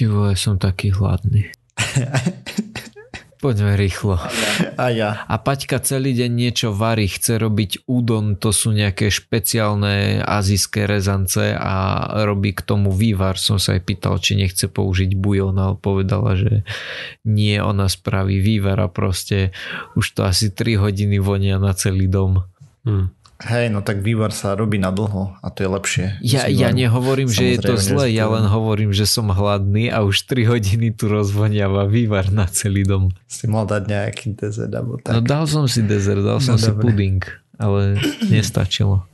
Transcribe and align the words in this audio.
Ty 0.00 0.08
vole, 0.08 0.32
som 0.32 0.56
taký 0.56 0.96
hladný. 0.96 1.52
Poďme 3.44 3.76
rýchlo. 3.76 4.16
A 4.80 4.88
ja. 4.88 5.28
A 5.28 5.36
Paťka 5.36 5.76
celý 5.84 6.16
deň 6.16 6.30
niečo 6.32 6.72
varí, 6.72 7.04
chce 7.04 7.36
robiť 7.36 7.84
udon, 7.84 8.40
to 8.40 8.48
sú 8.48 8.72
nejaké 8.72 9.12
špeciálne 9.12 10.24
azijské 10.24 10.88
rezance 10.88 11.52
a 11.52 12.08
robí 12.24 12.56
k 12.56 12.64
tomu 12.64 12.96
vývar. 12.96 13.36
Som 13.36 13.60
sa 13.60 13.76
aj 13.76 13.84
pýtal, 13.84 14.16
či 14.24 14.40
nechce 14.40 14.72
použiť 14.72 15.12
bujon, 15.20 15.60
ale 15.60 15.76
povedala, 15.76 16.32
že 16.32 16.64
nie, 17.28 17.60
ona 17.60 17.84
spraví 17.84 18.40
vývar 18.40 18.80
a 18.80 18.88
proste 18.88 19.52
už 20.00 20.16
to 20.16 20.24
asi 20.24 20.48
3 20.48 20.80
hodiny 20.80 21.20
vonia 21.20 21.60
na 21.60 21.76
celý 21.76 22.08
dom. 22.08 22.48
Hmm. 22.88 23.12
Hej, 23.40 23.72
no 23.72 23.80
tak 23.80 24.04
vývar 24.04 24.36
sa 24.36 24.52
robí 24.52 24.76
na 24.76 24.92
dlho 24.92 25.32
a 25.40 25.48
to 25.48 25.64
je 25.64 25.68
lepšie. 25.72 26.06
Ja, 26.20 26.44
ja 26.44 26.76
nehovorím, 26.76 27.32
že 27.32 27.56
je 27.56 27.72
to 27.72 27.80
zle, 27.80 28.12
ja 28.12 28.28
len 28.28 28.44
hovorím, 28.44 28.92
že 28.92 29.08
som 29.08 29.32
hladný 29.32 29.88
a 29.88 30.04
už 30.04 30.28
3 30.28 30.44
hodiny 30.44 30.92
tu 30.92 31.08
rozvoniava 31.08 31.88
vývar 31.88 32.28
na 32.28 32.44
celý 32.44 32.84
dom. 32.84 33.08
Si 33.24 33.48
mal 33.48 33.64
dať 33.64 33.88
nejaký 33.88 34.36
dezert 34.36 34.68
alebo 34.76 35.00
tak. 35.00 35.16
No 35.16 35.24
dal 35.24 35.48
som 35.48 35.64
si 35.64 35.80
dezert, 35.80 36.20
dal 36.20 36.36
som 36.44 36.60
no, 36.60 36.60
si 36.60 36.68
dobre. 36.68 36.92
puding, 36.92 37.24
ale 37.56 37.96
nestačilo. 38.28 39.08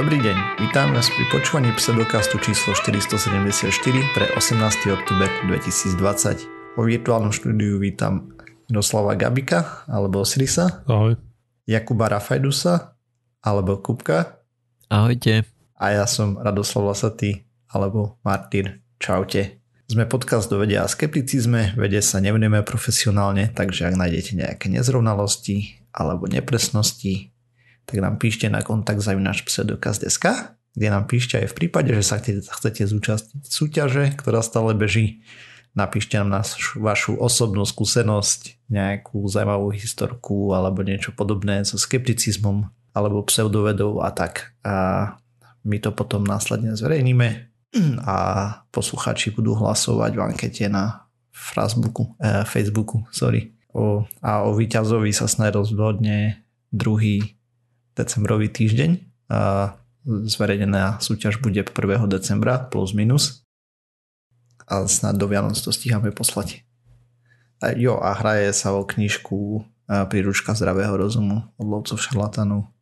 Dobrý 0.00 0.16
deň, 0.16 0.64
vítam 0.64 0.96
vás 0.96 1.12
pri 1.12 1.28
počúvaní 1.28 1.76
pseudokastu 1.76 2.40
číslo 2.40 2.72
474 2.72 3.68
pre 4.16 4.32
18. 4.32 4.96
oktober 4.96 5.28
2020. 5.44 6.63
Po 6.74 6.82
virtuálnom 6.82 7.30
štúdiu 7.30 7.78
vítam 7.78 8.34
Miroslava 8.66 9.14
Gabika 9.14 9.86
alebo 9.86 10.26
Srisa. 10.26 10.82
Ahoj. 10.90 11.14
Jakuba 11.70 12.10
Rafajdusa 12.10 12.98
alebo 13.46 13.78
Kupka. 13.78 14.42
Ahojte. 14.90 15.46
A 15.78 15.94
ja 15.94 16.02
som 16.10 16.34
Radoslav 16.34 16.90
Lasatý 16.90 17.46
alebo 17.70 18.18
Martyr. 18.26 18.82
Čaute. 18.98 19.62
Sme 19.86 20.10
podcast 20.10 20.50
do 20.50 20.58
vedia 20.58 20.82
a 20.82 20.90
skepticizme, 20.90 21.78
vede 21.78 22.02
sa 22.02 22.18
nevenujeme 22.18 22.66
profesionálne, 22.66 23.54
takže 23.54 23.86
ak 23.86 23.94
nájdete 23.94 24.34
nejaké 24.34 24.66
nezrovnalosti 24.66 25.78
alebo 25.94 26.26
nepresnosti, 26.26 27.30
tak 27.86 28.02
nám 28.02 28.18
píšte 28.18 28.50
na 28.50 28.66
kontakt 28.66 28.98
zavinač 28.98 29.46
pseudokaz.sk, 29.46 30.26
kde 30.74 30.86
nám 30.90 31.06
píšte 31.06 31.38
aj 31.38 31.54
v 31.54 31.54
prípade, 31.54 31.94
že 31.94 32.02
sa 32.02 32.18
chcete, 32.18 32.50
chcete 32.50 32.82
zúčastniť 32.90 33.46
súťaže, 33.46 34.10
ktorá 34.18 34.42
stále 34.42 34.74
beží 34.74 35.22
napíšte 35.74 36.16
nám 36.16 36.40
naš, 36.40 36.78
vašu 36.78 37.18
osobnú 37.18 37.66
skúsenosť, 37.66 38.70
nejakú 38.70 39.26
zaujímavú 39.26 39.74
historku 39.74 40.54
alebo 40.54 40.86
niečo 40.86 41.10
podobné 41.12 41.66
so 41.66 41.76
skepticizmom 41.76 42.70
alebo 42.94 43.26
pseudovedou 43.26 44.00
a 44.00 44.14
tak. 44.14 44.54
A 44.62 45.18
my 45.66 45.76
to 45.82 45.90
potom 45.90 46.22
následne 46.22 46.78
zverejníme 46.78 47.50
a 48.06 48.16
posluchači 48.70 49.34
budú 49.34 49.58
hlasovať 49.58 50.12
v 50.14 50.22
ankete 50.22 50.64
na 50.70 51.10
Facebooku, 51.34 52.14
eh, 52.22 52.46
Facebooku 52.46 53.02
sorry. 53.10 53.50
O, 53.74 54.06
a 54.22 54.46
o 54.46 54.54
víťazovi 54.54 55.10
sa 55.10 55.26
snad 55.26 55.58
rozhodne 55.58 56.46
druhý 56.70 57.34
decembrový 57.98 58.46
týždeň. 58.46 58.90
A 59.34 59.74
zverejnená 60.06 61.02
súťaž 61.02 61.42
bude 61.42 61.58
1. 61.58 62.06
decembra 62.06 62.62
plus 62.62 62.94
minus 62.94 63.43
a 64.68 64.88
snad 64.88 65.16
do 65.20 65.28
Vianoc 65.28 65.56
to 65.60 65.72
stíhame 65.72 66.12
poslať. 66.12 66.64
A 67.64 67.72
jo, 67.72 67.96
a 68.00 68.12
hraje 68.16 68.52
sa 68.52 68.76
o 68.76 68.84
knižku 68.84 69.64
Príručka 69.84 70.56
zdravého 70.56 70.96
rozumu 70.96 71.44
od 71.60 71.66
lovcov 71.68 72.00
šarlatanov. 72.00 72.72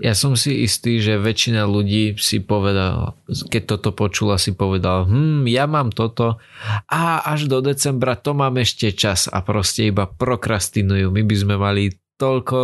Ja 0.00 0.16
som 0.16 0.32
si 0.34 0.64
istý, 0.64 0.98
že 0.98 1.20
väčšina 1.20 1.68
ľudí 1.68 2.16
si 2.16 2.40
povedal, 2.40 3.14
keď 3.28 3.76
toto 3.76 3.92
počula, 3.92 4.40
si 4.40 4.56
povedal, 4.56 5.04
hm, 5.04 5.44
ja 5.46 5.68
mám 5.68 5.92
toto 5.92 6.40
a 6.88 7.20
až 7.22 7.46
do 7.52 7.60
decembra 7.60 8.16
to 8.16 8.32
mám 8.32 8.56
ešte 8.56 8.96
čas 8.96 9.28
a 9.28 9.44
proste 9.44 9.92
iba 9.92 10.08
prokrastinujú. 10.08 11.12
My 11.12 11.22
by 11.22 11.36
sme 11.36 11.54
mali 11.60 11.92
toľko 12.16 12.58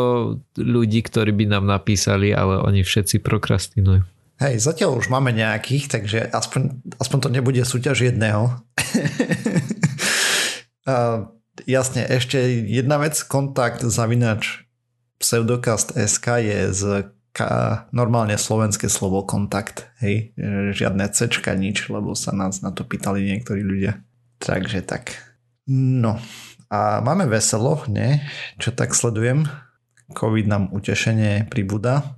ľudí, 0.56 1.04
ktorí 1.04 1.36
by 1.36 1.44
nám 1.52 1.68
napísali, 1.68 2.32
ale 2.32 2.64
oni 2.64 2.80
všetci 2.80 3.20
prokrastinujú. 3.20 4.17
Hej, 4.38 4.62
zatiaľ 4.62 5.02
už 5.02 5.10
máme 5.10 5.34
nejakých, 5.34 5.90
takže 5.90 6.18
aspoň, 6.30 6.78
aspoň 7.02 7.18
to 7.18 7.28
nebude 7.34 7.58
súťaž 7.66 8.14
jedného. 8.14 8.54
uh, 10.86 11.26
jasne, 11.66 12.06
ešte 12.06 12.38
jedna 12.70 13.02
vec, 13.02 13.18
kontakt 13.26 13.82
zavinač 13.82 14.62
pseudokast.sk 15.18 16.26
je 16.38 16.60
z 16.70 16.82
ka, 17.34 17.86
normálne 17.90 18.38
slovenské 18.38 18.86
slovo 18.86 19.26
kontakt, 19.26 19.90
hej, 20.02 20.34
žiadne 20.74 21.06
cečka, 21.10 21.54
nič, 21.58 21.90
lebo 21.90 22.14
sa 22.14 22.34
nás 22.34 22.62
na 22.62 22.70
to 22.70 22.82
pýtali 22.82 23.26
niektorí 23.26 23.62
ľudia. 23.62 24.02
Takže 24.38 24.86
tak. 24.86 25.18
No, 25.70 26.18
a 26.70 27.02
máme 27.02 27.26
veselo, 27.26 27.82
ne? 27.90 28.22
Čo 28.58 28.74
tak 28.74 28.94
sledujem? 28.94 29.46
COVID 30.14 30.46
nám 30.48 30.64
utešenie 30.72 31.46
pribúda. 31.46 32.17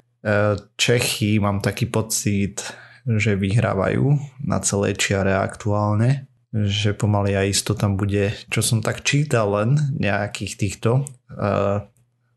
Čechy 0.77 1.41
mám 1.41 1.65
taký 1.65 1.89
pocit, 1.89 2.61
že 3.09 3.41
vyhrávajú 3.41 4.21
na 4.45 4.61
celej 4.61 5.01
čiare 5.01 5.33
aktuálne, 5.33 6.29
že 6.53 6.93
pomaly 6.93 7.39
aj 7.39 7.47
isto 7.49 7.73
tam 7.79 7.95
bude, 7.95 8.35
čo 8.51 8.61
som 8.61 8.83
tak 8.83 9.07
čítal 9.07 9.55
len 9.55 9.79
nejakých 9.97 10.53
týchto, 10.59 10.91
uh, 11.33 11.87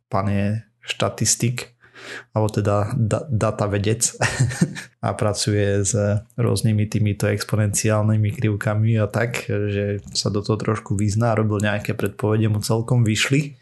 pán 0.07 0.27
je 0.29 0.61
štatistik, 0.85 1.73
alebo 2.35 2.51
teda 2.51 2.93
da, 2.93 3.25
data 3.25 3.65
vedec 3.65 4.05
a 5.05 5.17
pracuje 5.17 5.81
s 5.81 5.95
rôznymi 6.37 6.85
týmito 6.91 7.25
exponenciálnymi 7.25 8.29
krivkami 8.37 8.99
a 9.01 9.07
tak, 9.09 9.47
že 9.47 10.03
sa 10.13 10.29
do 10.29 10.45
toho 10.45 10.59
trošku 10.59 10.93
vyzná, 10.93 11.33
robil 11.33 11.63
nejaké 11.63 11.97
predpovede, 11.97 12.51
mu 12.53 12.61
celkom 12.61 13.01
vyšli 13.01 13.57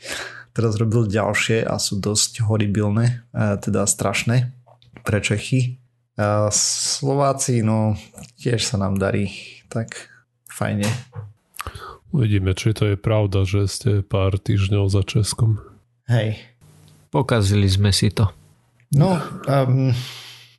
teraz 0.52 0.76
robil 0.80 1.08
ďalšie 1.08 1.64
a 1.64 1.80
sú 1.80 2.00
dosť 2.00 2.46
horibilné, 2.46 3.24
teda 3.36 3.88
strašné 3.88 4.52
pre 5.02 5.20
Čechy. 5.24 5.82
Slováci, 6.52 7.64
no 7.64 7.96
tiež 8.38 8.62
sa 8.62 8.78
nám 8.78 9.00
darí 9.00 9.32
tak 9.72 10.12
fajne. 10.52 10.86
Uvidíme, 12.12 12.52
či 12.52 12.76
to 12.76 12.94
je 12.94 12.98
pravda, 13.00 13.48
že 13.48 13.72
ste 13.72 13.92
pár 14.04 14.36
týždňov 14.36 14.92
za 14.92 15.02
Českom. 15.08 15.64
Hej. 16.12 16.44
Pokazili 17.08 17.72
sme 17.72 17.96
si 17.96 18.12
to. 18.12 18.28
No, 18.92 19.16
um, 19.48 19.96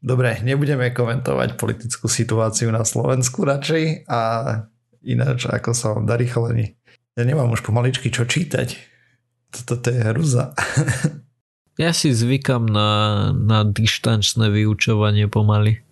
dobre, 0.00 0.40
nebudeme 0.40 0.88
komentovať 0.88 1.60
politickú 1.60 2.08
situáciu 2.08 2.72
na 2.72 2.88
Slovensku 2.88 3.44
radšej 3.44 4.08
a 4.08 4.20
ináč, 5.04 5.44
ako 5.44 5.76
sa 5.76 5.92
vám 5.92 6.08
darí 6.08 6.24
chalani. 6.24 6.72
Ja 7.12 7.28
nemám 7.28 7.52
už 7.52 7.60
pomaličky 7.60 8.08
čo 8.08 8.24
čítať. 8.24 8.91
Toto 9.52 9.88
je 9.92 10.00
hruza. 10.00 10.56
ja 11.84 11.92
si 11.92 12.12
zvykam 12.12 12.64
na, 12.64 13.30
na 13.36 13.68
dištančné 13.68 14.48
vyučovanie 14.48 15.28
pomaly. 15.28 15.84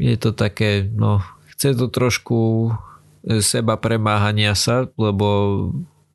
Je 0.00 0.16
to 0.16 0.30
také, 0.32 0.86
no, 0.86 1.20
chce 1.52 1.76
to 1.76 1.90
trošku 1.90 2.70
e, 3.26 3.42
seba 3.44 3.76
premáhania 3.76 4.56
sa, 4.56 4.88
lebo 4.96 5.26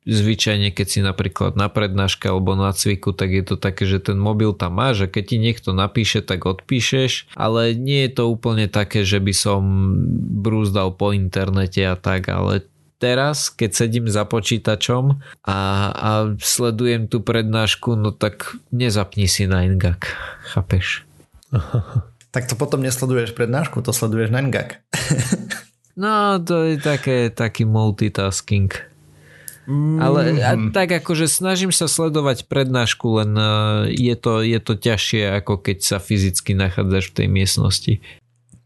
zvyčajne, 0.06 0.70
keď 0.70 0.86
si 0.86 1.00
napríklad 1.02 1.58
na 1.58 1.66
prednáške 1.66 2.30
alebo 2.30 2.54
na 2.54 2.70
cviku, 2.70 3.10
tak 3.10 3.34
je 3.34 3.42
to 3.42 3.56
také, 3.58 3.90
že 3.90 3.98
ten 3.98 4.14
mobil 4.14 4.54
tam 4.54 4.78
máš 4.78 5.06
a 5.06 5.10
keď 5.10 5.24
ti 5.34 5.36
niekto 5.42 5.74
napíše, 5.74 6.22
tak 6.22 6.46
odpíšeš, 6.46 7.34
ale 7.34 7.74
nie 7.74 8.06
je 8.06 8.22
to 8.22 8.30
úplne 8.30 8.70
také, 8.70 9.02
že 9.02 9.18
by 9.18 9.34
som 9.34 9.60
brúzdal 10.46 10.94
po 10.94 11.10
internete 11.10 11.82
a 11.82 11.98
tak, 11.98 12.30
ale 12.30 12.62
teraz, 12.96 13.52
keď 13.52 13.70
sedím 13.86 14.06
za 14.08 14.24
počítačom 14.24 15.20
a, 15.44 15.58
a 15.92 16.10
sledujem 16.40 17.08
tú 17.08 17.20
prednášku, 17.20 17.96
no 17.96 18.12
tak 18.12 18.56
nezapni 18.72 19.28
si 19.28 19.44
na 19.48 19.64
Ngak. 19.64 20.02
Chápeš? 20.52 21.04
Tak 22.34 22.52
to 22.52 22.60
potom 22.60 22.84
nesleduješ 22.84 23.32
prednášku, 23.32 23.80
to 23.80 23.96
sleduješ 23.96 24.28
na 24.28 24.44
Ngak. 24.44 24.84
no, 26.04 26.36
to 26.44 26.68
je 26.68 26.76
také, 26.76 27.32
taký 27.32 27.64
multitasking. 27.64 28.68
Mm. 29.64 29.98
Ale 29.98 30.20
a 30.44 30.52
tak 30.68 31.00
akože 31.00 31.32
snažím 31.32 31.72
sa 31.72 31.88
sledovať 31.88 32.44
prednášku, 32.44 33.08
len 33.24 33.32
e, 33.34 33.48
je 33.96 34.14
to, 34.20 34.44
je 34.44 34.60
to 34.60 34.76
ťažšie, 34.76 35.42
ako 35.42 35.64
keď 35.64 35.78
sa 35.80 35.96
fyzicky 35.96 36.52
nachádzaš 36.52 37.08
v 37.08 37.16
tej 37.16 37.28
miestnosti. 37.32 37.94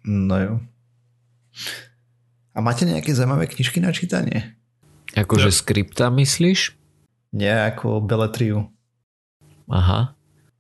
No 0.03 0.35
jo. 0.35 0.53
A 2.61 2.65
máte 2.69 2.85
nejaké 2.85 3.17
zaujímavé 3.17 3.49
knižky 3.49 3.81
na 3.81 3.89
čítanie? 3.89 4.53
Akože 5.17 5.49
ja. 5.49 5.57
skripta 5.65 6.13
myslíš? 6.13 6.77
Nie, 7.33 7.57
ako 7.73 8.05
Beletriu. 8.05 8.69
Aha. 9.65 10.13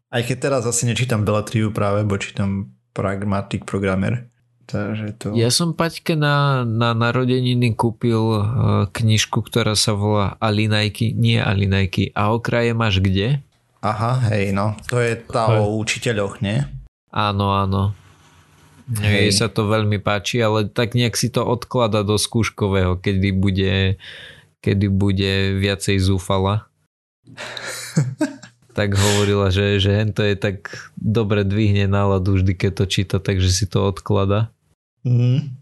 Aj 0.08 0.22
keď 0.24 0.48
teraz 0.48 0.64
asi 0.64 0.88
nečítam 0.88 1.28
Beletriu 1.28 1.68
práve, 1.76 2.00
bo 2.08 2.16
čítam 2.16 2.72
Pragmatic 2.96 3.68
Programmer. 3.68 4.32
Takže 4.64 5.12
to... 5.20 5.36
Ja 5.36 5.52
som 5.52 5.76
Paťke 5.76 6.16
na, 6.16 6.64
na 6.64 6.96
narodeniny 6.96 7.76
kúpil 7.76 8.16
uh, 8.16 8.88
knižku, 8.88 9.44
ktorá 9.44 9.76
sa 9.76 9.92
volá 9.92 10.40
Alinajky, 10.40 11.12
nie 11.12 11.36
Alinajky. 11.36 12.16
A 12.16 12.32
okraje 12.32 12.72
máš 12.72 13.04
kde? 13.04 13.44
Aha, 13.84 14.24
hej, 14.32 14.56
no. 14.56 14.72
To 14.88 14.96
je 15.04 15.20
tá 15.20 15.52
o 15.52 15.76
učiteľoch, 15.76 16.40
nie? 16.40 16.64
Áno, 17.12 17.52
áno. 17.52 17.92
Jej 18.98 19.30
sa 19.30 19.46
to 19.46 19.70
veľmi 19.70 20.02
páči, 20.02 20.42
ale 20.42 20.66
tak 20.66 20.98
nejak 20.98 21.14
si 21.14 21.30
to 21.30 21.46
odklada 21.46 22.02
do 22.02 22.18
skúškového, 22.18 22.98
kedy 22.98 23.30
bude, 23.30 24.02
kedy 24.58 24.86
bude 24.90 25.62
viacej 25.62 26.02
zúfala. 26.02 26.66
tak 28.78 28.98
hovorila, 28.98 29.54
že, 29.54 29.78
že 29.78 30.02
to 30.10 30.26
je 30.26 30.34
tak 30.34 30.74
dobre 30.98 31.46
dvihne 31.46 31.86
náladu 31.86 32.38
vždy, 32.38 32.52
keď 32.58 32.70
to 32.82 32.84
číta, 32.90 33.16
takže 33.22 33.50
si 33.54 33.70
to 33.70 33.86
odklada. 33.86 34.50
Mm. 35.06 35.59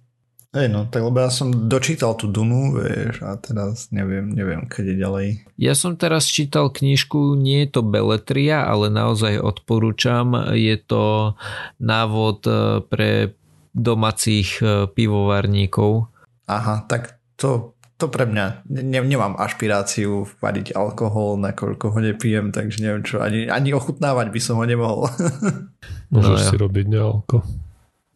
Hej 0.48 0.72
no, 0.72 0.88
tak 0.88 1.04
lebo 1.04 1.20
ja 1.20 1.28
som 1.28 1.52
dočítal 1.68 2.16
tú 2.16 2.24
Dunu, 2.32 2.72
vieš, 2.72 3.20
a 3.20 3.36
teraz 3.36 3.92
neviem, 3.92 4.32
neviem, 4.32 4.64
kedy 4.64 4.96
ďalej. 4.96 5.44
Ja 5.60 5.76
som 5.76 6.00
teraz 6.00 6.24
čítal 6.24 6.72
knižku, 6.72 7.36
nie 7.36 7.68
je 7.68 7.76
to 7.76 7.84
Beletria, 7.84 8.64
ale 8.64 8.88
naozaj 8.88 9.44
odporúčam. 9.44 10.32
Je 10.56 10.80
to 10.80 11.36
návod 11.76 12.48
e, 12.48 12.80
pre 12.80 13.36
domácich 13.76 14.64
e, 14.64 14.88
pivovarníkov. 14.88 16.08
Aha, 16.48 16.80
tak 16.88 17.20
to, 17.36 17.76
to 18.00 18.08
pre 18.08 18.24
mňa, 18.24 18.64
ne, 18.72 19.04
nemám 19.04 19.36
ašpiráciu 19.36 20.24
variť 20.40 20.72
alkohol, 20.72 21.36
nakoľko 21.44 21.92
ho 21.92 21.98
nepijem, 22.00 22.56
takže 22.56 22.80
neviem 22.80 23.04
čo, 23.04 23.20
ani, 23.20 23.52
ani 23.52 23.76
ochutnávať 23.76 24.32
by 24.32 24.40
som 24.40 24.56
ho 24.56 24.64
nemohol. 24.64 25.12
Môžeš 26.16 26.32
no, 26.32 26.40
ja. 26.40 26.48
si 26.48 26.56
robiť 26.56 26.86
nealko. 26.88 27.44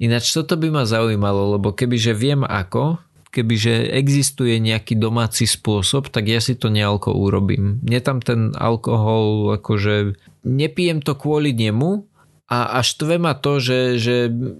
Ináč 0.02 0.34
toto 0.34 0.58
by 0.58 0.68
ma 0.74 0.82
zaujímalo, 0.82 1.54
lebo 1.54 1.70
kebyže 1.70 2.10
viem 2.10 2.42
ako, 2.42 2.98
kebyže 3.30 3.94
existuje 3.94 4.58
nejaký 4.58 4.98
domáci 4.98 5.46
spôsob, 5.46 6.10
tak 6.10 6.26
ja 6.26 6.42
si 6.42 6.58
to 6.58 6.74
nealko 6.74 7.14
urobím. 7.14 7.78
Mne 7.86 8.00
tam 8.02 8.18
ten 8.18 8.50
alkohol, 8.58 9.54
akože 9.62 10.18
nepijem 10.42 10.98
to 10.98 11.14
kvôli 11.14 11.54
nemu, 11.54 12.02
a 12.52 12.84
až 12.84 13.00
štve 13.00 13.16
ma 13.16 13.32
to, 13.32 13.64
že, 13.64 13.96
že 13.96 14.16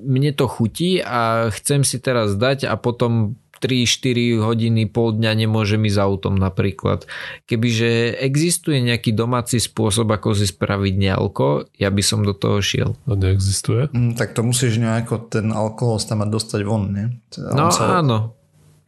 mne 0.08 0.32
to 0.32 0.48
chutí 0.48 1.04
a 1.04 1.52
chcem 1.52 1.84
si 1.84 2.00
teraz 2.00 2.40
dať 2.40 2.64
a 2.64 2.80
potom 2.80 3.36
3-4 3.62 4.42
hodiny, 4.42 4.90
pol 4.90 5.14
dňa 5.14 5.46
nemôžem 5.46 5.86
ísť 5.86 6.02
autom 6.02 6.34
napríklad. 6.34 7.06
Kebyže 7.46 8.18
existuje 8.18 8.82
nejaký 8.82 9.14
domáci 9.14 9.62
spôsob, 9.62 10.10
ako 10.10 10.34
si 10.34 10.50
spraviť 10.50 10.94
nealko, 10.98 11.70
ja 11.78 11.94
by 11.94 12.02
som 12.02 12.26
do 12.26 12.34
toho 12.34 12.58
šiel. 12.58 12.98
A 13.06 13.14
neexistuje? 13.14 13.94
Mm, 13.94 14.18
tak 14.18 14.34
to 14.34 14.42
musíš 14.42 14.82
nejako 14.82 15.30
ten 15.30 15.54
alkohol 15.54 16.02
tam 16.02 16.26
dostať 16.26 16.60
von, 16.66 16.90
nie? 16.90 17.06
no 17.38 17.70
sa 17.70 18.02
áno. 18.02 18.34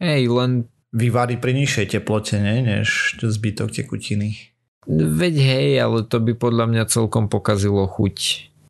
Hej, 0.03 0.27
len... 0.27 0.67
Vyvári 0.91 1.39
pri 1.39 1.55
nižšej 1.55 1.95
teplote, 1.95 2.35
nie? 2.39 2.59
Než 2.63 3.19
zbytok 3.19 3.71
tekutiny. 3.71 4.55
Veď 4.87 5.35
hej, 5.41 5.69
ale 5.81 6.05
to 6.05 6.21
by 6.21 6.37
podľa 6.37 6.65
mňa 6.69 6.83
celkom 6.85 7.25
pokazilo 7.25 7.89
chuť. 7.89 8.17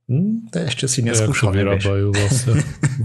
Hmm, 0.07 0.47
to 0.53 0.63
ešte 0.63 0.85
si 0.87 0.99
neskúšal, 1.03 1.51
Jak 1.51 1.53
to 1.53 1.59
vyrábajú 1.59 2.07
vlastne, 2.13 2.53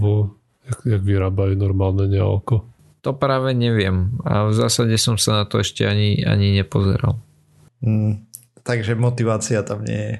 jak, 0.69 0.79
jak 0.85 1.01
vyrábajú 1.01 1.53
normálne 1.59 2.07
nealko. 2.07 2.69
To 3.01 3.17
práve 3.17 3.57
neviem 3.57 4.13
a 4.21 4.45
v 4.45 4.53
zásade 4.53 4.93
som 5.01 5.17
sa 5.17 5.41
na 5.41 5.45
to 5.49 5.57
ešte 5.57 5.85
ani, 5.89 6.21
ani 6.21 6.53
nepozeral. 6.61 7.17
Mm, 7.81 8.29
takže 8.61 8.93
motivácia 8.93 9.65
tam 9.65 9.81
nie 9.81 10.01
je. 10.01 10.15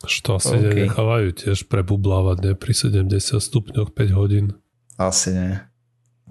Što 0.00 0.40
asi 0.40 0.56
okay. 0.56 0.64
nenechávajú 0.88 1.28
tiež 1.36 1.68
prebublávať 1.68 2.36
ne? 2.40 2.52
pri 2.56 2.72
70 2.72 3.20
stupňoch 3.36 3.92
5 3.92 4.16
hodín. 4.16 4.56
Asi 4.96 5.34
nie. 5.36 5.60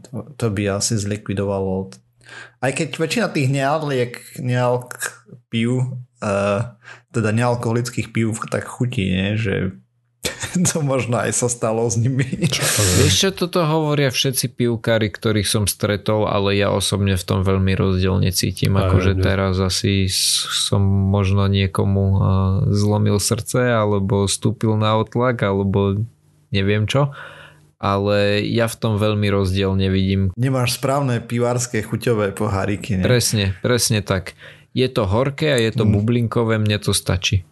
To, 0.10 0.26
to 0.40 0.46
by 0.50 0.80
asi 0.80 0.98
zlikvidovalo. 0.98 1.94
Aj 2.64 2.72
keď 2.74 2.98
väčšina 2.98 3.28
tých 3.30 3.52
nealliek, 3.52 4.18
nealk 4.42 4.98
pív, 5.54 6.00
uh, 6.24 6.60
teda 7.14 7.30
nealkoholických 7.36 8.10
pív 8.10 8.42
tak 8.50 8.66
chutí, 8.66 9.06
nie? 9.06 9.38
že 9.38 9.76
to 10.70 10.82
možno 10.82 11.22
aj 11.22 11.32
sa 11.32 11.48
stalo 11.48 11.88
s 11.88 11.96
nimi. 11.96 12.26
Vieš 13.00 13.14
čo, 13.14 13.30
toto 13.32 13.64
hovoria 13.64 14.12
všetci 14.12 14.52
pivkári, 14.52 15.08
ktorých 15.08 15.48
som 15.48 15.64
stretol, 15.70 16.28
ale 16.28 16.60
ja 16.60 16.74
osobne 16.74 17.16
v 17.16 17.24
tom 17.24 17.46
veľmi 17.46 17.74
rozdielne 17.78 18.30
cítim. 18.34 18.76
Akože 18.76 19.16
teraz 19.20 19.60
asi 19.62 20.10
som 20.10 20.82
možno 20.84 21.48
niekomu 21.48 22.20
zlomil 22.74 23.22
srdce, 23.22 23.72
alebo 23.72 24.28
stúpil 24.28 24.76
na 24.76 25.00
otlak, 25.00 25.40
alebo 25.46 26.04
neviem 26.52 26.90
čo. 26.90 27.14
Ale 27.80 28.44
ja 28.44 28.68
v 28.68 28.76
tom 28.76 29.00
veľmi 29.00 29.32
rozdielne 29.32 29.88
vidím. 29.88 30.36
Nemáš 30.36 30.76
správne 30.76 31.24
pivárske 31.24 31.80
chuťové 31.80 32.36
poháriky. 32.36 33.00
Ne? 33.00 33.08
Presne, 33.08 33.56
presne 33.64 34.04
tak. 34.04 34.36
Je 34.76 34.84
to 34.92 35.08
horké 35.08 35.56
a 35.56 35.60
je 35.64 35.72
to 35.72 35.88
mm. 35.88 35.92
bublinkové, 35.96 36.60
mne 36.60 36.76
to 36.84 36.92
stačí. 36.92 37.48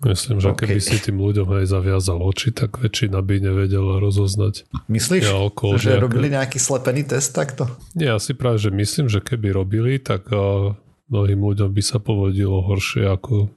Myslím, 0.00 0.40
že 0.40 0.56
okay. 0.56 0.64
keby 0.64 0.80
si 0.80 0.96
tým 0.96 1.20
ľuďom 1.20 1.44
aj 1.60 1.76
zaviazal 1.76 2.24
oči, 2.24 2.56
tak 2.56 2.80
väčšina 2.80 3.20
by 3.20 3.36
nevedela 3.44 4.00
rozoznať. 4.00 4.64
Myslíš, 4.88 5.28
ja, 5.28 5.36
okolo, 5.36 5.76
že 5.76 5.92
nejaké... 5.92 6.00
robili 6.00 6.26
nejaký 6.32 6.56
slepený 6.56 7.04
test 7.04 7.36
takto? 7.36 7.68
Nie, 7.92 8.16
ja 8.16 8.18
si 8.18 8.32
práve, 8.32 8.56
že 8.64 8.72
myslím, 8.72 9.12
že 9.12 9.20
keby 9.20 9.52
robili, 9.52 10.00
tak 10.00 10.32
uh, 10.32 10.72
mnohým 11.12 11.44
ľuďom 11.44 11.68
by 11.68 11.82
sa 11.84 12.00
povodilo 12.00 12.64
horšie, 12.64 13.12
ako, 13.12 13.52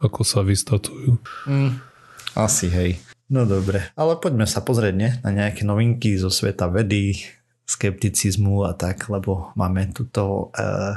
ako 0.00 0.20
sa 0.24 0.40
vystatujú. 0.40 1.20
Mm, 1.44 1.76
asi, 2.40 2.72
hej. 2.72 2.96
No 3.28 3.44
dobre, 3.44 3.84
ale 3.92 4.16
poďme 4.16 4.48
sa 4.48 4.64
pozrieť 4.64 4.94
ne? 4.96 5.10
na 5.20 5.30
nejaké 5.32 5.68
novinky 5.68 6.16
zo 6.16 6.32
sveta 6.32 6.72
vedy, 6.72 7.20
skepticizmu 7.68 8.64
a 8.64 8.72
tak, 8.72 9.12
lebo 9.12 9.52
máme 9.60 9.92
tuto 9.92 10.52
uh, 10.56 10.96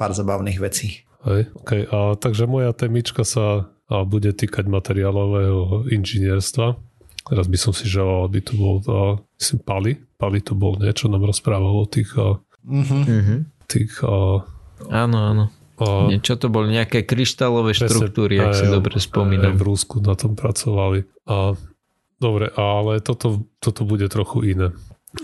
pár 0.00 0.16
zabavných 0.16 0.60
vecí. 0.64 1.04
Hej, 1.28 1.52
okay. 1.60 1.84
a, 1.92 2.16
takže 2.16 2.48
moja 2.48 2.72
témička 2.72 3.28
sa 3.28 3.68
a 3.90 4.06
bude 4.06 4.30
týkať 4.30 4.70
materiálového 4.70 5.90
inžinierstva. 5.90 6.78
Teraz 7.26 7.46
by 7.50 7.58
som 7.58 7.74
si 7.74 7.90
želal, 7.90 8.30
aby 8.30 8.38
tu 8.40 8.54
bol, 8.56 8.78
a, 8.86 9.18
myslím, 9.36 9.60
Pali. 9.60 9.92
Pali 10.16 10.38
tu 10.40 10.54
bol 10.54 10.78
niečo, 10.78 11.10
nám 11.10 11.26
rozprával 11.26 11.74
o 11.82 11.86
tých, 11.90 12.14
a, 12.16 12.38
mm-hmm. 12.64 13.38
tých 13.66 13.92
a, 14.06 14.46
Áno, 14.88 15.18
áno. 15.20 15.44
A, 15.80 16.08
Niečo 16.08 16.36
to 16.36 16.48
boli 16.48 16.72
nejaké 16.72 17.04
kryštálové 17.04 17.72
presne, 17.72 17.88
štruktúry, 17.88 18.40
ak 18.40 18.52
si 18.56 18.66
dobre 18.68 18.96
spomínam. 19.00 19.56
v 19.56 19.64
Rúsku 19.64 20.00
na 20.00 20.16
tom 20.16 20.36
pracovali. 20.36 21.04
A, 21.28 21.56
dobre, 22.20 22.52
ale 22.56 23.00
toto, 23.04 23.48
toto 23.60 23.82
bude 23.84 24.08
trochu 24.08 24.56
iné. 24.56 24.68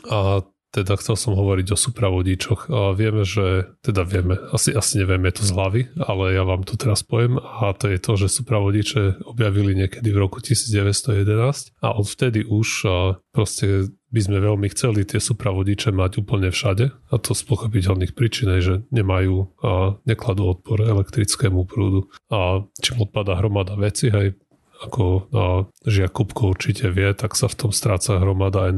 A 0.08 0.44
teda 0.76 1.00
chcel 1.00 1.16
som 1.16 1.32
hovoriť 1.32 1.72
o 1.72 1.80
supravodičoch. 1.80 2.68
A 2.68 2.92
vieme, 2.92 3.24
že, 3.24 3.72
teda 3.80 4.04
vieme, 4.04 4.36
asi, 4.52 4.76
asi 4.76 5.00
nevieme 5.00 5.32
to 5.32 5.40
z 5.40 5.50
hlavy, 5.56 5.82
ale 5.96 6.36
ja 6.36 6.44
vám 6.44 6.68
to 6.68 6.76
teraz 6.76 7.00
poviem. 7.00 7.40
A 7.40 7.72
to 7.72 7.88
je 7.88 7.96
to, 7.96 8.12
že 8.20 8.36
supravodiče 8.36 9.24
objavili 9.24 9.72
niekedy 9.72 10.12
v 10.12 10.20
roku 10.20 10.44
1911 10.44 11.72
a 11.80 11.88
odvtedy 11.96 12.44
už 12.44 12.84
proste 13.32 13.88
by 14.16 14.20
sme 14.22 14.38
veľmi 14.40 14.70
chceli 14.72 15.04
tie 15.04 15.20
supravodiče 15.20 15.92
mať 15.92 16.24
úplne 16.24 16.48
všade. 16.48 16.88
A 16.88 17.14
to 17.20 17.36
z 17.36 17.42
pochopiteľných 17.44 18.16
príčin 18.16 18.48
že 18.56 18.86
nemajú 18.94 19.60
a 19.60 20.00
nekladú 20.08 20.56
odpor 20.56 20.80
elektrickému 20.80 21.68
prúdu. 21.68 22.08
A 22.32 22.64
čím 22.80 23.04
odpada 23.04 23.36
hromada 23.36 23.76
veci, 23.76 24.08
hej, 24.08 24.38
ako 24.76 25.32
no, 25.32 25.72
Žiakubko 25.88 26.52
určite 26.52 26.92
vie, 26.92 27.08
tak 27.16 27.32
sa 27.32 27.48
v 27.48 27.56
tom 27.56 27.70
stráca 27.72 28.20
hromada 28.20 28.68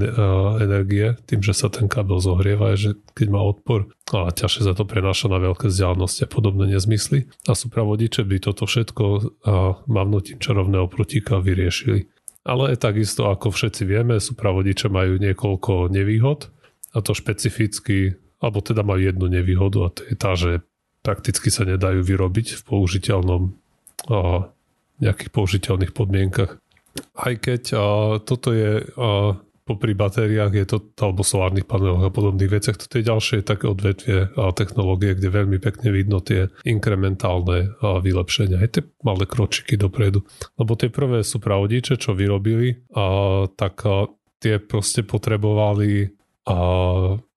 energie 0.63 1.19
tým, 1.27 1.43
že 1.43 1.57
sa 1.57 1.67
ten 1.67 1.91
kábel 1.91 2.23
zohrieva, 2.23 2.79
že 2.79 2.95
keď 3.19 3.29
má 3.35 3.43
odpor 3.43 3.91
a 4.15 4.31
ťažšie 4.31 4.63
sa 4.71 4.73
to 4.79 4.87
prenáša 4.87 5.27
na 5.27 5.43
veľké 5.43 5.67
vzdialenosti 5.67 6.25
a 6.25 6.31
podobné 6.31 6.71
nezmysly. 6.71 7.27
A 7.51 7.59
supravodiče 7.59 8.23
by 8.23 8.37
toto 8.39 8.71
všetko 8.71 9.05
mavnutím 9.91 10.39
čarovného 10.39 10.87
prutíka 10.87 11.43
vyriešili. 11.43 12.07
Ale 12.47 12.79
takisto, 12.81 13.29
ako 13.29 13.53
všetci 13.53 13.83
vieme, 13.85 14.23
supravodiče 14.23 14.89
majú 14.89 15.19
niekoľko 15.21 15.93
nevýhod 15.93 16.49
a 16.95 16.99
to 17.05 17.13
špecificky, 17.13 18.17
alebo 18.41 18.63
teda 18.65 18.87
majú 18.87 19.03
jednu 19.03 19.27
nevýhodu 19.29 19.79
a 19.85 19.89
to 19.93 20.01
je 20.07 20.15
tá, 20.17 20.33
že 20.39 20.65
prakticky 21.03 21.53
sa 21.53 21.69
nedajú 21.69 22.01
vyrobiť 22.01 22.59
v 22.59 22.63
použiteľnom 22.65 23.43
nejakých 24.99 25.31
použiteľných 25.31 25.93
podmienkach. 25.95 26.59
Aj 27.15 27.35
keď 27.39 27.63
a, 27.75 27.83
toto 28.23 28.51
je 28.51 28.83
a, 28.83 29.39
popri 29.69 29.93
batériách 29.93 30.53
je 30.57 30.65
to, 30.65 30.77
alebo 30.97 31.21
solárnych 31.21 31.69
paneloch 31.69 32.01
a 32.01 32.15
podobných 32.15 32.49
veciach, 32.49 32.81
toto 32.81 32.97
je 32.97 33.05
ďalšie 33.05 33.45
také 33.45 33.69
odvetvie 33.69 34.33
a 34.33 34.49
technológie, 34.57 35.13
kde 35.13 35.29
veľmi 35.29 35.61
pekne 35.61 35.93
vidno 35.93 36.25
tie 36.25 36.49
inkrementálne 36.65 37.77
a, 37.79 38.01
vylepšenia, 38.01 38.59
aj 38.59 38.71
tie 38.75 38.83
malé 39.05 39.29
kročiky 39.29 39.77
dopredu. 39.77 40.25
Lebo 40.57 40.73
tie 40.75 40.89
prvé 40.89 41.21
sú 41.23 41.39
pravodiče, 41.39 42.01
čo 42.01 42.17
vyrobili, 42.17 42.89
a, 42.97 43.47
tak 43.53 43.85
a, 43.85 44.09
tie 44.39 44.63
proste 44.63 45.03
potrebovali 45.03 46.15
a 46.49 46.59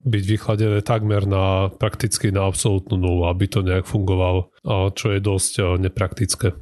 byť 0.01 0.23
vychladené 0.23 0.79
takmer 0.81 1.27
na 1.27 1.67
prakticky 1.67 2.31
na 2.31 2.47
absolútnu 2.47 2.95
nulu, 2.95 3.27
aby 3.27 3.45
to 3.45 3.59
nejak 3.59 3.83
fungovalo, 3.83 4.49
čo 4.95 5.11
je 5.11 5.19
dosť 5.19 5.77
nepraktické 5.77 6.55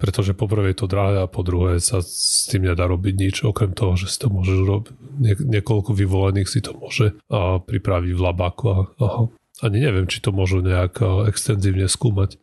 pretože 0.00 0.32
po 0.32 0.48
prvé 0.48 0.72
je 0.72 0.84
to 0.84 0.86
drahé 0.88 1.24
a 1.24 1.28
po 1.28 1.44
druhé 1.44 1.80
sa 1.80 2.00
s 2.04 2.48
tým 2.48 2.68
nedá 2.68 2.88
robiť 2.88 3.14
nič, 3.16 3.36
okrem 3.44 3.72
toho, 3.72 3.96
že 3.96 4.08
si 4.08 4.16
to 4.20 4.28
môže 4.32 4.52
robiť, 4.52 4.92
nie, 5.20 5.34
niekoľko 5.36 5.92
vyvolených 5.92 6.48
si 6.48 6.60
to 6.64 6.72
môže 6.76 7.16
a 7.28 7.60
pripraviť 7.60 8.12
v 8.16 8.20
labáku 8.20 8.64
a, 8.68 8.76
aha. 8.96 9.22
ani 9.64 9.78
neviem, 9.80 10.08
či 10.08 10.24
to 10.24 10.32
môžu 10.32 10.64
nejak 10.64 11.00
extenzívne 11.28 11.88
skúmať. 11.88 12.40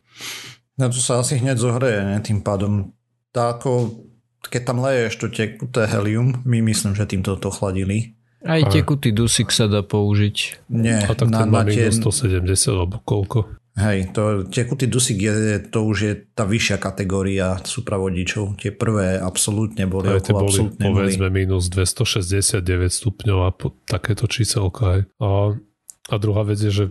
No 0.78 0.86
to 0.90 1.02
sa 1.02 1.18
asi 1.18 1.42
hneď 1.42 1.58
zohreje, 1.58 2.06
ne? 2.06 2.22
tým 2.22 2.42
pádom 2.42 2.94
tá 3.34 3.58
ako 3.58 4.06
keď 4.46 4.62
tam 4.62 4.78
leješ 4.80 5.18
to 5.18 5.26
tekuté 5.28 5.90
helium, 5.90 6.40
my 6.46 6.62
myslím, 6.62 6.94
že 6.94 7.10
týmto 7.10 7.34
to 7.34 7.50
chladili. 7.50 8.14
Aj 8.46 8.62
tekutý 8.70 9.10
dusík 9.10 9.50
sa 9.50 9.66
dá 9.66 9.82
použiť. 9.82 10.70
Nie, 10.70 11.02
A 11.02 11.12
tak 11.18 11.26
na, 11.26 11.42
ten 11.42 11.50
má 11.50 11.66
na 11.66 11.74
tie, 11.74 11.90
minus 11.90 11.98
170 11.98 12.46
alebo 12.70 13.02
koľko. 13.02 13.50
Hej, 13.78 14.10
to 14.10 14.44
tekutý 14.50 14.90
dusík 14.90 15.18
je, 15.22 15.62
to 15.70 15.86
už 15.86 15.98
je 16.02 16.12
tá 16.34 16.42
vyššia 16.42 16.76
kategória 16.82 17.62
supravodičov. 17.62 18.58
Tie 18.58 18.74
prvé 18.74 19.16
absolútne 19.22 19.86
boli 19.86 20.10
Aj 20.10 20.18
okolo 20.18 20.44
boli 20.44 20.50
absolútne 20.50 20.84
nuly. 20.90 20.94
povedzme 21.06 21.28
minus 21.30 21.70
269 21.70 22.60
stupňov 22.90 23.38
a 23.46 23.50
po, 23.54 23.78
takéto 23.86 24.26
číselka. 24.26 24.82
Aj. 24.82 25.00
A, 25.22 25.54
a 26.10 26.14
druhá 26.18 26.42
vec 26.42 26.58
je, 26.58 26.74
že 26.74 26.84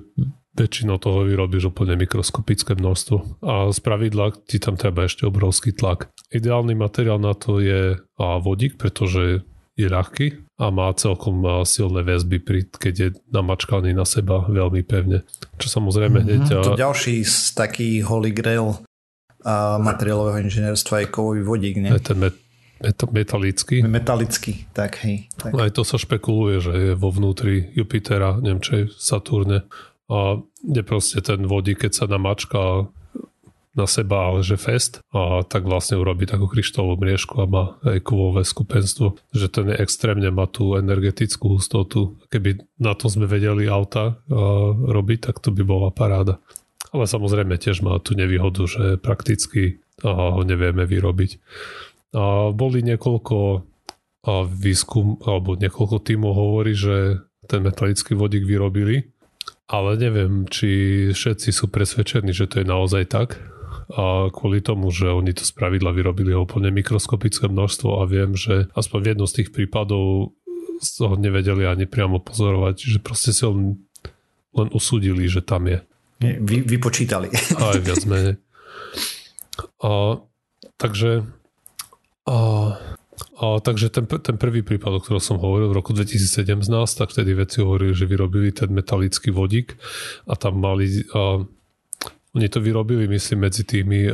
väčšinou 0.58 0.98
toho 0.98 1.22
vyrobíš 1.22 1.70
úplne 1.70 1.94
mikroskopické 1.94 2.74
množstvo 2.74 3.46
a 3.46 3.70
z 3.70 3.78
pravidla 3.78 4.34
ti 4.50 4.58
tam 4.58 4.74
treba 4.74 5.06
ešte 5.06 5.30
obrovský 5.30 5.70
tlak. 5.78 6.10
Ideálny 6.34 6.74
materiál 6.74 7.22
na 7.22 7.38
to 7.38 7.62
je 7.62 7.94
a, 8.02 8.26
vodík, 8.42 8.82
pretože 8.82 9.46
je 9.78 9.86
ľahký 9.86 10.47
a 10.58 10.74
má 10.74 10.90
celkom 10.98 11.46
silné 11.70 12.02
väzby, 12.02 12.38
pri, 12.42 12.66
keď 12.66 12.94
je 12.98 13.10
namačkaný 13.30 13.94
na 13.94 14.10
seba 14.10 14.42
veľmi 14.50 14.82
pevne. 14.82 15.22
Čo 15.62 15.82
samozrejme 15.82 16.26
hneď... 16.26 16.44
Mhm, 16.50 16.66
to 16.66 16.74
ďalší 16.74 17.22
z 17.22 17.54
taký 17.54 18.02
holy 18.02 18.34
grail 18.34 18.82
a 19.46 19.78
materiálového 19.78 20.42
inžinierstva 20.44 21.06
je 21.06 21.08
kovový 21.14 21.42
vodík, 21.46 21.78
nie? 21.78 21.94
aj 21.94 22.10
ten 22.10 22.18
met, 22.18 22.36
met, 22.82 22.98
metalický. 23.14 23.86
Metalický, 23.86 24.66
tak 24.74 24.98
hej. 25.06 25.30
Tak. 25.38 25.54
Aj 25.54 25.70
to 25.70 25.86
sa 25.86 26.02
špekuluje, 26.02 26.58
že 26.58 26.74
je 26.74 26.92
vo 26.98 27.14
vnútri 27.14 27.70
Jupitera, 27.78 28.42
neviem, 28.42 28.60
čo 28.60 28.72
je 28.82 28.84
v 28.90 28.98
Saturne. 28.98 29.60
A 30.10 30.42
kde 30.66 30.82
proste 30.82 31.22
ten 31.22 31.46
vodík, 31.46 31.86
keď 31.86 31.92
sa 31.94 32.06
namačka 32.10 32.90
na 33.78 33.86
seba, 33.86 34.34
ale 34.34 34.42
že 34.42 34.58
fest, 34.58 35.06
a 35.14 35.46
tak 35.46 35.70
vlastne 35.70 36.02
urobí 36.02 36.26
takú 36.26 36.50
kryštálovú 36.50 36.98
mriežku 36.98 37.38
a 37.40 37.46
má 37.46 37.64
aj 37.86 38.02
kovové 38.02 38.42
skupenstvo. 38.42 39.22
Že 39.38 39.48
ten 39.54 39.68
extrémne 39.78 40.34
má 40.34 40.50
tú 40.50 40.74
energetickú 40.74 41.56
hustotu. 41.56 42.18
Keby 42.34 42.66
na 42.82 42.98
to 42.98 43.08
sme 43.08 43.30
vedeli 43.30 43.70
auta 43.70 44.18
robiť, 44.82 45.30
tak 45.30 45.40
to 45.46 45.54
by 45.54 45.62
bola 45.62 45.94
paráda. 45.94 46.42
Ale 46.90 47.06
samozrejme 47.06 47.54
tiež 47.62 47.86
má 47.86 48.02
tú 48.02 48.18
nevýhodu, 48.18 48.66
že 48.66 48.84
prakticky 48.98 49.78
ho 50.02 50.42
nevieme 50.42 50.90
vyrobiť. 50.90 51.32
A 52.18 52.50
boli 52.50 52.82
niekoľko 52.82 53.62
výskum, 54.58 55.22
alebo 55.24 55.54
niekoľko 55.56 56.04
tímov 56.04 56.34
hovorí, 56.34 56.74
že 56.74 57.22
ten 57.48 57.64
metalický 57.64 58.12
vodík 58.18 58.44
vyrobili, 58.44 59.14
ale 59.68 60.00
neviem, 60.00 60.48
či 60.48 60.70
všetci 61.12 61.52
sú 61.52 61.68
presvedčení, 61.68 62.32
že 62.32 62.48
to 62.48 62.64
je 62.64 62.68
naozaj 62.68 63.04
tak. 63.08 63.40
A 63.88 64.28
kvôli 64.34 64.60
tomu, 64.60 64.92
že 64.92 65.08
oni 65.08 65.32
to 65.32 65.48
spravidla 65.48 65.96
vyrobili 65.96 66.36
ho 66.36 66.44
úplne 66.44 66.68
mikroskopické 66.76 67.48
množstvo 67.48 68.00
a 68.00 68.04
viem, 68.04 68.36
že 68.36 68.68
aspoň 68.76 69.00
v 69.00 69.10
jednom 69.16 69.28
z 69.28 69.36
tých 69.44 69.50
prípadov 69.56 70.36
ho 71.00 71.16
nevedeli 71.16 71.64
ani 71.64 71.88
priamo 71.88 72.20
pozorovať, 72.20 72.76
že 72.84 73.00
proste 73.00 73.32
si 73.32 73.48
len, 73.48 73.80
len 74.54 74.68
usúdili, 74.76 75.26
že 75.26 75.40
tam 75.42 75.72
je. 75.72 75.80
Vy, 76.20 76.66
vypočítali. 76.66 77.30
Aj 77.58 77.78
viac 77.80 78.04
menej. 78.04 78.36
A, 79.82 80.22
takže 80.78 81.26
a, 82.28 82.38
a, 83.40 83.46
takže 83.64 83.88
ten, 83.88 84.04
ten 84.04 84.36
prvý 84.36 84.62
prípad, 84.62 85.00
o 85.00 85.02
ktorom 85.02 85.24
som 85.24 85.40
hovoril 85.40 85.72
v 85.72 85.78
roku 85.80 85.96
2017, 85.96 86.68
tak 86.70 87.10
vtedy 87.10 87.32
veci 87.34 87.64
hovorili, 87.64 87.96
že 87.96 88.10
vyrobili 88.10 88.52
ten 88.52 88.68
metalický 88.70 89.32
vodík 89.32 89.80
a 90.28 90.36
tam 90.36 90.60
mali 90.60 91.08
a, 91.16 91.48
oni 92.38 92.48
to 92.54 92.62
vyrobili, 92.62 93.10
myslím, 93.10 93.50
medzi 93.50 93.66
tými 93.66 94.14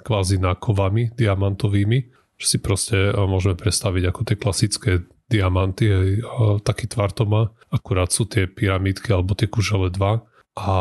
kvázi 0.00 0.40
nákovami 0.40 1.12
diamantovými, 1.12 1.98
že 2.40 2.46
si 2.56 2.58
proste 2.58 3.12
a, 3.12 3.28
môžeme 3.28 3.54
predstaviť 3.60 4.02
ako 4.08 4.20
tie 4.24 4.36
klasické 4.40 4.92
diamanty, 5.28 5.84
hej, 5.92 6.10
a, 6.24 6.56
taký 6.64 6.88
tvar 6.88 7.12
to 7.12 7.28
má, 7.28 7.52
akurát 7.68 8.08
sú 8.08 8.24
tie 8.24 8.48
pyramídky 8.48 9.12
alebo 9.12 9.36
tie 9.36 9.46
kužele 9.46 9.92
2 9.92 10.00
a 10.64 10.76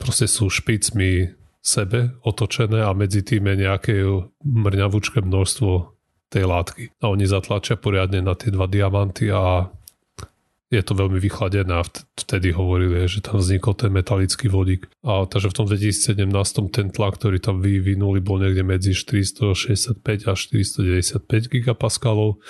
proste 0.00 0.24
sú 0.24 0.48
špicmi 0.48 1.36
sebe 1.66 2.14
otočené 2.22 2.86
a 2.86 2.94
medzi 2.94 3.26
tým 3.26 3.50
je 3.50 3.56
nejaké 3.66 3.94
mrňavúčke 4.46 5.18
množstvo 5.18 5.98
tej 6.30 6.44
látky. 6.46 6.94
A 7.02 7.10
oni 7.10 7.26
zatlačia 7.26 7.74
poriadne 7.74 8.22
na 8.22 8.38
tie 8.38 8.54
dva 8.54 8.70
diamanty 8.70 9.34
a 9.34 9.66
je 10.66 10.82
to 10.82 10.98
veľmi 10.98 11.22
vychladené 11.22 11.78
a 11.78 11.86
vtedy 12.18 12.50
hovorili, 12.50 13.06
že 13.06 13.22
tam 13.22 13.38
vznikol 13.38 13.78
ten 13.78 13.94
metalický 13.94 14.50
vodík. 14.50 14.90
A 15.06 15.22
takže 15.22 15.54
v 15.54 15.56
tom 15.62 15.66
2017 15.70 16.26
ten 16.74 16.90
tlak, 16.90 17.22
ktorý 17.22 17.38
tam 17.38 17.62
vyvinuli, 17.62 18.18
bol 18.18 18.42
niekde 18.42 18.66
medzi 18.66 18.90
465 18.90 20.26
a 20.26 20.34
495 20.34 21.22
gigapaskalov 21.54 22.42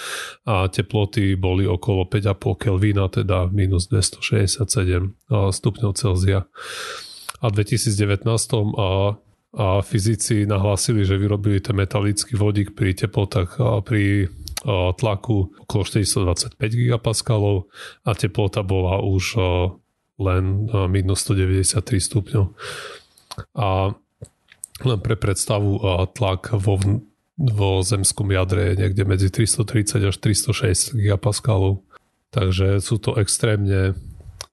a 0.48 0.64
teploty 0.72 1.36
boli 1.36 1.68
okolo 1.68 2.08
5,5 2.08 2.56
Kelvina, 2.56 3.12
teda 3.12 3.52
minus 3.52 3.92
267 3.92 4.64
stupňov 5.28 5.90
Celzia. 5.92 6.48
A 7.44 7.52
v 7.52 7.52
2019 7.60 8.24
a 8.80 9.20
a 9.56 9.80
fyzici 9.80 10.44
nahlásili, 10.44 11.00
že 11.08 11.16
vyrobili 11.16 11.64
ten 11.64 11.72
metalický 11.72 12.36
vodík 12.36 12.76
pri 12.76 12.92
teplotách 12.92 13.56
pri 13.88 14.28
tlaku 14.98 15.54
okolo 15.62 15.82
425 15.86 16.58
gigapaskalov 16.58 17.70
a 18.02 18.10
teplota 18.18 18.66
bola 18.66 18.98
už 18.98 19.24
a, 19.38 19.40
len 20.18 20.66
a, 20.68 20.90
minus 20.90 21.22
193 21.22 21.80
stupňov. 22.02 22.46
A 23.54 23.94
len 24.84 25.00
pre 25.00 25.16
predstavu 25.16 25.80
tlak 26.12 26.52
vo, 26.52 26.76
vo 27.36 27.70
zemskom 27.80 28.28
jadre 28.28 28.72
je 28.72 28.84
niekde 28.84 29.02
medzi 29.08 29.28
330 29.32 30.12
až 30.12 30.16
306 30.20 30.92
gigapaskalov. 30.96 31.80
Takže 32.34 32.84
sú 32.84 33.00
to 33.00 33.16
extrémne 33.16 33.96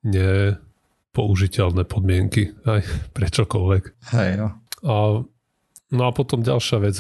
nepoužiteľné 0.04 1.84
podmienky 1.84 2.56
aj 2.64 2.88
pre 3.16 3.28
čokoľvek. 3.28 3.84
Hej, 4.16 4.30
no. 4.40 4.48
A, 4.84 4.96
no 5.92 6.02
a 6.04 6.12
potom 6.12 6.44
ďalšia 6.44 6.78
vec, 6.84 6.96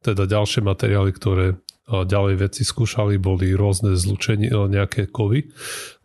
teda 0.00 0.24
ďalšie 0.24 0.64
materiály, 0.64 1.12
ktoré 1.12 1.60
ďalej 1.90 2.34
veci 2.38 2.62
skúšali, 2.62 3.18
boli 3.18 3.50
rôzne 3.52 3.98
zlučenie, 3.98 4.48
nejaké 4.48 5.10
kovy, 5.10 5.50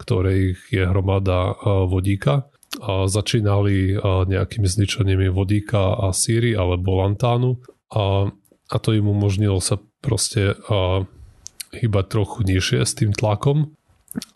ktoré 0.02 0.58
ich 0.58 0.60
je 0.74 0.82
hromada 0.82 1.54
vodíka. 1.86 2.50
A 2.82 3.08
začínali 3.08 3.96
nejakými 4.04 4.68
zničenými 4.68 5.32
vodíka 5.32 5.96
a 5.96 6.12
síry 6.12 6.58
alebo 6.58 7.00
lantánu 7.00 7.64
a, 7.88 8.28
a 8.68 8.76
to 8.82 8.92
im 8.92 9.08
umožnilo 9.08 9.64
sa 9.64 9.80
proste 10.04 10.60
a, 10.68 11.08
hýbať 11.72 12.06
trochu 12.12 12.44
nižšie 12.44 12.80
s 12.84 12.94
tým 13.00 13.16
tlakom. 13.16 13.72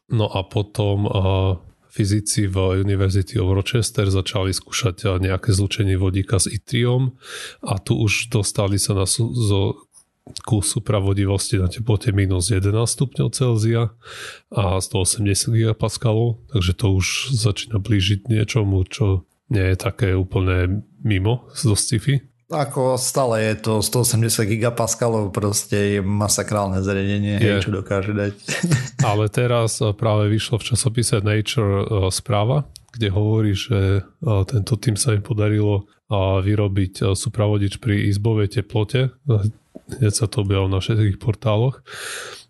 No 0.07 0.25
a 0.31 0.39
potom 0.47 0.97
a, 1.03 1.11
fyzici 1.89 2.45
v 2.45 2.85
University 2.85 3.41
of 3.41 3.51
Rochester 3.51 4.05
začali 4.07 4.53
skúšať 4.53 5.19
nejaké 5.19 5.51
zlučenie 5.51 5.97
vodíka 5.97 6.37
s 6.37 6.45
itriom 6.45 7.17
a 7.65 7.81
tu 7.81 7.97
už 7.97 8.29
dostali 8.29 8.77
sa 8.77 8.93
na 8.93 9.09
zo 9.09 9.89
ku 10.45 10.61
supravodivosti 10.61 11.57
na 11.57 11.65
teplote 11.65 12.13
minus 12.13 12.53
11 12.53 12.85
stupňov 12.85 13.27
Celzia 13.33 13.89
a 14.53 14.77
180 14.77 15.25
gigapaskalov, 15.57 16.37
takže 16.53 16.71
to 16.77 16.87
už 16.93 17.33
začína 17.33 17.81
blížiť 17.81 18.29
niečomu, 18.29 18.85
čo 18.85 19.25
nie 19.49 19.73
je 19.73 19.77
také 19.77 20.13
úplne 20.13 20.85
mimo 21.01 21.49
zo 21.57 21.73
sci-fi. 21.73 22.28
Ako 22.49 22.97
stále 22.97 23.53
je 23.53 23.55
to 23.61 23.73
180 23.85 24.49
gigapaskalov, 24.49 25.29
proste 25.29 25.97
je 25.97 25.99
masakrálne 26.01 26.81
zariadenie, 26.81 27.37
je. 27.37 27.61
čo 27.61 27.69
dokáže 27.69 28.17
dať. 28.17 28.33
Ale 29.09 29.29
teraz 29.29 29.77
práve 29.93 30.33
vyšlo 30.33 30.57
v 30.57 30.73
časopise 30.73 31.21
Nature 31.21 32.09
správa, 32.09 32.65
kde 32.89 33.13
hovorí, 33.13 33.53
že 33.53 34.01
tento 34.49 34.81
tým 34.81 34.97
sa 34.97 35.13
im 35.13 35.21
podarilo 35.21 35.85
vyrobiť 36.41 37.13
supravodič 37.13 37.77
pri 37.77 38.09
izbovej 38.09 38.57
teplote. 38.57 39.13
Hneď 40.01 40.13
sa 40.13 40.25
to 40.25 40.41
objavilo 40.41 40.73
na 40.73 40.81
všetkých 40.81 41.21
portáloch. 41.21 41.85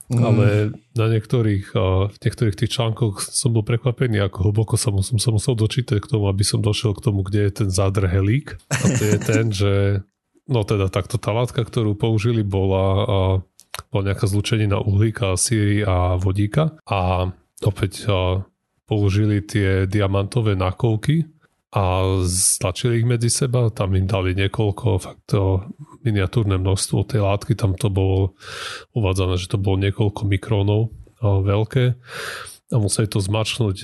Mm. 0.10 0.26
Ale 0.26 0.48
na 0.98 1.06
niektorých, 1.06 1.78
v 2.10 2.18
niektorých 2.18 2.58
tých 2.58 2.74
článkoch 2.74 3.22
som 3.22 3.54
bol 3.54 3.62
prekvapený, 3.62 4.18
ako 4.26 4.50
hlboko 4.50 4.74
som, 4.74 4.98
som 5.06 5.22
sa 5.22 5.30
musel 5.30 5.54
dočítať 5.54 6.02
k 6.02 6.10
tomu, 6.10 6.26
aby 6.26 6.42
som 6.42 6.66
došiel 6.66 6.98
k 6.98 7.04
tomu, 7.06 7.22
kde 7.22 7.46
je 7.46 7.52
ten 7.62 7.70
zádrhelík. 7.70 8.58
A 8.74 8.86
to 8.90 9.04
je 9.06 9.18
ten, 9.22 9.46
že 9.62 10.02
no 10.50 10.66
teda 10.66 10.90
takto 10.90 11.22
tá 11.22 11.30
látka, 11.30 11.62
ktorú 11.62 11.94
použili, 11.94 12.42
bola, 12.42 13.06
bola 13.94 14.04
nejaká 14.10 14.26
zlučenina 14.26 14.82
uhlíka, 14.82 15.38
síry 15.38 15.86
a 15.86 16.18
vodíka. 16.18 16.74
A 16.90 17.30
opäť 17.62 18.10
použili 18.90 19.46
tie 19.46 19.86
diamantové 19.86 20.58
nákovky, 20.58 21.30
a 21.70 22.02
stlačili 22.26 23.02
ich 23.02 23.08
medzi 23.08 23.30
seba, 23.30 23.70
tam 23.70 23.94
im 23.94 24.10
dali 24.10 24.34
niekoľko 24.34 24.88
fakt 24.98 25.30
to 25.30 25.62
miniatúrne 26.02 26.58
množstvo 26.58 27.06
tej 27.06 27.22
látky, 27.22 27.54
tam 27.54 27.78
to 27.78 27.94
bolo 27.94 28.34
uvádzané, 28.98 29.38
že 29.38 29.54
to 29.54 29.62
bolo 29.62 29.78
niekoľko 29.78 30.26
mikrónov 30.26 30.90
veľké 31.22 31.94
a 32.74 32.76
museli 32.78 33.06
to 33.06 33.22
zmačknúť 33.22 33.78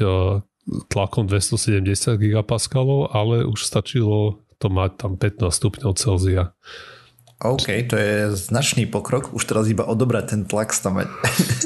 tlakom 0.89 1.29
270 1.29 2.17
gigapaskalov, 2.17 3.13
ale 3.13 3.45
už 3.45 3.61
stačilo 3.61 4.41
to 4.57 4.67
mať 4.71 4.91
tam 4.97 5.13
15 5.19 5.45
stupňov 5.51 5.91
Celzia. 5.93 6.43
OK, 7.43 7.67
to 7.85 7.95
je 7.99 8.31
značný 8.33 8.87
pokrok. 8.87 9.35
Už 9.35 9.43
teraz 9.43 9.67
iba 9.67 9.83
odobrať 9.83 10.25
ten 10.33 10.41
tlak 10.47 10.71
stavať. 10.71 11.11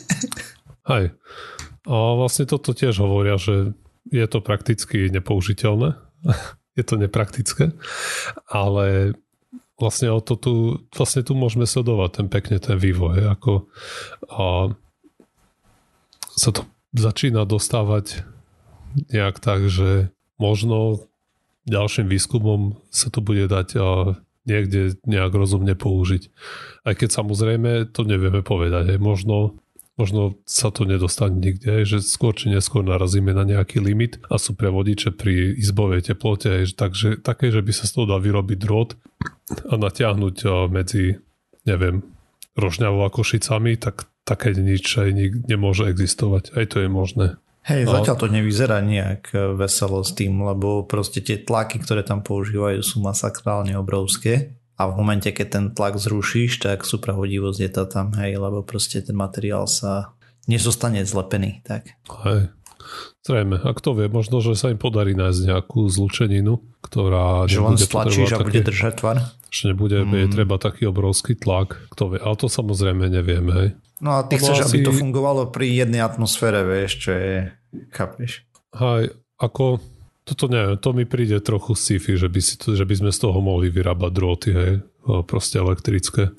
Hej. 0.92 1.14
A 1.86 1.96
vlastne 2.18 2.50
toto 2.50 2.74
tiež 2.74 2.98
hovoria, 3.00 3.38
že 3.38 3.78
je 4.10 4.26
to 4.26 4.42
prakticky 4.42 5.08
nepoužiteľné. 5.14 6.09
je 6.80 6.84
to 6.84 6.96
nepraktické. 6.96 7.76
Ale 8.48 9.18
vlastne 9.80 10.12
o 10.12 10.20
to 10.20 10.36
tu, 10.36 10.54
vlastne 10.92 11.24
tu 11.24 11.34
môžeme 11.34 11.64
sledovať 11.64 12.10
ten 12.24 12.28
pekne 12.28 12.58
ten 12.60 12.76
vývoj, 12.76 13.40
ako 13.40 13.72
a 14.28 14.76
sa 16.36 16.50
to 16.56 16.64
začína 16.96 17.44
dostávať 17.44 18.24
nejak 19.12 19.40
tak, 19.44 19.68
že 19.68 20.12
možno 20.40 21.04
ďalším 21.68 22.08
výskumom 22.08 22.80
sa 22.90 23.12
to 23.12 23.20
bude 23.20 23.52
dať 23.52 23.68
a 23.78 23.90
niekde 24.48 24.98
nejak 25.06 25.36
rozumne 25.36 25.76
použiť. 25.76 26.32
Aj 26.88 26.96
keď 26.96 27.10
samozrejme 27.22 27.92
to 27.94 28.02
nevieme 28.08 28.42
povedať. 28.42 28.98
Možno, 28.98 29.60
možno 30.00 30.40
sa 30.48 30.72
to 30.72 30.88
nedostane 30.88 31.36
nikde, 31.36 31.84
že 31.84 32.00
skôr 32.00 32.32
či 32.32 32.48
neskôr 32.48 32.88
narazíme 32.88 33.36
na 33.36 33.44
nejaký 33.44 33.84
limit 33.84 34.24
a 34.32 34.40
sú 34.40 34.56
pre 34.56 34.72
vodiče 34.72 35.12
pri 35.12 35.60
izbovej 35.60 36.08
teplote, 36.08 36.64
takže 36.72 37.20
také, 37.20 37.52
že 37.52 37.60
by 37.60 37.72
sa 37.76 37.84
z 37.84 38.00
toho 38.00 38.06
dal 38.08 38.24
vyrobiť 38.24 38.58
drôt 38.58 38.96
a 39.68 39.76
natiahnuť 39.76 40.36
medzi, 40.72 41.20
neviem, 41.68 42.02
Rožňavou 42.56 43.08
a 43.08 43.14
Košicami, 43.14 43.76
tak 43.80 44.08
také 44.28 44.52
nič 44.56 44.88
aj 45.00 45.10
nemôže 45.48 45.88
existovať. 45.88 46.56
Aj 46.56 46.66
to 46.68 46.84
je 46.84 46.90
možné. 46.92 47.40
Hej, 47.68 47.86
no. 47.86 48.02
zatiaľ 48.02 48.18
to 48.18 48.28
nevyzerá 48.32 48.82
nejak 48.82 49.30
e, 49.36 49.54
veselo 49.54 50.02
s 50.02 50.16
tým, 50.16 50.42
lebo 50.42 50.88
proste 50.88 51.22
tie 51.22 51.38
tlaky, 51.38 51.84
ktoré 51.84 52.02
tam 52.02 52.26
používajú, 52.26 52.82
sú 52.82 53.04
masakrálne 53.04 53.76
obrovské 53.78 54.59
a 54.80 54.88
v 54.88 54.94
momente, 54.96 55.28
keď 55.36 55.48
ten 55.52 55.66
tlak 55.76 56.00
zrušíš, 56.00 56.64
tak 56.64 56.88
suprahodivosť 56.88 57.60
je 57.60 57.72
to 57.76 57.84
tam, 57.84 58.16
hej, 58.16 58.40
lebo 58.40 58.64
proste 58.64 59.04
ten 59.04 59.12
materiál 59.12 59.68
sa 59.68 60.16
nezostane 60.48 61.04
zlepený, 61.04 61.60
tak. 61.68 62.00
Hej. 62.24 62.56
Zrejme, 63.22 63.62
a 63.62 63.70
kto 63.76 63.94
vie, 63.94 64.08
možno, 64.10 64.40
že 64.42 64.58
sa 64.58 64.72
im 64.72 64.80
podarí 64.80 65.14
nájsť 65.14 65.52
nejakú 65.52 65.86
zlučeninu, 65.86 66.64
ktorá 66.82 67.46
že 67.46 67.62
len 67.62 67.78
stlačíš 67.78 68.34
a 68.34 68.42
bude 68.42 68.64
držať 68.64 68.94
tvar? 69.04 69.36
Že 69.52 69.76
nebude 69.76 70.02
mm. 70.02 70.16
je 70.16 70.28
treba 70.32 70.56
taký 70.58 70.90
obrovský 70.90 71.36
tlak, 71.38 71.78
kto 71.94 72.16
vie, 72.16 72.20
ale 72.24 72.40
to 72.40 72.48
samozrejme 72.50 73.12
nevieme, 73.12 73.52
hej. 73.52 73.70
No 74.00 74.16
a 74.16 74.26
ty 74.26 74.40
chceš, 74.40 74.64
asi... 74.64 74.80
aby 74.80 74.90
to 74.90 74.96
fungovalo 74.96 75.52
pri 75.52 75.86
jednej 75.86 76.02
atmosfére, 76.02 76.64
vieš, 76.64 77.04
čo 77.04 77.12
je, 77.14 77.36
chápeš? 77.92 78.48
Hej, 78.74 79.14
ako, 79.38 79.84
toto 80.30 80.46
neviem, 80.46 80.78
to 80.78 80.94
mi 80.94 81.10
príde 81.10 81.42
trochu 81.42 81.74
sci-fi, 81.74 82.14
že 82.14 82.30
by, 82.30 82.42
si 82.42 82.56
že 82.56 82.86
by 82.86 82.96
sme 82.96 83.12
z 83.12 83.20
toho 83.20 83.42
mohli 83.42 83.74
vyrábať 83.74 84.12
drôty, 84.14 84.50
hej, 84.54 84.74
proste 85.26 85.58
elektrické. 85.58 86.30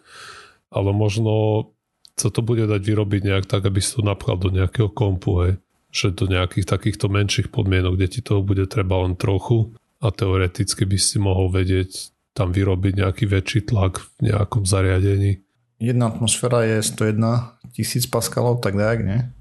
Ale 0.71 0.95
možno 0.95 1.67
sa 2.15 2.31
to 2.31 2.47
bude 2.47 2.71
dať 2.71 2.79
vyrobiť 2.79 3.21
nejak 3.27 3.47
tak, 3.51 3.67
aby 3.67 3.83
si 3.83 3.99
to 3.99 4.07
napchal 4.07 4.39
do 4.39 4.55
nejakého 4.55 4.89
kompu, 4.89 5.31
hej. 5.43 5.53
Že 5.91 6.15
do 6.15 6.25
nejakých 6.31 6.71
takýchto 6.71 7.11
menších 7.11 7.51
podmienok, 7.51 7.99
kde 7.99 8.09
ti 8.09 8.21
toho 8.23 8.47
bude 8.47 8.71
treba 8.71 9.03
len 9.03 9.19
trochu 9.19 9.75
a 9.99 10.15
teoreticky 10.15 10.87
by 10.87 10.99
si 11.03 11.19
mohol 11.19 11.51
vedieť 11.51 12.15
tam 12.31 12.55
vyrobiť 12.55 13.03
nejaký 13.03 13.25
väčší 13.27 13.61
tlak 13.67 13.99
v 13.99 14.31
nejakom 14.31 14.63
zariadení 14.63 15.43
jedna 15.81 16.13
atmosféra 16.13 16.63
je 16.69 16.85
101 16.85 17.73
tisíc 17.73 18.05
paskalov, 18.05 18.61
tak 18.61 18.77
tak, 18.77 19.01
nie? 19.01 19.33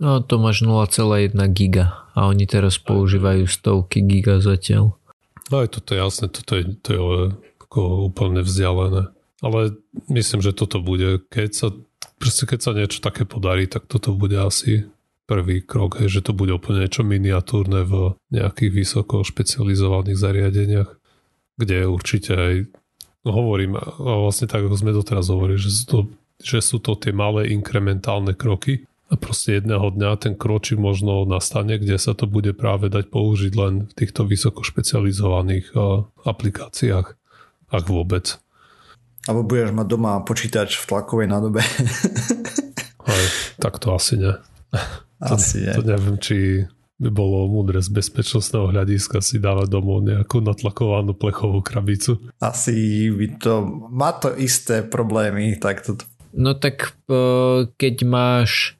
No 0.00 0.24
to 0.24 0.40
máš 0.40 0.64
0,1 0.64 1.36
giga 1.52 2.08
a 2.16 2.26
oni 2.26 2.48
teraz 2.48 2.80
používajú 2.80 3.44
stovky 3.44 4.00
giga 4.00 4.40
zatiaľ. 4.40 4.96
No 5.52 5.54
aj 5.60 5.76
toto 5.76 5.92
je 5.92 5.98
jasné, 6.00 6.26
toto 6.32 6.52
je, 6.56 6.64
to 6.80 6.88
je 6.90 7.00
ako 7.60 8.08
úplne 8.08 8.40
vzdialené. 8.40 9.12
Ale 9.44 9.60
myslím, 10.08 10.40
že 10.40 10.56
toto 10.56 10.80
bude, 10.80 11.20
keď 11.28 11.50
sa, 11.52 11.66
proste 12.16 12.48
keď 12.48 12.58
sa 12.60 12.72
niečo 12.72 13.04
také 13.04 13.28
podarí, 13.28 13.68
tak 13.68 13.88
toto 13.88 14.16
bude 14.16 14.40
asi 14.40 14.88
prvý 15.28 15.62
krok, 15.62 16.00
hej, 16.00 16.20
že 16.20 16.24
to 16.26 16.32
bude 16.32 16.50
úplne 16.50 16.82
niečo 16.88 17.04
miniatúrne 17.06 17.84
v 17.86 18.18
nejakých 18.32 18.72
vysoko 18.72 19.22
špecializovaných 19.22 20.18
zariadeniach, 20.18 20.90
kde 21.60 21.76
určite 21.86 22.32
aj 22.34 22.54
No 23.20 23.36
hovorím, 23.36 23.76
a 23.76 23.84
vlastne 24.00 24.48
tak, 24.48 24.64
ako 24.64 24.76
sme 24.80 24.96
doteraz 24.96 25.28
hovorili, 25.28 25.60
že 25.60 25.68
sú 25.68 25.84
to, 25.84 25.98
že 26.40 26.64
sú 26.64 26.80
to 26.80 26.96
tie 26.96 27.12
malé 27.12 27.52
inkrementálne 27.52 28.32
kroky 28.32 28.88
a 29.10 29.18
proste 29.18 29.58
jedného 29.58 29.90
dňa 29.90 30.22
ten 30.22 30.34
kročík 30.38 30.78
možno 30.78 31.26
nastane, 31.26 31.82
kde 31.82 31.98
sa 31.98 32.14
to 32.14 32.30
bude 32.30 32.54
práve 32.54 32.86
dať 32.86 33.10
použiť 33.10 33.52
len 33.58 33.90
v 33.90 33.92
týchto 33.98 34.22
vysoko 34.22 34.62
špecializovaných 34.62 35.74
aplikáciách, 36.22 37.06
ak 37.74 37.84
vôbec. 37.90 38.38
Alebo 39.26 39.42
budeš 39.44 39.74
mať 39.74 39.86
doma 39.90 40.22
počítač 40.22 40.78
v 40.78 40.84
tlakovej 40.86 41.26
nádobe. 41.26 41.60
Aj, 43.10 43.26
tak 43.58 43.82
to 43.82 43.90
asi 43.90 44.14
nie. 44.16 44.32
Asi 45.18 45.58
to, 45.58 45.64
nie. 45.66 45.74
To 45.74 45.82
neviem, 45.82 46.16
či 46.22 46.64
by 47.00 47.10
bolo 47.10 47.48
múdre 47.48 47.80
z 47.80 47.90
bezpečnostného 47.90 48.70
hľadiska 48.70 49.24
si 49.24 49.40
dávať 49.40 49.72
domov 49.72 50.04
nejakú 50.04 50.44
natlakovanú 50.44 51.16
plechovú 51.16 51.64
krabicu. 51.64 52.20
Asi 52.38 53.08
by 53.08 53.26
to, 53.40 53.54
má 53.90 54.14
to 54.14 54.36
isté 54.36 54.84
problémy, 54.84 55.56
tak 55.58 55.80
to... 55.82 55.96
No 56.30 56.54
tak 56.54 56.94
keď 57.74 57.96
máš 58.06 58.79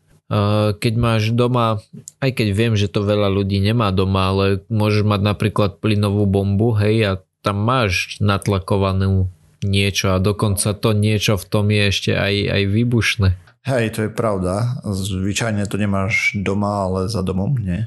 keď 0.78 0.94
máš 0.94 1.34
doma, 1.34 1.82
aj 2.22 2.30
keď 2.38 2.48
viem, 2.54 2.74
že 2.78 2.86
to 2.86 3.02
veľa 3.02 3.28
ľudí 3.34 3.58
nemá 3.58 3.90
doma, 3.90 4.30
ale 4.30 4.62
môžeš 4.70 5.02
mať 5.02 5.20
napríklad 5.26 5.70
plynovú 5.82 6.24
bombu, 6.30 6.70
hej, 6.78 6.96
a 7.02 7.12
tam 7.42 7.66
máš 7.66 8.22
natlakovanú 8.22 9.26
niečo 9.60 10.14
a 10.14 10.22
dokonca 10.22 10.72
to 10.72 10.94
niečo 10.94 11.36
v 11.36 11.44
tom 11.44 11.68
je 11.68 11.82
ešte 11.90 12.12
aj, 12.14 12.34
aj 12.48 12.62
výbušné. 12.70 13.28
Hej, 13.68 13.84
to 13.92 14.00
je 14.08 14.10
pravda. 14.14 14.80
Zvyčajne 14.88 15.68
to 15.68 15.76
nemáš 15.76 16.32
doma, 16.32 16.88
ale 16.88 17.12
za 17.12 17.20
domom, 17.20 17.52
nie? 17.60 17.84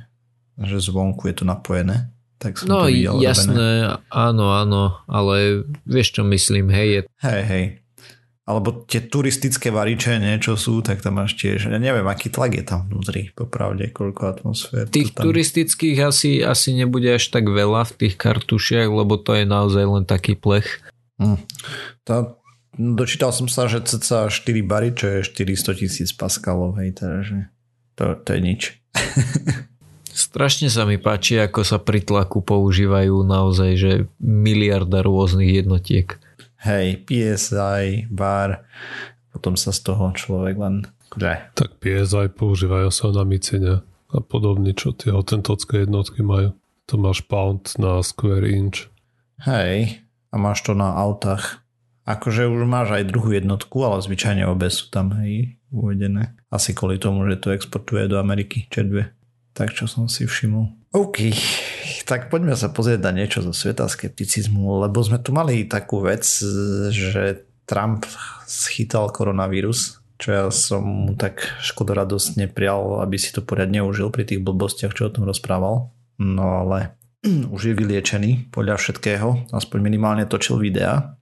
že 0.60 0.78
zvonku 0.78 1.26
je 1.30 1.36
to 1.42 1.46
napojené. 1.50 2.14
Tak 2.38 2.60
som 2.60 2.68
no 2.70 2.78
to 2.86 2.92
videl 2.92 3.18
jasné, 3.24 3.88
robené. 3.88 4.12
áno, 4.12 4.46
áno, 4.52 4.84
ale 5.08 5.64
vieš 5.88 6.20
čo 6.20 6.22
myslím, 6.28 6.70
hej. 6.70 6.88
Je... 6.90 7.02
Hej, 7.24 7.42
hej. 7.48 7.66
Alebo 8.44 8.84
tie 8.84 9.00
turistické 9.00 9.72
variče 9.72 10.20
niečo 10.20 10.60
sú, 10.60 10.84
tak 10.84 11.00
tam 11.00 11.24
máš 11.24 11.40
tiež, 11.40 11.72
ja 11.72 11.80
neviem, 11.80 12.04
aký 12.04 12.28
tlak 12.28 12.60
je 12.60 12.64
tam 12.68 12.92
vnútri, 12.92 13.32
popravde, 13.32 13.88
koľko 13.88 14.22
atmosfér. 14.36 14.92
Tých 14.92 15.16
tam... 15.16 15.32
turistických 15.32 15.98
asi, 16.04 16.44
asi 16.44 16.76
nebude 16.76 17.08
až 17.08 17.32
tak 17.32 17.48
veľa 17.48 17.88
v 17.88 17.94
tých 18.04 18.20
kartušiach, 18.20 18.92
lebo 18.92 19.16
to 19.16 19.40
je 19.40 19.48
naozaj 19.48 19.84
len 19.88 20.04
taký 20.04 20.36
plech. 20.36 20.84
Hm. 21.24 21.40
Tá, 22.04 22.36
dočítal 22.76 23.32
som 23.32 23.48
sa, 23.48 23.72
že 23.72 23.80
cca 23.80 24.28
4 24.28 24.44
bary, 24.68 24.92
čo 24.92 25.08
je 25.08 25.20
400 25.24 25.80
tisíc 25.80 26.12
paskalov, 26.12 26.76
hej, 26.84 27.00
teda, 27.00 27.24
že 27.24 27.38
to, 27.96 28.12
to 28.28 28.30
je 28.36 28.40
nič. 28.44 28.62
Strašne 30.14 30.68
sa 30.68 30.84
mi 30.84 31.00
páči, 31.00 31.40
ako 31.40 31.64
sa 31.64 31.80
pri 31.82 32.04
tlaku 32.04 32.44
používajú 32.44 33.24
naozaj, 33.26 33.72
že 33.80 33.92
miliarda 34.22 35.02
rôznych 35.02 35.64
jednotiek. 35.64 36.20
Hej, 36.64 37.04
PSI, 37.04 38.08
bar, 38.08 38.64
potom 39.36 39.60
sa 39.60 39.76
z 39.76 39.84
toho 39.84 40.16
človek 40.16 40.56
len... 40.56 40.88
Že? 41.12 41.54
Tak 41.60 41.84
PSI 41.84 42.32
používajú 42.32 42.88
sa 42.88 43.12
na 43.12 43.28
micenia 43.28 43.84
a 44.08 44.24
podobne, 44.24 44.72
čo 44.72 44.96
tie 44.96 45.12
autentocké 45.12 45.84
jednotky 45.84 46.24
majú. 46.24 46.56
To 46.88 46.96
máš 46.96 47.20
pound 47.28 47.76
na 47.76 48.00
square 48.00 48.48
inch. 48.48 48.88
Hej, 49.44 50.08
a 50.32 50.36
máš 50.40 50.64
to 50.64 50.72
na 50.72 50.96
autách. 50.96 51.60
Akože 52.08 52.48
už 52.48 52.64
máš 52.64 52.96
aj 52.96 53.12
druhú 53.12 53.36
jednotku, 53.36 53.84
ale 53.84 54.00
zvyčajne 54.00 54.48
obe 54.48 54.72
sú 54.72 54.88
tam 54.88 55.12
hej, 55.20 55.60
uvedené. 55.68 56.36
Asi 56.48 56.72
kvôli 56.72 56.96
tomu, 56.96 57.28
že 57.28 57.44
to 57.44 57.52
exportuje 57.52 58.08
do 58.08 58.20
Ameriky, 58.20 58.72
červie. 58.72 59.12
Tak 59.52 59.76
čo 59.76 59.84
som 59.88 60.08
si 60.08 60.24
všimol. 60.24 60.72
OK, 60.96 61.32
tak 62.06 62.28
poďme 62.28 62.56
sa 62.56 62.72
pozrieť 62.72 63.00
na 63.04 63.12
niečo 63.16 63.40
zo 63.44 63.56
sveta 63.56 63.88
skepticizmu, 63.88 64.84
lebo 64.88 65.00
sme 65.04 65.20
tu 65.20 65.32
mali 65.32 65.68
takú 65.68 66.04
vec, 66.04 66.26
že 66.92 67.48
Trump 67.64 68.04
schytal 68.44 69.08
koronavírus, 69.10 70.04
čo 70.20 70.28
ja 70.32 70.46
som 70.52 70.84
mu 70.84 71.14
tak 71.16 71.44
škodoradostne 71.64 72.52
prial, 72.52 73.00
aby 73.04 73.16
si 73.16 73.32
to 73.32 73.40
poriadne 73.44 73.84
užil 73.84 74.12
pri 74.12 74.28
tých 74.28 74.44
blbostiach, 74.44 74.96
čo 74.96 75.08
o 75.08 75.14
tom 75.14 75.28
rozprával. 75.28 75.92
No 76.20 76.46
ale 76.64 76.96
už 77.56 77.72
je 77.72 77.74
vyliečený 77.76 78.52
podľa 78.52 78.80
všetkého, 78.80 79.52
aspoň 79.56 79.80
minimálne 79.80 80.28
točil 80.28 80.60
videá. 80.60 81.16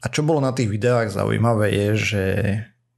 A 0.00 0.06
čo 0.08 0.24
bolo 0.24 0.40
na 0.40 0.56
tých 0.56 0.72
videách 0.72 1.12
zaujímavé 1.12 1.76
je, 1.76 1.88
že 1.96 2.24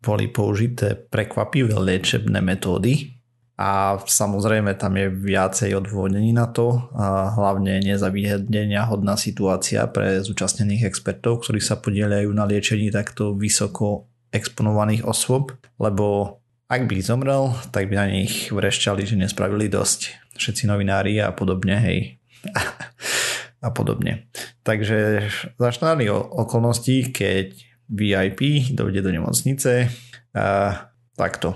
boli 0.02 0.30
použité 0.30 0.94
prekvapivé 0.98 1.74
liečebné 1.78 2.42
metódy, 2.42 3.21
a 3.60 4.00
samozrejme 4.00 4.74
tam 4.80 4.96
je 4.96 5.12
viacej 5.12 5.76
odvodnení 5.76 6.32
na 6.32 6.48
to 6.48 6.88
a 6.96 7.30
hlavne 7.36 7.84
nezavýhodnenia 7.84 8.88
hodná 8.88 9.14
situácia 9.20 9.84
pre 9.92 10.24
zúčastnených 10.24 10.88
expertov, 10.88 11.44
ktorí 11.44 11.60
sa 11.60 11.76
podielajú 11.76 12.32
na 12.32 12.48
liečení 12.48 12.88
takto 12.88 13.36
vysoko 13.36 14.08
exponovaných 14.32 15.04
osôb, 15.04 15.52
lebo 15.76 16.38
ak 16.72 16.88
by 16.88 17.04
zomrel, 17.04 17.52
tak 17.68 17.92
by 17.92 18.00
na 18.00 18.06
nich 18.08 18.48
vrešťali, 18.48 19.04
že 19.04 19.20
nespravili 19.20 19.68
dosť. 19.68 20.32
Všetci 20.40 20.64
novinári 20.64 21.20
a 21.20 21.28
podobne, 21.36 21.76
hej. 21.76 22.16
a 23.66 23.68
podobne. 23.68 24.32
Takže 24.64 25.28
za 25.60 25.70
štárnych 25.70 26.08
okolností, 26.10 27.12
keď 27.12 27.52
VIP 27.92 28.72
dojde 28.72 29.04
do 29.04 29.12
nemocnice, 29.12 29.92
a 30.32 30.88
takto. 31.12 31.52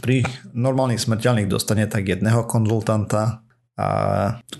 Pri 0.00 0.24
normálnych 0.56 1.04
smrteľných 1.04 1.48
dostane 1.48 1.84
tak 1.84 2.08
jedného 2.08 2.48
konzultanta 2.48 3.44
a 3.76 3.88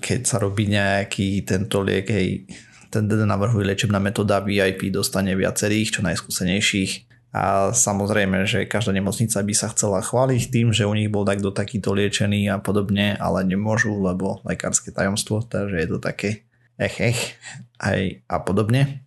keď 0.01 0.21
sa 0.25 0.37
robí 0.37 0.69
nejaký 0.69 1.45
tento 1.49 1.81
liek, 1.81 2.09
hej, 2.13 2.45
ten 2.93 3.07
navrhuje 3.09 3.65
liečebná 3.73 3.97
metóda 3.97 4.45
VIP 4.45 4.93
dostane 4.93 5.33
viacerých, 5.33 5.97
čo 5.97 6.01
najskúsenejších 6.05 7.11
a 7.31 7.71
samozrejme, 7.71 8.43
že 8.43 8.67
každá 8.67 8.91
nemocnica 8.91 9.39
by 9.39 9.55
sa 9.55 9.71
chcela 9.71 10.03
chváliť 10.03 10.51
tým, 10.51 10.75
že 10.75 10.83
u 10.83 10.93
nich 10.99 11.07
bol 11.07 11.23
takto 11.23 11.55
takýto 11.55 11.95
liečený 11.95 12.51
a 12.51 12.59
podobne, 12.59 13.15
ale 13.15 13.47
nemôžu, 13.47 13.95
lebo 14.03 14.43
lekárske 14.43 14.91
tajomstvo, 14.91 15.47
takže 15.47 15.79
je 15.79 15.89
to 15.89 15.99
také 16.03 16.51
ech, 16.75 16.99
ech 16.99 17.21
aj 17.79 18.27
a 18.27 18.37
podobne. 18.43 19.07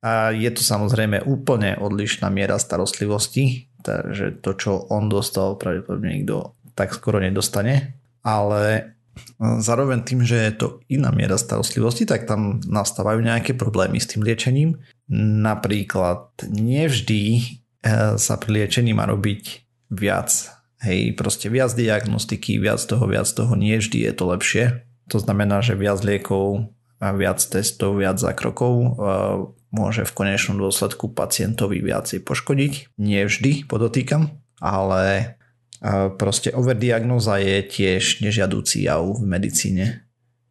A 0.00 0.32
je 0.32 0.48
to 0.48 0.64
samozrejme 0.64 1.20
úplne 1.28 1.76
odlišná 1.76 2.32
miera 2.32 2.56
starostlivosti, 2.56 3.68
takže 3.82 4.40
to, 4.44 4.54
čo 4.56 4.70
on 4.88 5.08
dostal, 5.08 5.56
pravdepodobne 5.56 6.20
nikto 6.20 6.56
tak 6.78 6.96
skoro 6.96 7.20
nedostane, 7.20 8.00
ale 8.24 8.94
zároveň 9.40 10.00
tým, 10.06 10.24
že 10.24 10.36
je 10.48 10.52
to 10.56 10.66
iná 10.88 11.10
miera 11.12 11.36
starostlivosti, 11.36 12.06
tak 12.08 12.24
tam 12.24 12.62
nastávajú 12.64 13.20
nejaké 13.20 13.52
problémy 13.56 14.00
s 14.00 14.08
tým 14.08 14.24
liečením. 14.24 14.80
Napríklad 15.44 16.30
nevždy 16.48 17.22
eh, 17.36 18.16
sa 18.16 18.34
pri 18.38 18.64
liečení 18.64 18.94
má 18.96 19.04
robiť 19.08 19.66
viac. 19.92 20.30
Hej, 20.80 21.12
proste 21.12 21.52
viac 21.52 21.76
diagnostiky, 21.76 22.56
viac 22.56 22.80
toho, 22.80 23.04
viac 23.04 23.28
toho, 23.28 23.52
nie 23.52 23.76
vždy 23.76 24.08
je 24.08 24.12
to 24.16 24.24
lepšie. 24.32 24.64
To 25.12 25.20
znamená, 25.20 25.60
že 25.60 25.76
viac 25.76 26.00
liekov 26.00 26.72
viac 27.00 27.40
testov, 27.40 28.00
viac 28.00 28.16
zákrokov 28.20 28.74
eh, 28.80 29.59
môže 29.70 30.02
v 30.02 30.14
konečnom 30.14 30.58
dôsledku 30.58 31.14
pacientovi 31.14 31.78
viacej 31.82 32.26
poškodiť. 32.26 32.98
Nie 32.98 33.26
vždy, 33.26 33.70
podotýkam, 33.70 34.34
ale 34.58 35.38
proste 36.18 36.52
overdiagnoza 36.52 37.40
je 37.40 37.64
tiež 37.64 38.20
nežiadúci 38.20 38.84
jav 38.84 39.06
v 39.06 39.24
medicíne. 39.24 40.04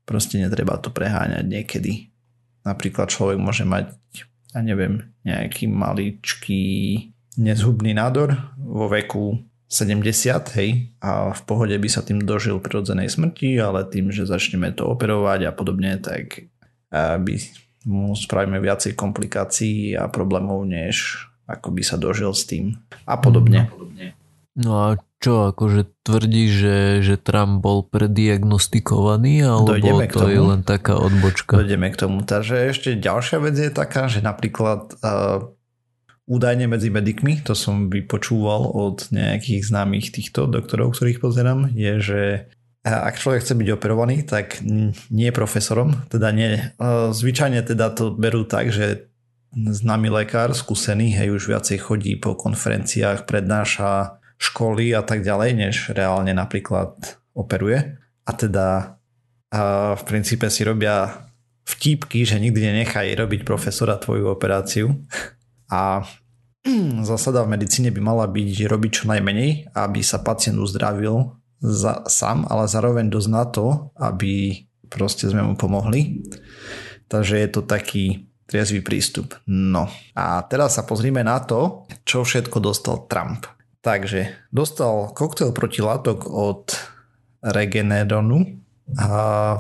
Proste 0.08 0.42
netreba 0.42 0.80
to 0.82 0.90
preháňať 0.90 1.46
niekedy. 1.46 2.10
Napríklad 2.66 3.14
človek 3.14 3.38
môže 3.38 3.62
mať, 3.68 3.94
ja 4.56 4.60
neviem, 4.66 5.14
nejaký 5.22 5.70
maličký 5.70 6.64
nezhubný 7.38 7.94
nádor 7.94 8.36
vo 8.58 8.90
veku 8.90 9.46
70, 9.70 10.58
hej, 10.58 10.90
a 10.98 11.30
v 11.30 11.42
pohode 11.46 11.78
by 11.78 11.86
sa 11.86 12.02
tým 12.02 12.26
dožil 12.26 12.58
prirodzenej 12.58 13.14
smrti, 13.14 13.62
ale 13.62 13.86
tým, 13.86 14.10
že 14.10 14.26
začneme 14.26 14.74
to 14.74 14.90
operovať 14.90 15.46
a 15.46 15.54
podobne, 15.54 16.02
tak 16.02 16.50
by 16.90 17.34
mu 17.89 18.13
spravíme 18.13 18.62
viacej 18.62 18.93
komplikácií 18.93 19.97
a 19.97 20.06
problémov, 20.06 20.62
než 20.69 21.25
ako 21.49 21.73
by 21.73 21.82
sa 21.82 21.97
dožil 21.97 22.30
s 22.30 22.45
tým 22.45 22.78
a 23.10 23.17
podobne. 23.17 23.73
No 24.54 24.71
a 24.78 24.88
čo, 25.19 25.52
akože 25.52 26.06
tvrdí, 26.06 26.47
že, 26.47 26.78
že 27.04 27.19
Trump 27.19 27.60
bol 27.60 27.84
prediagnostikovaný, 27.84 29.43
alebo 29.43 29.75
Dojdeme 29.75 30.06
to 30.08 30.28
je 30.32 30.39
len 30.39 30.62
taká 30.63 30.95
odbočka? 30.95 31.60
Dojdeme 31.60 31.91
k 31.91 31.99
tomu. 31.99 32.23
Takže 32.23 32.71
ešte 32.71 32.95
ďalšia 32.95 33.38
vec 33.43 33.56
je 33.58 33.71
taká, 33.71 34.08
že 34.08 34.23
napríklad 34.23 34.95
uh, 35.04 35.49
údajne 36.30 36.69
medzi 36.69 36.93
medikmi, 36.93 37.41
to 37.41 37.58
som 37.58 37.89
vypočúval 37.89 38.69
od 38.69 39.10
nejakých 39.10 39.65
známych 39.65 40.13
týchto 40.13 40.45
doktorov, 40.47 40.95
ktorých 40.95 41.19
pozerám, 41.19 41.73
je, 41.73 41.93
že 41.99 42.21
ak 42.84 43.20
človek 43.20 43.44
chce 43.44 43.54
byť 43.60 43.70
operovaný, 43.76 44.24
tak 44.24 44.63
nie 45.12 45.30
profesorom, 45.36 46.08
teda 46.08 46.32
nie. 46.32 46.72
Zvyčajne 47.12 47.60
teda 47.63 47.92
to 47.92 48.15
berú 48.15 48.48
tak, 48.48 48.72
že 48.72 49.12
známy 49.52 50.08
lekár, 50.13 50.56
skúsený, 50.56 51.12
hej, 51.12 51.34
už 51.36 51.50
viacej 51.50 51.78
chodí 51.82 52.15
po 52.15 52.38
konferenciách, 52.38 53.28
prednáša 53.28 54.22
školy 54.39 54.96
a 54.96 55.04
tak 55.04 55.26
ďalej, 55.26 55.50
než 55.58 55.76
reálne 55.92 56.32
napríklad 56.32 57.20
operuje. 57.36 58.00
A 58.24 58.32
teda 58.32 59.00
a 59.50 59.98
v 59.98 60.04
princípe 60.06 60.46
si 60.54 60.62
robia 60.62 61.26
vtípky, 61.65 62.22
že 62.22 62.38
nikdy 62.38 62.70
nenechaj 62.70 63.18
robiť 63.18 63.42
profesora 63.42 63.98
tvoju 63.98 64.30
operáciu. 64.30 64.94
A 65.74 66.06
zásada 67.10 67.42
v 67.42 67.58
medicíne 67.58 67.89
by 67.89 68.02
mala 68.02 68.26
byť 68.30 68.70
robiť 68.70 68.92
čo 68.94 69.04
najmenej, 69.10 69.74
aby 69.74 70.02
sa 70.06 70.22
pacient 70.22 70.62
uzdravil 70.62 71.34
za, 71.60 72.08
sám, 72.08 72.48
ale 72.48 72.72
zároveň 72.72 73.12
dosť 73.12 73.30
na 73.30 73.43
to, 73.48 73.91
aby 74.00 74.63
proste 74.89 75.30
sme 75.30 75.43
mu 75.43 75.54
pomohli. 75.60 76.26
Takže 77.12 77.36
je 77.39 77.50
to 77.52 77.62
taký 77.67 78.26
triezvý 78.50 78.82
prístup. 78.82 79.38
No 79.45 79.86
a 80.17 80.41
teraz 80.50 80.80
sa 80.80 80.84
pozrime 80.88 81.22
na 81.22 81.38
to, 81.38 81.86
čo 82.02 82.26
všetko 82.26 82.58
dostal 82.58 83.06
Trump. 83.06 83.45
Takže 83.86 84.50
dostal 84.50 85.13
koktail 85.13 85.54
protilátok 85.54 86.26
od 86.28 86.74
Regeneronu 87.39 88.60
a 88.98 89.08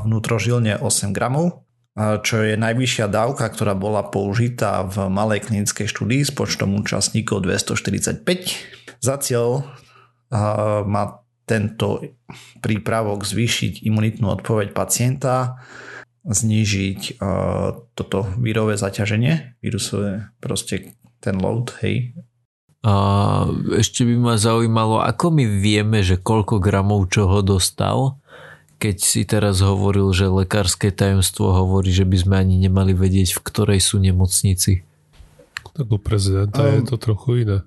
vnútrožilne 0.03 0.81
8 0.81 1.13
gramov, 1.13 1.63
čo 1.99 2.41
je 2.43 2.57
najvyššia 2.57 3.07
dávka, 3.07 3.45
ktorá 3.47 3.77
bola 3.77 4.09
použitá 4.09 4.83
v 4.83 5.07
malej 5.07 5.45
klinickej 5.47 5.87
štúdii 5.87 6.25
s 6.25 6.31
počtom 6.33 6.75
účastníkov 6.75 7.45
245. 7.45 8.25
Za 8.99 9.15
cieľ 9.21 9.69
má 10.83 11.23
tento 11.49 12.05
prípravok 12.61 13.25
zvýšiť 13.25 13.81
imunitnú 13.89 14.29
odpoveď 14.29 14.77
pacienta, 14.77 15.57
znížiť 16.21 17.17
toto 17.97 18.29
vírové 18.37 18.77
zaťaženie, 18.77 19.57
vírusové 19.65 20.29
proste 20.37 20.93
ten 21.17 21.41
load, 21.41 21.73
hej, 21.81 22.13
a 22.79 22.93
ešte 23.75 24.07
by 24.07 24.15
ma 24.15 24.35
zaujímalo, 24.39 25.03
ako 25.03 25.35
my 25.35 25.43
vieme, 25.59 25.99
že 25.99 26.15
koľko 26.15 26.63
gramov 26.63 27.11
čoho 27.11 27.43
dostal, 27.43 28.15
keď 28.79 28.95
si 29.03 29.27
teraz 29.27 29.59
hovoril, 29.59 30.07
že 30.15 30.31
lekárske 30.31 30.87
tajomstvo 30.87 31.51
hovorí, 31.51 31.91
že 31.91 32.07
by 32.07 32.17
sme 32.23 32.35
ani 32.39 32.55
nemali 32.55 32.95
vedieť, 32.95 33.35
v 33.35 33.43
ktorej 33.43 33.83
sú 33.83 33.99
nemocnici. 33.99 34.87
Tak 35.75 35.91
u 35.91 35.99
prezidenta 35.99 36.63
um, 36.63 36.79
je 36.79 36.81
to 36.87 36.95
trochu 36.95 37.43
iné. 37.43 37.57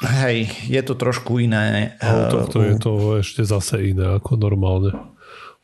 Hej, 0.00 0.48
je 0.64 0.80
to 0.80 0.96
trošku 0.96 1.44
iné. 1.44 1.96
A 2.00 2.08
u 2.08 2.22
tohto 2.32 2.64
je 2.64 2.74
to 2.80 2.92
ešte 3.20 3.44
zase 3.44 3.92
iné 3.92 4.16
ako 4.16 4.40
normálne. 4.40 4.96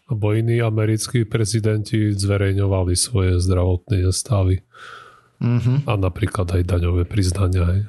Lebo 0.07 0.37
iní 0.37 0.61
americkí 0.61 1.25
prezidenti 1.25 2.13
zverejňovali 2.13 2.95
svoje 2.95 3.41
zdravotné 3.43 4.07
stavy. 4.13 4.63
Uh-huh. 5.41 5.83
A 5.89 5.93
napríklad 5.97 6.53
aj 6.53 6.63
daňové 6.69 7.09
priznania. 7.09 7.65
Hej. 7.65 7.81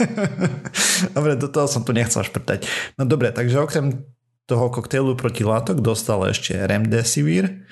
dobre, 1.16 1.36
do 1.36 1.48
toho 1.48 1.66
som 1.66 1.82
tu 1.82 1.96
nechcel 1.96 2.20
šprtať. 2.20 2.68
No 3.00 3.08
dobre, 3.08 3.32
takže 3.32 3.60
okrem 3.60 4.04
toho 4.44 4.66
koktejlu 4.68 5.14
proti 5.14 5.46
látok 5.46 5.78
dostal 5.78 6.26
ešte 6.26 6.58
remdesivir, 6.58 7.66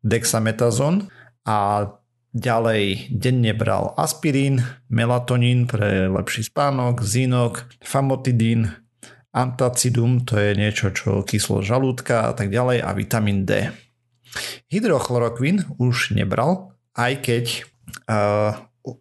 dexametazon 0.00 1.12
a 1.44 1.88
ďalej 2.32 3.12
denne 3.12 3.52
bral 3.52 3.92
aspirín, 4.00 4.64
melatonín 4.88 5.68
pre 5.68 6.08
lepší 6.08 6.48
spánok, 6.48 7.04
zinok, 7.04 7.68
famotidín, 7.84 8.72
antacidum, 9.32 10.24
to 10.24 10.36
je 10.36 10.52
niečo, 10.56 10.92
čo 10.92 11.24
kyslo 11.24 11.64
žalúdka 11.64 12.28
a 12.28 12.32
tak 12.36 12.52
ďalej 12.52 12.84
a 12.84 12.90
vitamín 12.92 13.48
D. 13.48 13.72
Hydrochlorokvín 14.72 15.76
už 15.76 16.16
nebral, 16.16 16.76
aj 16.96 17.12
keď 17.20 17.44
uh, 18.08 18.56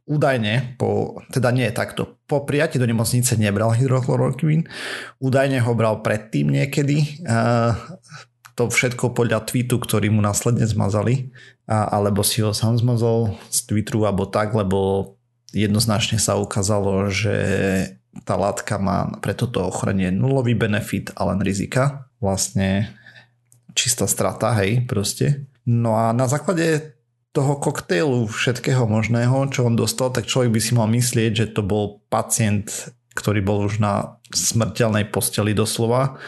údajne 0.05 0.77
po, 0.77 1.19
teda 1.33 1.49
nie 1.49 1.67
takto, 1.73 2.21
po 2.29 2.45
prijati 2.45 2.77
do 2.77 2.85
nemocnice 2.85 3.33
nebral 3.39 3.73
hydrochlorokvín, 3.73 4.69
údajne 5.17 5.59
ho 5.63 5.71
bral 5.73 6.05
predtým 6.05 6.53
niekedy, 6.53 7.25
a 7.25 7.75
to 8.61 8.69
všetko 8.69 9.17
podľa 9.17 9.41
tweetu, 9.49 9.81
ktorý 9.81 10.13
mu 10.13 10.21
následne 10.21 10.69
zmazali, 10.69 11.33
a, 11.65 11.97
alebo 11.97 12.21
si 12.21 12.45
ho 12.45 12.53
sám 12.53 12.77
zmazal 12.77 13.33
z 13.49 13.65
tweetu, 13.65 14.05
alebo 14.05 14.29
tak, 14.29 14.53
lebo 14.53 15.13
jednoznačne 15.49 16.21
sa 16.21 16.37
ukázalo, 16.37 17.09
že 17.09 17.33
tá 18.21 18.37
látka 18.37 18.77
má 18.77 19.17
pre 19.17 19.33
toto 19.33 19.65
ochorenie 19.65 20.13
nulový 20.13 20.53
benefit 20.53 21.09
a 21.17 21.33
len 21.33 21.41
rizika. 21.41 22.05
Vlastne 22.21 22.93
čistá 23.73 24.05
strata, 24.05 24.53
hej, 24.61 24.85
proste. 24.85 25.49
No 25.65 25.97
a 25.97 26.13
na 26.13 26.29
základe 26.29 26.93
toho 27.31 27.57
koktejlu 27.57 28.27
všetkého 28.27 28.85
možného, 28.85 29.49
čo 29.49 29.65
on 29.65 29.79
dostal, 29.79 30.13
tak 30.13 30.27
človek 30.27 30.51
by 30.53 30.59
si 30.61 30.71
mal 30.77 30.85
myslieť, 30.91 31.31
že 31.33 31.47
to 31.55 31.63
bol 31.63 32.03
pacient, 32.11 32.91
ktorý 33.15 33.39
bol 33.41 33.65
už 33.65 33.79
na 33.79 34.21
smrteľnej 34.29 35.09
posteli 35.09 35.55
doslova 35.55 36.19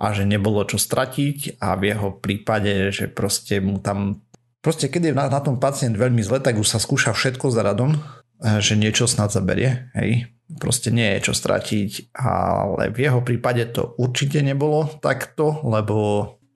a 0.00 0.16
že 0.16 0.24
nebolo 0.24 0.64
čo 0.64 0.80
stratiť 0.80 1.60
a 1.60 1.76
v 1.76 1.92
jeho 1.92 2.16
prípade, 2.16 2.88
že 2.88 3.12
proste 3.12 3.60
mu 3.60 3.76
tam 3.76 4.24
proste 4.64 4.88
keď 4.88 5.12
je 5.12 5.12
na, 5.16 5.26
na 5.28 5.40
tom 5.40 5.60
pacient 5.60 5.96
veľmi 5.96 6.20
zle, 6.24 6.40
tak 6.40 6.56
už 6.56 6.68
sa 6.68 6.78
skúša 6.80 7.12
všetko 7.12 7.52
za 7.52 7.60
radom, 7.64 7.96
eh, 7.96 8.60
že 8.60 8.80
niečo 8.80 9.04
snad 9.04 9.32
zaberie, 9.32 9.92
hej, 9.96 10.32
proste 10.60 10.92
nie 10.92 11.16
je 11.18 11.30
čo 11.30 11.32
stratiť, 11.36 12.16
ale 12.16 12.92
v 12.92 12.98
jeho 13.08 13.20
prípade 13.24 13.64
to 13.72 13.96
určite 14.00 14.40
nebolo 14.40 14.88
takto, 15.00 15.60
lebo 15.68 15.96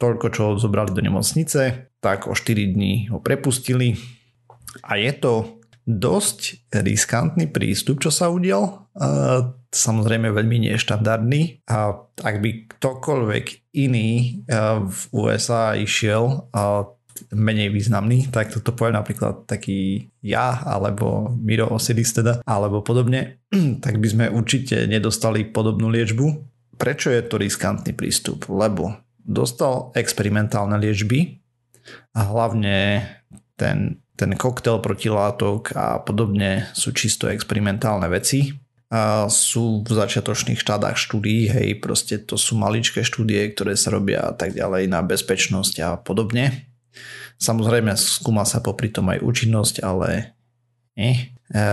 toľko, 0.01 0.27
čo 0.33 0.45
zobrali 0.59 0.93
do 0.93 1.01
nemocnice, 1.01 1.93
tak 2.03 2.27
o 2.29 2.35
4 2.37 2.75
dní 2.75 3.09
ho 3.09 3.23
prepustili. 3.23 3.97
A 4.85 4.99
je 4.99 5.13
to 5.15 5.63
dosť 5.85 6.73
riskantný 6.73 7.53
prístup, 7.53 8.01
čo 8.01 8.09
sa 8.09 8.33
udial. 8.33 8.89
Samozrejme 9.69 10.33
veľmi 10.33 10.73
neštandardný. 10.73 11.69
A 11.69 11.93
ak 12.25 12.37
by 12.41 12.51
ktokoľvek 12.79 13.75
iný 13.77 14.41
v 14.89 15.01
USA 15.13 15.77
išiel 15.77 16.49
menej 17.31 17.71
významný, 17.71 18.33
tak 18.35 18.51
toto 18.51 18.75
poviem 18.75 18.99
napríklad 18.99 19.47
taký 19.47 20.11
ja, 20.25 20.67
alebo 20.67 21.31
Miro 21.39 21.71
Osiris 21.71 22.11
teda, 22.11 22.43
alebo 22.43 22.83
podobne, 22.83 23.45
tak 23.85 24.03
by 24.03 24.07
sme 24.09 24.25
určite 24.35 24.91
nedostali 24.91 25.47
podobnú 25.47 25.91
liečbu. 25.93 26.27
Prečo 26.75 27.15
je 27.15 27.23
to 27.23 27.39
riskantný 27.39 27.95
prístup? 27.95 28.51
Lebo 28.51 28.99
dostal 29.23 29.95
experimentálne 29.95 30.75
liečby 30.77 31.39
a 32.19 32.27
hlavne 32.27 33.07
ten, 33.55 34.03
ten 34.15 34.31
koktel 34.39 34.79
protilátok 34.79 35.75
a 35.75 35.99
podobne 35.99 36.71
sú 36.73 36.95
čisto 36.95 37.27
experimentálne 37.27 38.07
veci. 38.07 38.55
A 38.95 39.27
sú 39.27 39.83
v 39.83 39.91
začiatočných 39.91 40.61
štádach 40.61 40.95
štúdií, 40.95 41.51
hej, 41.51 41.83
proste 41.83 42.23
to 42.23 42.39
sú 42.39 42.55
maličké 42.55 43.03
štúdie, 43.03 43.51
ktoré 43.51 43.75
sa 43.75 43.91
robia 43.91 44.31
tak 44.39 44.55
ďalej 44.55 44.87
na 44.87 45.03
bezpečnosť 45.03 45.75
a 45.83 45.91
podobne. 45.99 46.71
Samozrejme 47.43 47.91
skúma 47.99 48.47
sa 48.47 48.63
popri 48.63 48.95
tom 48.95 49.11
aj 49.11 49.19
účinnosť, 49.19 49.83
ale 49.83 50.39
nie, 50.95 51.35
e, 51.51 51.65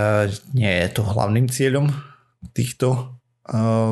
nie 0.58 0.74
je 0.82 0.88
to 0.90 1.06
hlavným 1.06 1.46
cieľom 1.46 1.94
týchto 2.58 2.90
e, 2.90 3.02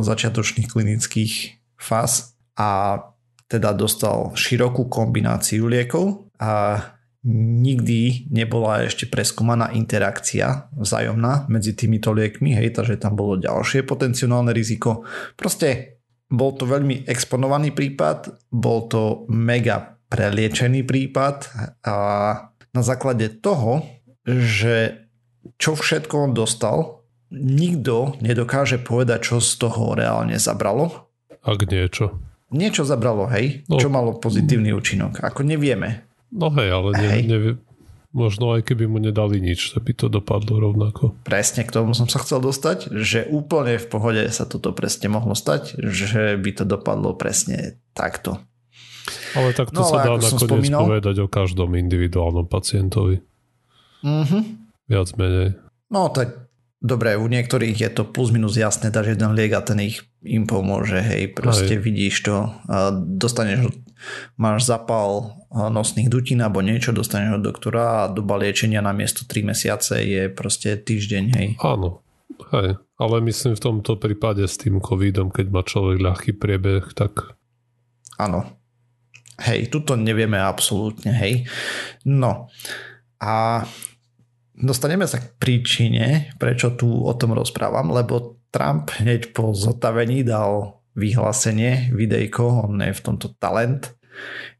začiatočných 0.01 0.65
klinických 0.65 1.33
fáz. 1.77 2.33
A 2.57 2.97
teda 3.45 3.77
dostal 3.77 4.33
širokú 4.33 4.89
kombináciu 4.89 5.69
liekov 5.69 6.33
a 6.41 6.81
nikdy 7.27 8.31
nebola 8.31 8.87
ešte 8.87 9.03
preskúmaná 9.03 9.75
interakcia 9.75 10.71
vzájomná 10.71 11.51
medzi 11.51 11.75
týmito 11.75 12.15
liekmi, 12.15 12.55
hej, 12.55 12.71
takže 12.71 12.95
tam 12.95 13.19
bolo 13.19 13.35
ďalšie 13.35 13.83
potenciálne 13.83 14.55
riziko. 14.55 15.03
Proste 15.35 15.99
bol 16.31 16.55
to 16.55 16.63
veľmi 16.63 17.09
exponovaný 17.09 17.75
prípad, 17.75 18.49
bol 18.53 18.87
to 18.87 19.27
mega 19.27 19.99
preliečený 20.07 20.87
prípad 20.87 21.37
a 21.83 21.97
na 22.71 22.81
základe 22.85 23.27
toho, 23.41 23.83
že 24.25 25.05
čo 25.57 25.75
všetko 25.75 26.29
on 26.29 26.31
dostal, 26.37 27.03
nikto 27.33 28.17
nedokáže 28.23 28.81
povedať, 28.81 29.33
čo 29.33 29.35
z 29.41 29.51
toho 29.59 29.93
reálne 29.93 30.37
zabralo. 30.37 31.11
Ak 31.45 31.65
niečo. 31.67 32.21
Niečo 32.49 32.81
zabralo, 32.81 33.29
hej? 33.29 33.61
No, 33.69 33.77
čo 33.77 33.93
malo 33.93 34.17
pozitívny 34.17 34.73
účinok? 34.73 35.21
Ako 35.21 35.45
nevieme. 35.45 36.08
No 36.29 36.53
hej, 36.53 36.69
ale 36.69 36.89
ne, 36.93 37.09
hej. 37.09 37.21
nevie, 37.25 37.51
možno 38.13 38.57
aj 38.57 38.65
keby 38.65 38.89
mu 38.89 38.97
nedali 38.97 39.37
nič, 39.37 39.73
tak 39.73 39.85
by 39.85 39.93
to 39.93 40.07
dopadlo 40.09 40.57
rovnako. 40.57 41.17
Presne 41.25 41.65
k 41.65 41.73
tomu 41.73 41.93
som 41.93 42.09
sa 42.09 42.21
chcel 42.21 42.41
dostať, 42.41 42.89
že 42.93 43.29
úplne 43.29 43.77
v 43.77 43.87
pohode 43.89 44.23
sa 44.33 44.49
toto 44.49 44.73
presne 44.73 45.13
mohlo 45.13 45.37
stať, 45.37 45.77
že 45.77 46.37
by 46.37 46.51
to 46.57 46.63
dopadlo 46.65 47.13
presne 47.13 47.77
takto. 47.93 48.41
Ale 49.33 49.53
tak 49.57 49.73
to 49.73 49.81
no, 49.81 49.89
sa 49.89 50.05
dá 50.05 50.17
nakoniec 50.17 50.41
spomínal, 50.41 50.85
povedať 50.85 51.15
o 51.21 51.27
každom 51.29 51.73
individuálnom 51.77 52.45
pacientovi. 52.45 53.21
Mm-hmm. 54.05 54.41
Viac 54.89 55.09
menej. 55.17 55.57
No 55.89 56.09
tak 56.13 56.49
dobre, 56.81 57.17
u 57.17 57.25
niektorých 57.25 57.77
je 57.77 57.89
to 57.89 58.03
plus 58.09 58.29
minus 58.33 58.57
jasné, 58.57 58.89
dáš 58.93 59.17
jeden 59.17 59.33
liek 59.33 59.53
a 59.53 59.61
ten 59.61 59.81
ich 59.81 60.08
im 60.23 60.43
pomôže, 60.43 60.99
hej, 60.99 61.31
proste 61.31 61.79
hej. 61.79 61.83
vidíš 61.83 62.15
to, 62.27 62.51
dostaneš, 63.15 63.71
máš 64.35 64.67
zapal 64.67 65.39
nosných 65.49 66.11
dutín 66.11 66.43
alebo 66.43 66.59
niečo, 66.59 66.91
dostaneš 66.91 67.39
od 67.39 67.43
doktora 67.43 68.05
a 68.05 68.09
doba 68.11 68.35
liečenia 68.39 68.83
na 68.83 68.91
miesto 68.91 69.23
3 69.23 69.51
mesiace 69.55 70.03
je 70.03 70.27
proste 70.27 70.75
týždeň, 70.75 71.23
hej. 71.35 71.47
Áno, 71.63 72.03
hej, 72.51 72.75
ale 72.99 73.15
myslím 73.23 73.55
v 73.55 73.63
tomto 73.63 73.95
prípade 73.95 74.43
s 74.43 74.59
tým 74.59 74.83
covidom, 74.83 75.31
keď 75.31 75.45
má 75.51 75.61
človek 75.63 75.97
ľahký 76.03 76.31
priebeh, 76.35 76.91
tak... 76.95 77.39
Áno, 78.19 78.59
Hej, 79.39 79.71
tuto 79.71 79.95
nevieme 79.95 80.35
absolútne, 80.35 81.15
hej. 81.15 81.47
No 82.03 82.51
a 83.23 83.63
dostaneme 84.51 85.07
sa 85.07 85.23
k 85.23 85.31
príčine, 85.39 86.35
prečo 86.35 86.75
tu 86.75 86.91
o 86.91 87.13
tom 87.15 87.31
rozprávam, 87.31 87.95
lebo 87.95 88.38
Trump 88.49 88.89
hneď 88.97 89.31
po 89.33 89.53
zotavení 89.53 90.25
dal 90.25 90.81
vyhlásenie, 90.97 91.93
videjko, 91.93 92.69
on 92.69 92.81
je 92.81 92.93
v 92.93 93.03
tomto 93.05 93.33
talent, 93.37 93.93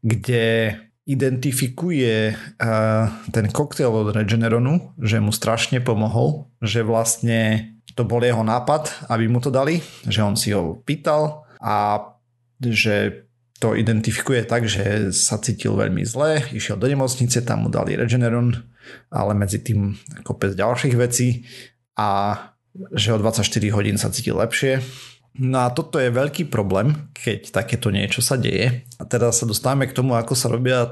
kde 0.00 0.76
identifikuje 1.10 2.32
uh, 2.32 3.06
ten 3.34 3.50
koktail 3.50 3.90
od 3.90 4.14
Regeneronu, 4.14 4.94
že 5.02 5.18
mu 5.18 5.34
strašne 5.34 5.82
pomohol, 5.82 6.46
že 6.62 6.86
vlastne 6.86 7.72
to 7.98 8.06
bol 8.06 8.22
jeho 8.22 8.46
nápad, 8.46 9.10
aby 9.10 9.26
mu 9.26 9.42
to 9.42 9.50
dali, 9.50 9.82
že 10.06 10.22
on 10.22 10.38
si 10.38 10.54
ho 10.54 10.78
pýtal 10.86 11.44
a 11.58 12.06
že 12.62 13.26
to 13.60 13.76
identifikuje 13.76 14.46
tak, 14.48 14.64
že 14.64 15.12
sa 15.12 15.36
cítil 15.36 15.76
veľmi 15.76 16.00
zle, 16.06 16.40
išiel 16.54 16.80
do 16.80 16.88
nemocnice, 16.88 17.44
tam 17.44 17.66
mu 17.66 17.68
dali 17.68 17.98
Regeneron, 17.98 18.56
ale 19.12 19.32
medzi 19.36 19.60
tým 19.60 19.98
kopec 20.24 20.56
ďalších 20.56 20.94
vecí 20.96 21.44
a 21.98 22.38
že 22.74 23.14
o 23.14 23.18
24 23.18 23.46
hodín 23.74 23.98
sa 23.98 24.14
cítil 24.14 24.38
lepšie. 24.38 24.82
No 25.38 25.62
a 25.66 25.70
toto 25.70 26.02
je 26.02 26.10
veľký 26.10 26.50
problém, 26.50 27.10
keď 27.14 27.54
takéto 27.54 27.94
niečo 27.94 28.18
sa 28.18 28.34
deje. 28.34 28.82
A 28.98 29.02
teda 29.06 29.30
sa 29.30 29.46
dostávame 29.46 29.86
k 29.86 29.94
tomu, 29.94 30.18
ako 30.18 30.34
sa 30.34 30.50
robia 30.50 30.90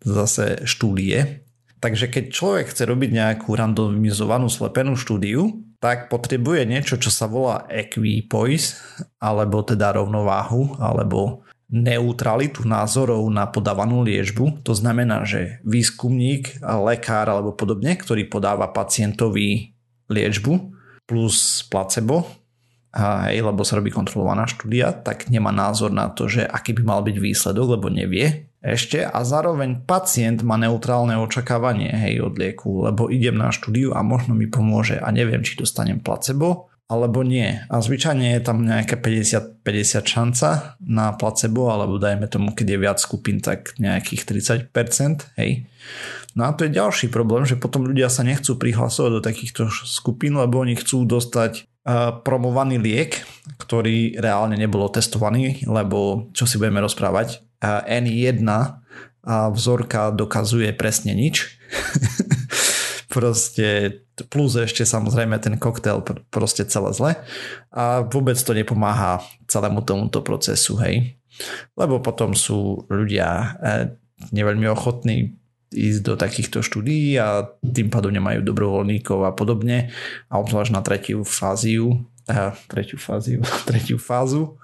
zase 0.00 0.64
štúdie. 0.64 1.44
Takže 1.76 2.08
keď 2.08 2.24
človek 2.32 2.72
chce 2.72 2.88
robiť 2.88 3.10
nejakú 3.12 3.52
randomizovanú 3.52 4.48
slepenú 4.48 4.96
štúdiu, 4.96 5.60
tak 5.76 6.08
potrebuje 6.08 6.64
niečo, 6.64 6.96
čo 6.96 7.12
sa 7.12 7.28
volá 7.28 7.68
equipoise, 7.68 8.80
alebo 9.20 9.60
teda 9.60 9.92
rovnováhu, 9.92 10.80
alebo 10.80 11.44
neutralitu 11.68 12.64
názorov 12.64 13.28
na 13.28 13.44
podávanú 13.44 14.00
liečbu. 14.06 14.64
To 14.64 14.72
znamená, 14.72 15.28
že 15.28 15.60
výskumník, 15.68 16.64
lekár 16.64 17.28
alebo 17.28 17.52
podobne, 17.52 17.92
ktorý 17.98 18.24
podáva 18.24 18.72
pacientovi 18.72 19.76
liečbu 20.08 20.75
plus 21.06 21.64
placebo, 21.70 22.26
hej, 22.92 23.38
lebo 23.40 23.62
sa 23.62 23.78
robí 23.78 23.94
kontrolovaná 23.94 24.50
štúdia, 24.50 24.90
tak 24.90 25.30
nemá 25.30 25.54
názor 25.54 25.94
na 25.94 26.10
to, 26.10 26.26
že 26.26 26.42
aký 26.44 26.74
by 26.76 26.82
mal 26.82 27.00
byť 27.06 27.16
výsledok, 27.16 27.78
lebo 27.78 27.86
nevie 27.88 28.50
ešte. 28.60 29.06
A 29.06 29.22
zároveň 29.22 29.86
pacient 29.86 30.42
má 30.42 30.58
neutrálne 30.58 31.14
očakávanie 31.14 31.94
hej, 31.94 32.26
od 32.26 32.34
lieku, 32.36 32.84
lebo 32.84 33.06
idem 33.06 33.38
na 33.38 33.54
štúdiu 33.54 33.94
a 33.94 34.02
možno 34.02 34.34
mi 34.34 34.50
pomôže 34.50 34.98
a 34.98 35.08
neviem, 35.14 35.46
či 35.46 35.54
dostanem 35.54 36.02
placebo 36.02 36.68
alebo 36.86 37.26
nie. 37.26 37.66
A 37.66 37.82
zvyčajne 37.82 38.38
je 38.38 38.40
tam 38.46 38.62
nejaká 38.62 38.94
50-50 39.02 40.06
šanca 40.06 40.78
na 40.78 41.10
placebo, 41.18 41.66
alebo 41.74 41.98
dajme 41.98 42.30
tomu, 42.30 42.54
keď 42.54 42.66
je 42.66 42.78
viac 42.78 42.98
skupín, 43.02 43.42
tak 43.42 43.74
nejakých 43.82 44.22
30%, 44.70 45.34
hej. 45.42 45.66
No 46.38 46.46
a 46.46 46.54
to 46.54 46.68
je 46.68 46.76
ďalší 46.76 47.10
problém, 47.10 47.42
že 47.42 47.58
potom 47.58 47.88
ľudia 47.88 48.06
sa 48.06 48.22
nechcú 48.22 48.54
prihlasovať 48.54 49.10
do 49.18 49.24
takýchto 49.24 49.66
skupín, 49.72 50.38
lebo 50.38 50.62
oni 50.62 50.78
chcú 50.78 51.02
dostať 51.02 51.66
promovaný 52.26 52.82
liek, 52.82 53.22
ktorý 53.62 54.18
reálne 54.18 54.58
nebolo 54.58 54.90
testovaný, 54.90 55.62
lebo 55.70 56.30
čo 56.34 56.42
si 56.42 56.58
budeme 56.58 56.82
rozprávať, 56.82 57.46
uh, 57.62 57.86
N1 57.86 58.42
a 59.26 59.50
vzorka 59.54 60.10
dokazuje 60.10 60.74
presne 60.74 61.14
nič. 61.14 61.58
proste 63.16 63.96
plus 64.28 64.60
ešte 64.60 64.84
samozrejme 64.84 65.40
ten 65.40 65.56
koktail 65.56 66.04
proste 66.28 66.68
celé 66.68 66.92
zle 66.92 67.12
a 67.72 68.04
vôbec 68.04 68.36
to 68.36 68.52
nepomáha 68.52 69.24
celému 69.48 69.80
tomuto 69.80 70.20
procesu, 70.20 70.76
hej. 70.84 71.16
Lebo 71.72 72.04
potom 72.04 72.36
sú 72.36 72.84
ľudia 72.92 73.28
e, 73.32 73.48
neveľmi 74.36 74.68
ochotní 74.68 75.36
ísť 75.72 76.00
do 76.04 76.14
takýchto 76.16 76.60
štúdií 76.60 77.16
a 77.16 77.48
tým 77.60 77.88
pádom 77.88 78.12
nemajú 78.12 78.44
dobrovoľníkov 78.44 79.18
a 79.24 79.32
podobne 79.32 79.92
a 80.28 80.34
obzvlášť 80.36 80.72
na 80.72 80.84
tretiu 80.84 81.24
fáziu 81.24 82.04
tretiu, 82.66 82.98
fáziu, 82.98 83.40
tretiu 83.68 83.98
fázu 84.02 84.58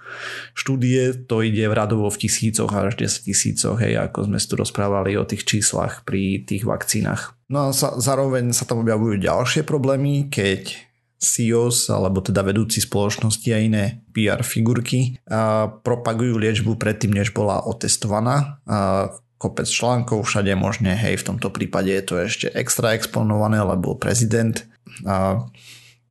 štúdie, 0.53 1.14
to 1.25 1.40
ide 1.46 1.64
v 1.70 1.75
radovo 1.75 2.11
v 2.11 2.27
tisícoch 2.27 2.68
až 2.75 2.98
10 2.98 3.31
tisícoch, 3.31 3.79
hej, 3.79 3.96
ako 4.03 4.29
sme 4.29 4.38
tu 4.42 4.55
rozprávali 4.59 5.14
o 5.14 5.25
tých 5.25 5.46
číslach 5.46 6.03
pri 6.03 6.42
tých 6.42 6.66
vakcínach. 6.66 7.38
No 7.48 7.70
a 7.70 7.77
sa, 7.77 7.96
zároveň 7.96 8.51
sa 8.51 8.66
tam 8.66 8.83
objavujú 8.83 9.22
ďalšie 9.22 9.62
problémy, 9.62 10.27
keď 10.29 10.75
CEOs 11.22 11.87
alebo 11.94 12.18
teda 12.18 12.42
vedúci 12.42 12.83
spoločnosti 12.83 13.46
a 13.55 13.62
iné 13.62 14.03
PR 14.11 14.42
figurky 14.42 15.22
a 15.31 15.70
propagujú 15.70 16.35
liečbu 16.35 16.75
predtým, 16.75 17.14
než 17.14 17.31
bola 17.31 17.62
otestovaná. 17.62 18.59
A 18.66 19.07
kopec 19.38 19.70
článkov 19.70 20.27
všade 20.27 20.51
možne, 20.59 20.98
hej, 20.98 21.22
v 21.22 21.27
tomto 21.35 21.55
prípade 21.55 21.94
je 21.94 22.03
to 22.03 22.14
ešte 22.18 22.46
extra 22.51 22.98
exponované, 22.98 23.62
lebo 23.62 23.94
prezident 23.94 24.66
a 25.07 25.46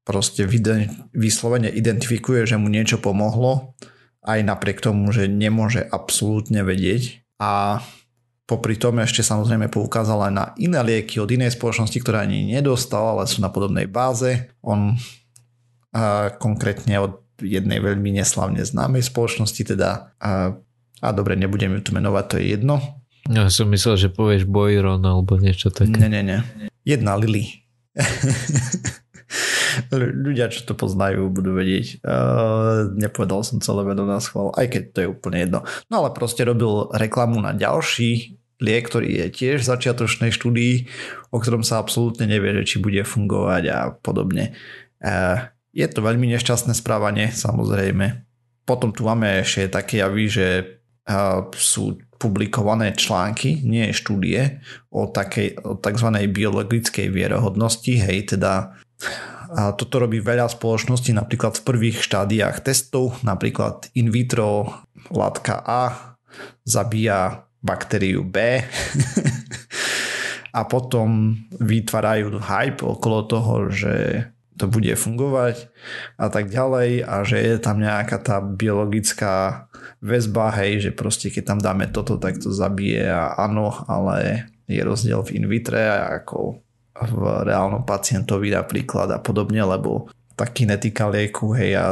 proste 0.02 0.50
vyslovene 1.14 1.70
identifikuje, 1.70 2.46
že 2.50 2.58
mu 2.58 2.68
niečo 2.68 2.98
pomohlo, 2.98 3.78
aj 4.22 4.40
napriek 4.46 4.82
tomu, 4.82 5.10
že 5.10 5.30
nemôže 5.30 5.82
absolútne 5.82 6.62
vedieť. 6.62 7.26
A 7.42 7.82
popri 8.46 8.78
tom 8.78 9.02
ešte 9.02 9.26
samozrejme 9.26 9.70
poukázal 9.74 10.30
aj 10.30 10.34
na 10.34 10.46
iné 10.62 10.82
lieky 10.82 11.18
od 11.18 11.30
inej 11.30 11.58
spoločnosti, 11.58 11.98
ktoré 12.02 12.26
ani 12.26 12.54
nedostal, 12.54 13.18
ale 13.18 13.26
sú 13.26 13.42
na 13.42 13.50
podobnej 13.50 13.90
báze. 13.90 14.54
On 14.62 14.94
a 15.92 16.32
konkrétne 16.40 17.04
od 17.04 17.20
jednej 17.44 17.84
veľmi 17.84 18.16
neslavne 18.16 18.64
známej 18.64 19.04
spoločnosti, 19.04 19.76
teda 19.76 20.16
a, 20.24 20.56
a 21.04 21.08
dobre, 21.12 21.36
nebudem 21.36 21.76
ju 21.76 21.82
tu 21.84 21.92
menovať, 21.92 22.26
to 22.32 22.36
je 22.40 22.46
jedno. 22.56 22.76
Ja 23.28 23.52
som 23.52 23.68
myslel, 23.76 24.00
že 24.00 24.10
povieš 24.14 24.48
Boiron 24.48 25.04
alebo 25.04 25.36
niečo 25.36 25.68
také. 25.68 25.92
Nie, 25.92 26.08
nie, 26.08 26.24
nie. 26.24 26.40
Jedna 26.88 27.20
Lily. 27.20 27.44
Ľudia, 29.92 30.52
čo 30.52 30.68
to 30.68 30.74
poznajú, 30.76 31.32
budú 31.32 31.56
vedieť. 31.56 32.04
Uh, 32.04 32.92
nepovedal 32.96 33.44
som 33.48 33.64
celé 33.64 33.88
meno 33.88 34.04
na 34.04 34.20
schvál, 34.20 34.52
aj 34.56 34.68
keď 34.68 34.84
to 34.92 34.98
je 35.04 35.12
úplne 35.12 35.38
jedno. 35.40 35.60
No 35.88 36.04
ale 36.04 36.12
proste 36.12 36.44
robil 36.44 36.92
reklamu 36.92 37.40
na 37.40 37.56
ďalší 37.56 38.38
liek, 38.62 38.92
ktorý 38.92 39.26
je 39.26 39.28
tiež 39.32 39.66
v 39.66 39.70
začiatočnej 39.74 40.32
štúdii, 40.36 40.86
o 41.34 41.38
ktorom 41.42 41.66
sa 41.66 41.82
absolútne 41.82 42.30
nevie, 42.30 42.54
či 42.62 42.78
bude 42.78 43.02
fungovať 43.02 43.64
a 43.72 43.80
podobne. 43.96 44.54
Uh, 45.02 45.50
je 45.72 45.88
to 45.88 46.04
veľmi 46.04 46.28
nešťastné 46.36 46.76
správanie, 46.76 47.32
samozrejme. 47.32 48.28
Potom 48.68 48.94
tu 48.94 49.08
máme 49.08 49.42
ešte 49.42 49.72
také 49.72 50.04
javy, 50.04 50.30
že 50.30 50.48
uh, 51.08 51.48
sú 51.56 51.98
publikované 52.22 52.94
články, 52.94 53.66
nie 53.66 53.90
štúdie, 53.90 54.62
o, 54.94 55.10
takej, 55.10 55.58
o 55.66 55.74
tzv. 55.74 56.08
biologickej 56.30 57.10
vierohodnosti, 57.10 57.98
hej, 57.98 58.38
teda 58.38 58.78
a 59.52 59.76
toto 59.76 60.00
robí 60.00 60.24
veľa 60.24 60.48
spoločností 60.48 61.12
napríklad 61.12 61.60
v 61.60 61.66
prvých 61.68 61.98
štádiách 62.08 62.64
testov, 62.64 63.20
napríklad 63.26 63.92
in 63.98 64.08
vitro 64.14 64.72
látka 65.12 65.60
A 65.60 66.16
zabíja 66.64 67.44
baktériu 67.60 68.24
B 68.24 68.64
a 70.58 70.62
potom 70.66 71.36
vytvárajú 71.60 72.40
hype 72.40 72.82
okolo 72.82 73.20
toho, 73.28 73.56
že 73.70 74.26
to 74.56 74.70
bude 74.70 74.94
fungovať 74.94 75.74
a 76.22 76.30
tak 76.30 76.54
ďalej 76.54 77.02
a 77.02 77.26
že 77.26 77.38
je 77.42 77.56
tam 77.58 77.82
nejaká 77.82 78.22
tá 78.22 78.38
biologická 78.40 79.66
väzba, 80.06 80.54
hej, 80.62 80.90
že 80.90 80.92
proste 80.94 81.34
keď 81.34 81.44
tam 81.56 81.60
dáme 81.60 81.90
toto, 81.90 82.22
tak 82.22 82.38
to 82.38 82.54
zabije 82.54 83.10
a 83.10 83.42
áno, 83.42 83.74
ale 83.90 84.48
je 84.70 84.82
rozdiel 84.86 85.26
v 85.26 85.42
in 85.42 85.46
vitre 85.50 85.82
ako 86.22 86.62
v 86.92 87.14
reálnom 87.48 87.88
pacientovi 87.88 88.52
napríklad 88.52 89.10
a 89.16 89.20
podobne, 89.24 89.64
lebo 89.64 90.12
tá 90.36 90.48
kinetika 90.48 91.08
lieku, 91.08 91.56
hej, 91.56 91.78
a 91.78 91.86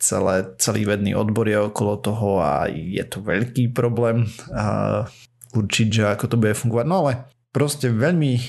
celé, 0.00 0.56
celý 0.56 0.88
vedný 0.88 1.12
odbor 1.12 1.46
je 1.46 1.60
okolo 1.60 2.00
toho 2.00 2.40
a 2.40 2.66
je 2.72 3.04
to 3.04 3.20
veľký 3.20 3.70
problém 3.76 4.26
a 4.50 5.04
určiť, 5.52 5.88
že 5.92 6.04
ako 6.08 6.24
to 6.26 6.36
bude 6.40 6.56
fungovať. 6.56 6.86
No 6.88 6.96
ale 7.04 7.12
proste 7.52 7.92
veľmi 7.92 8.40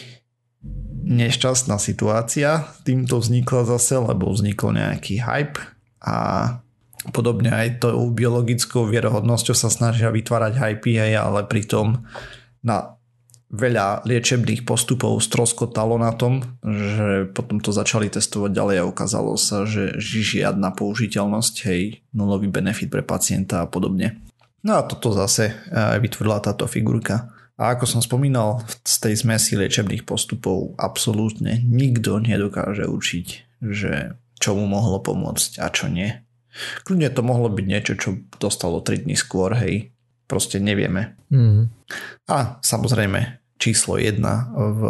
nešťastná 1.02 1.76
situácia 1.82 2.70
týmto 2.86 3.20
vznikla 3.20 3.68
zase, 3.76 4.00
lebo 4.00 4.32
vznikol 4.32 4.78
nejaký 4.78 5.20
hype 5.20 5.60
a 6.02 6.16
podobne 7.10 7.50
aj 7.50 7.82
tou 7.82 8.14
biologickou 8.14 8.86
vierohodnosťou 8.86 9.58
sa 9.58 9.74
snažia 9.74 10.14
vytvárať 10.14 10.54
hype, 10.56 10.94
hej, 10.94 11.18
ale 11.18 11.50
pritom 11.50 12.06
na 12.62 13.01
veľa 13.52 14.08
liečebných 14.08 14.64
postupov 14.64 15.20
stroskotalo 15.20 16.00
na 16.00 16.16
tom, 16.16 16.40
že 16.64 17.28
potom 17.36 17.60
to 17.60 17.76
začali 17.76 18.08
testovať 18.08 18.52
ďalej 18.56 18.76
a 18.80 18.90
ukázalo 18.90 19.36
sa, 19.36 19.68
že 19.68 20.00
žiadna 20.00 20.72
použiteľnosť, 20.72 21.56
hej, 21.68 22.00
nulový 22.16 22.48
benefit 22.48 22.88
pre 22.88 23.04
pacienta 23.04 23.64
a 23.64 23.70
podobne. 23.70 24.24
No 24.64 24.80
a 24.80 24.88
toto 24.88 25.12
zase 25.12 25.52
eh, 25.52 26.00
vytvorila 26.00 26.40
táto 26.40 26.66
figurka. 26.66 27.30
A 27.62 27.78
ako 27.78 27.86
som 27.86 28.02
spomínal, 28.02 28.64
z 28.82 28.96
tej 29.06 29.22
zmesi 29.22 29.54
liečebných 29.54 30.08
postupov 30.08 30.74
absolútne 30.82 31.62
nikto 31.62 32.18
nedokáže 32.18 32.90
učiť, 32.90 33.28
že 33.62 34.18
čo 34.42 34.58
mu 34.58 34.66
mohlo 34.66 34.98
pomôcť 34.98 35.62
a 35.62 35.70
čo 35.70 35.86
nie. 35.86 36.10
Kľudne 36.82 37.14
to 37.14 37.22
mohlo 37.22 37.54
byť 37.54 37.66
niečo, 37.70 37.94
čo 38.02 38.18
dostalo 38.42 38.82
3 38.82 39.06
dní 39.06 39.14
skôr, 39.14 39.54
hej. 39.62 39.94
Proste 40.26 40.58
nevieme. 40.58 41.20
Mm. 41.30 41.70
A 42.32 42.58
samozrejme, 42.64 43.41
číslo 43.62 44.02
1 44.02 44.18
v 44.58 44.82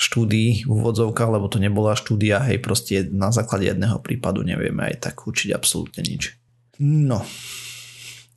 štúdii 0.00 0.64
úvodzovkách, 0.64 1.30
lebo 1.36 1.52
to 1.52 1.60
nebola 1.60 1.92
štúdia, 1.92 2.40
hej, 2.48 2.56
proste 2.64 3.04
na 3.12 3.28
základe 3.28 3.68
jedného 3.68 4.00
prípadu 4.00 4.40
nevieme 4.40 4.88
aj 4.88 5.12
tak 5.12 5.28
učiť 5.28 5.52
absolútne 5.52 6.00
nič. 6.00 6.40
No. 6.80 7.20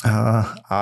A, 0.04 0.44
a 0.68 0.80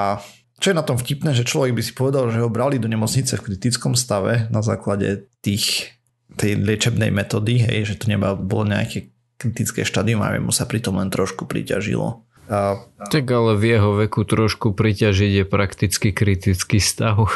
čo 0.57 0.73
je 0.73 0.79
na 0.81 0.81
tom 0.81 0.97
vtipné, 0.97 1.37
že 1.37 1.45
človek 1.45 1.77
by 1.77 1.81
si 1.85 1.93
povedal, 1.93 2.33
že 2.33 2.41
ho 2.41 2.49
brali 2.49 2.81
do 2.81 2.89
nemocnice 2.89 3.37
v 3.37 3.53
kritickom 3.53 3.93
stave 3.93 4.49
na 4.49 4.65
základe 4.65 5.29
tých, 5.45 5.93
tej 6.33 6.57
liečebnej 6.57 7.13
metódy, 7.13 7.61
hej, 7.61 7.93
že 7.93 8.01
to 8.01 8.09
neba, 8.09 8.33
bolo 8.33 8.65
nejaké 8.65 9.13
kritické 9.37 9.85
štádium 9.85 10.25
a 10.25 10.33
mu 10.41 10.49
sa 10.49 10.65
pritom 10.65 10.97
len 10.97 11.13
trošku 11.13 11.45
priťažilo. 11.45 12.25
A, 12.49 12.81
tak 13.13 13.29
ale 13.29 13.53
v 13.53 13.77
jeho 13.77 13.93
veku 14.01 14.25
trošku 14.25 14.73
priťažiť 14.73 15.31
je 15.41 15.45
prakticky 15.45 16.09
kritický 16.09 16.81
stav 16.81 17.29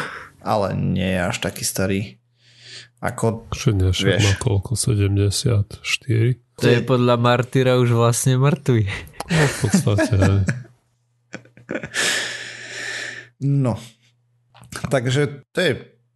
ale 0.46 0.78
nie 0.78 1.18
je 1.18 1.22
až 1.26 1.38
taký 1.42 1.66
starý. 1.66 2.02
Ako, 3.02 3.50
však 3.52 4.22
má 4.22 4.34
koľko? 4.38 4.78
74? 4.78 5.34
To 6.62 6.68
je 6.72 6.80
podľa 6.86 7.16
Martyra 7.20 7.76
už 7.76 7.92
vlastne 7.92 8.40
mŕtvy. 8.40 8.88
No, 9.26 9.44
v 9.44 9.56
podstate. 9.60 10.18
no. 13.42 13.74
Takže 14.88 15.44
to 15.52 15.60
je 15.60 15.74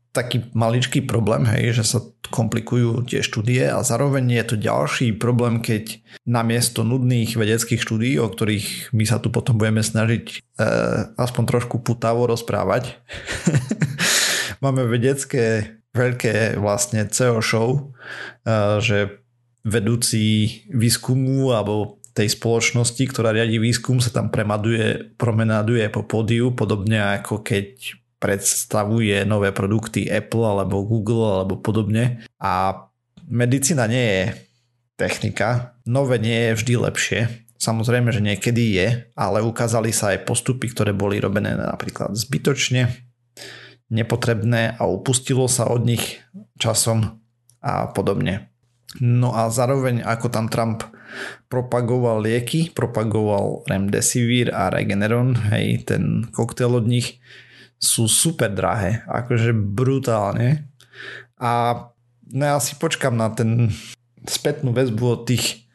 taký 0.09 0.49
maličký 0.57 1.05
problém, 1.05 1.45
hej, 1.45 1.79
že 1.79 1.83
sa 1.85 1.99
komplikujú 2.33 3.05
tie 3.05 3.21
štúdie 3.21 3.69
a 3.69 3.85
zároveň 3.85 4.41
je 4.41 4.45
to 4.45 4.55
ďalší 4.57 5.13
problém, 5.21 5.61
keď 5.61 6.01
namiesto 6.25 6.81
nudných 6.81 7.37
vedeckých 7.37 7.81
štúdí, 7.81 8.17
o 8.17 8.25
ktorých 8.25 8.93
my 8.93 9.05
sa 9.05 9.21
tu 9.21 9.29
potom 9.29 9.61
budeme 9.61 9.85
snažiť 9.85 10.25
e, 10.29 10.35
aspoň 11.13 11.43
trošku 11.45 11.81
putavo 11.85 12.25
rozprávať, 12.25 12.97
máme 14.63 14.87
vedecké 14.87 15.77
veľké 15.95 16.59
vlastne 16.61 17.07
CEO 17.09 17.41
show, 17.41 17.69
e, 17.75 17.79
že 18.79 19.19
vedúci 19.65 20.63
výskumu 20.71 21.51
alebo 21.51 21.99
tej 22.15 22.35
spoločnosti, 22.35 23.03
ktorá 23.09 23.31
riadi 23.31 23.61
výskum, 23.61 24.03
sa 24.03 24.11
tam 24.11 24.27
premaduje, 24.27 25.15
promenáduje 25.15 25.87
po 25.87 26.03
pódiu, 26.03 26.51
podobne 26.51 26.99
ako 26.99 27.45
keď 27.45 27.95
predstavuje 28.19 29.23
nové 29.23 29.55
produkty 29.55 30.03
Apple 30.11 30.43
alebo 30.43 30.83
Google 30.83 31.39
alebo 31.39 31.55
podobne. 31.55 32.27
A 32.43 32.75
medicína 33.23 33.87
nie 33.87 34.03
je 34.03 34.23
technika, 34.99 35.79
nové 35.87 36.19
nie 36.19 36.51
je 36.51 36.55
vždy 36.59 36.73
lepšie. 36.91 37.19
Samozrejme, 37.59 38.11
že 38.11 38.23
niekedy 38.23 38.63
je, 38.75 38.87
ale 39.15 39.43
ukázali 39.43 39.95
sa 39.95 40.15
aj 40.15 40.27
postupy, 40.27 40.71
ktoré 40.71 40.91
boli 40.91 41.19
robené 41.23 41.55
napríklad 41.55 42.15
zbytočne, 42.15 43.08
nepotrebné 43.89 44.77
a 44.77 44.85
upustilo 44.85 45.49
sa 45.49 45.65
od 45.69 45.85
nich 45.85 46.21
časom 46.61 47.19
a 47.59 47.89
podobne. 47.91 48.53
No 48.97 49.37
a 49.37 49.53
zároveň 49.53 50.01
ako 50.01 50.27
tam 50.33 50.49
Trump 50.49 50.81
propagoval 51.49 52.25
lieky, 52.25 52.73
propagoval 52.73 53.65
Remdesivir 53.69 54.53
a 54.53 54.69
Regeneron, 54.73 55.37
hej, 55.53 55.85
ten 55.85 56.25
koktail 56.33 56.73
od 56.73 56.85
nich, 56.89 57.21
sú 57.77 58.09
super 58.09 58.49
drahé, 58.53 59.05
akože 59.05 59.53
brutálne. 59.53 60.69
A 61.37 61.85
no 62.33 62.43
ja 62.45 62.57
si 62.61 62.77
počkam 62.77 63.17
na 63.17 63.29
ten 63.33 63.73
spätnú 64.25 64.73
väzbu 64.73 65.05
od 65.05 65.21
tých 65.29 65.69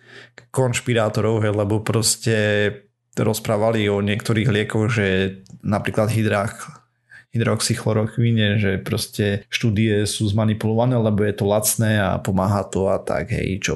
konšpirátorov, 0.50 1.42
hej, 1.42 1.54
lebo 1.54 1.82
proste 1.82 2.34
rozprávali 3.14 3.86
o 3.86 4.02
niektorých 4.02 4.50
liekoch, 4.50 4.90
že 4.90 5.06
napríklad 5.62 6.10
hydrách 6.10 6.83
hydroxychlorokvíne, 7.34 8.62
že 8.62 8.78
proste 8.78 9.42
štúdie 9.50 10.06
sú 10.06 10.30
zmanipulované, 10.30 10.94
lebo 10.94 11.26
je 11.26 11.34
to 11.34 11.44
lacné 11.50 11.98
a 11.98 12.16
pomáha 12.22 12.62
to 12.64 12.88
a 12.88 13.02
tak, 13.02 13.34
hej, 13.34 13.58
čo 13.60 13.74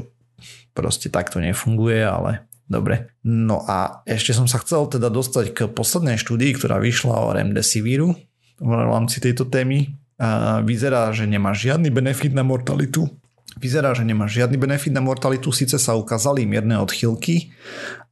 proste 0.72 1.10
takto 1.10 1.42
nefunguje, 1.42 2.06
ale 2.06 2.48
Dobre. 2.68 3.16
No 3.24 3.64
a 3.64 4.04
ešte 4.04 4.36
som 4.36 4.44
sa 4.44 4.60
chcel 4.60 4.84
teda 4.92 5.08
dostať 5.08 5.56
k 5.56 5.58
poslednej 5.72 6.20
štúdii, 6.20 6.52
ktorá 6.52 6.76
vyšla 6.76 7.16
o 7.16 7.32
remdesivíru 7.32 8.12
v 8.60 8.70
rámci 8.70 9.24
tejto 9.24 9.48
témy. 9.48 9.96
A 10.20 10.60
vyzerá, 10.60 11.08
že 11.16 11.24
nemá 11.24 11.56
žiadny 11.56 11.88
benefit 11.88 12.36
na 12.36 12.44
mortalitu. 12.44 13.08
Vyzerá, 13.56 13.96
že 13.96 14.04
nemá 14.04 14.28
žiadny 14.28 14.60
benefit 14.60 14.92
na 14.92 15.00
mortalitu, 15.00 15.48
síce 15.50 15.80
sa 15.80 15.96
ukázali 15.96 16.44
mierne 16.44 16.76
odchylky, 16.78 17.50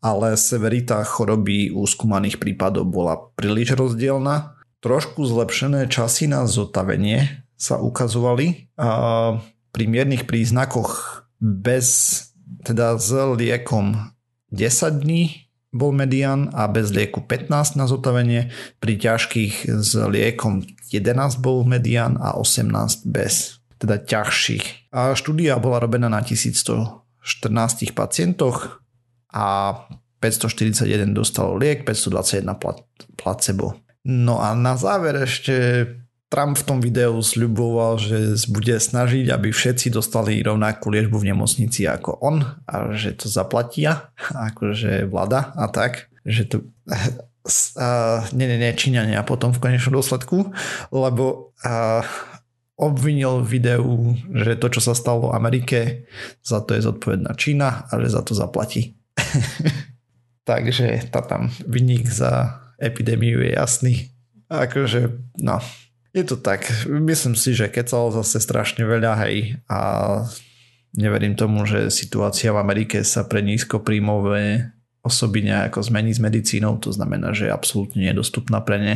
ale 0.01 0.34
severita 0.34 1.05
choroby 1.05 1.70
u 1.70 1.84
skúmaných 1.84 2.40
prípadov 2.40 2.88
bola 2.88 3.20
príliš 3.36 3.76
rozdielna. 3.76 4.55
Trošku 4.84 5.24
zlepšené 5.24 5.88
časy 5.88 6.28
na 6.28 6.44
zotavenie 6.44 7.46
sa 7.56 7.80
ukazovali 7.80 8.68
a 8.76 9.40
pri 9.72 9.84
miernych 9.88 10.28
príznakoch 10.28 11.24
bez 11.40 12.20
teda 12.62 12.96
s 12.96 13.12
liekom 13.12 14.12
10 14.52 15.02
dní 15.02 15.46
bol 15.76 15.92
median 15.92 16.48
a 16.56 16.64
bez 16.70 16.88
lieku 16.88 17.20
15 17.20 17.76
na 17.76 17.84
zotavenie, 17.84 18.48
pri 18.80 18.96
ťažkých 18.96 19.68
s 19.68 19.92
liekom 19.92 20.64
11 20.88 21.44
bol 21.44 21.68
median 21.68 22.16
a 22.16 22.32
18 22.40 23.04
bez, 23.12 23.60
teda 23.76 24.00
ťažších. 24.00 24.92
A 24.96 25.12
štúdia 25.12 25.60
bola 25.60 25.76
robená 25.76 26.08
na 26.08 26.24
1114 26.24 27.92
pacientoch 27.92 28.80
a 29.28 29.76
541 30.24 31.12
dostalo 31.12 31.60
liek, 31.60 31.84
521 31.84 32.56
placebo. 33.20 33.76
No 34.07 34.38
a 34.38 34.54
na 34.54 34.78
záver 34.78 35.18
ešte 35.26 35.86
Trump 36.30 36.59
v 36.59 36.66
tom 36.66 36.78
videu 36.78 37.18
sľuboval, 37.18 37.98
že 37.98 38.38
bude 38.50 38.78
snažiť, 38.78 39.30
aby 39.34 39.50
všetci 39.50 39.90
dostali 39.90 40.42
rovnakú 40.42 40.90
liečbu 40.90 41.18
v 41.22 41.34
nemocnici 41.34 41.86
ako 41.86 42.18
on 42.22 42.42
a 42.66 42.94
že 42.94 43.18
to 43.18 43.26
zaplatia, 43.26 44.14
akože 44.54 45.11
vláda 45.11 45.50
a 45.59 45.66
tak, 45.66 46.11
že 46.22 46.46
to 46.46 46.57
uh, 47.78 48.22
nie, 48.30 48.46
nie, 48.46 48.59
nie, 48.62 48.74
Číňania 48.74 49.26
potom 49.26 49.50
v 49.50 49.62
konečnom 49.62 49.98
dôsledku, 49.98 50.50
lebo 50.94 51.54
uh, 51.66 52.02
obvinil 52.76 53.40
videu, 53.42 54.14
že 54.34 54.59
to, 54.59 54.66
čo 54.70 54.80
sa 54.82 54.94
stalo 54.98 55.30
v 55.30 55.34
Amerike, 55.34 55.78
za 56.44 56.61
to 56.62 56.74
je 56.76 56.84
zodpovedná 56.84 57.32
Čína 57.38 57.88
a 57.88 57.92
že 58.02 58.12
za 58.12 58.22
to 58.26 58.34
zaplatí. 58.34 58.98
Takže 60.50 61.11
tá 61.11 61.22
tam 61.26 61.50
vynik 61.64 62.07
za 62.07 62.65
epidémiu 62.80 63.42
je 63.42 63.50
jasný. 63.52 63.94
Akože, 64.46 65.10
no, 65.42 65.58
je 66.14 66.24
to 66.24 66.36
tak. 66.38 66.64
Myslím 66.86 67.34
si, 67.34 67.52
že 67.52 67.68
kecalo 67.68 68.14
zase 68.14 68.40
strašne 68.40 68.86
veľa, 68.86 69.12
hej. 69.26 69.60
A 69.68 69.80
neverím 70.96 71.36
tomu, 71.36 71.66
že 71.68 71.92
situácia 71.92 72.54
v 72.54 72.62
Amerike 72.62 73.04
sa 73.04 73.26
pre 73.26 73.44
nízkopríjmové 73.44 74.72
osoby 75.04 75.44
nejako 75.44 75.82
zmení 75.86 76.16
s 76.16 76.20
medicínou. 76.22 76.80
To 76.82 76.90
znamená, 76.90 77.36
že 77.36 77.46
je 77.46 77.54
absolútne 77.54 78.02
nedostupná 78.02 78.64
pre 78.64 78.78
ne, 78.80 78.94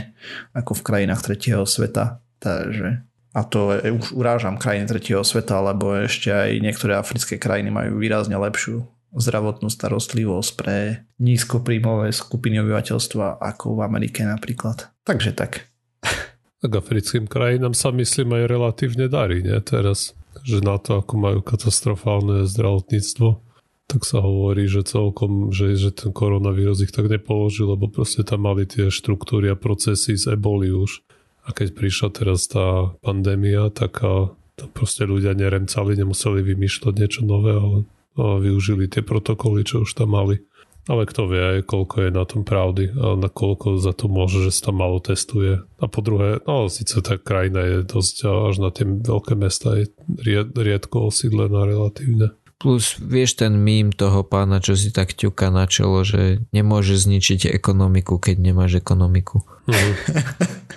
ako 0.57 0.81
v 0.81 0.85
krajinách 0.87 1.23
tretieho 1.23 1.63
sveta. 1.69 2.25
Takže 2.41 3.05
a 3.31 3.47
to 3.47 3.79
už 3.79 4.11
urážam 4.19 4.59
krajiny 4.59 4.91
tretieho 4.91 5.23
sveta, 5.23 5.63
lebo 5.63 5.95
ešte 5.95 6.35
aj 6.35 6.51
niektoré 6.59 6.99
africké 6.99 7.39
krajiny 7.39 7.71
majú 7.71 8.03
výrazne 8.03 8.35
lepšiu 8.35 8.83
zdravotnú 9.15 9.67
starostlivosť 9.67 10.51
pre 10.55 11.07
nízkopríjmové 11.19 12.15
skupiny 12.15 12.63
obyvateľstva 12.63 13.43
ako 13.43 13.79
v 13.79 13.81
Amerike 13.83 14.23
napríklad. 14.23 14.91
Takže 15.07 15.33
tak. 15.35 15.67
Tak 16.61 16.77
africkým 16.77 17.25
krajinám 17.25 17.73
sa 17.73 17.89
myslím 17.89 18.37
aj 18.37 18.45
relatívne 18.45 19.09
darí, 19.09 19.41
nie? 19.41 19.57
Teraz, 19.65 20.13
že 20.45 20.61
na 20.61 20.77
to, 20.77 21.01
ako 21.01 21.17
majú 21.17 21.41
katastrofálne 21.41 22.45
zdravotníctvo, 22.45 23.41
tak 23.89 24.05
sa 24.05 24.21
hovorí, 24.21 24.69
že 24.69 24.85
celkom, 24.85 25.51
že, 25.57 25.73
že 25.75 25.89
ten 25.89 26.13
koronavírus 26.13 26.85
ich 26.85 26.93
tak 26.93 27.09
nepoložil, 27.09 27.75
lebo 27.75 27.89
proste 27.89 28.23
tam 28.23 28.45
mali 28.45 28.69
tie 28.69 28.93
štruktúry 28.93 29.49
a 29.49 29.57
procesy 29.57 30.21
z 30.21 30.37
eboli 30.37 30.69
už. 30.69 31.01
A 31.49 31.57
keď 31.57 31.73
prišla 31.73 32.09
teraz 32.13 32.45
tá 32.45 32.93
pandémia, 33.01 33.73
tak 33.73 33.99
a, 34.05 34.29
tam 34.61 34.69
proste 34.71 35.09
ľudia 35.09 35.33
neremcali, 35.33 35.97
nemuseli 35.97 36.45
vymýšľať 36.45 36.93
niečo 36.93 37.25
nové, 37.25 37.57
ale 37.57 37.79
využili 38.17 38.91
tie 38.91 39.05
protokoly, 39.05 39.63
čo 39.63 39.87
už 39.87 39.95
tam 39.95 40.17
mali. 40.17 40.43
Ale 40.89 41.07
kto 41.07 41.29
vie, 41.29 41.63
koľko 41.63 42.09
je 42.09 42.11
na 42.11 42.25
tom 42.25 42.43
pravdy 42.43 42.91
a 42.97 43.15
na 43.15 43.29
koľko 43.31 43.79
za 43.79 43.93
to 43.95 44.09
môže, 44.11 44.43
že 44.43 44.51
sa 44.51 44.73
tam 44.73 44.83
malo 44.83 44.99
testuje. 44.99 45.61
A 45.79 45.85
po 45.87 46.01
druhé, 46.03 46.41
no 46.49 46.67
síce 46.73 46.99
tá 47.05 47.21
krajina 47.21 47.63
je 47.63 47.79
dosť 47.87 48.17
až 48.51 48.55
na 48.59 48.73
tie 48.73 48.89
veľké 48.89 49.39
mesta 49.39 49.77
je 49.77 49.93
ried, 50.25 50.57
riedko 50.57 51.13
osídlená 51.13 51.69
relatívne. 51.69 52.35
Plus 52.61 52.97
vieš 53.01 53.41
ten 53.41 53.57
mím 53.57 53.89
toho 53.89 54.21
pána, 54.21 54.61
čo 54.61 54.77
si 54.77 54.93
tak 54.93 55.17
ťuka 55.17 55.49
na 55.49 55.65
čelo, 55.65 56.05
že 56.05 56.45
nemôže 56.53 56.97
zničiť 56.97 57.49
ekonomiku, 57.49 58.21
keď 58.21 58.37
nemáš 58.37 58.81
ekonomiku. 58.81 59.41
Mm. 59.65 59.95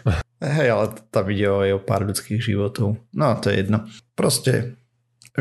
Hej, 0.43 0.67
ale 0.71 0.85
tam 1.11 1.25
ide 1.31 1.47
o, 1.47 1.63
o 1.63 1.79
pár 1.79 2.03
ľudských 2.07 2.39
životov. 2.39 2.99
No, 3.15 3.27
to 3.39 3.51
je 3.51 3.63
jedno. 3.63 3.87
Proste 4.15 4.79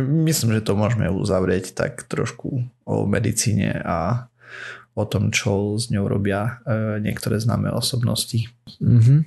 myslím, 0.01 0.57
že 0.57 0.64
to 0.64 0.78
môžeme 0.78 1.11
uzavrieť 1.12 1.76
tak 1.76 2.09
trošku 2.09 2.64
o 2.88 2.95
medicíne 3.05 3.80
a 3.84 4.28
o 4.93 5.05
tom, 5.09 5.32
čo 5.32 5.80
s 5.80 5.88
ňou 5.88 6.05
robia 6.05 6.61
e, 6.64 7.01
niektoré 7.01 7.40
známe 7.40 7.72
osobnosti. 7.72 8.53
Mm-hmm. 8.80 9.20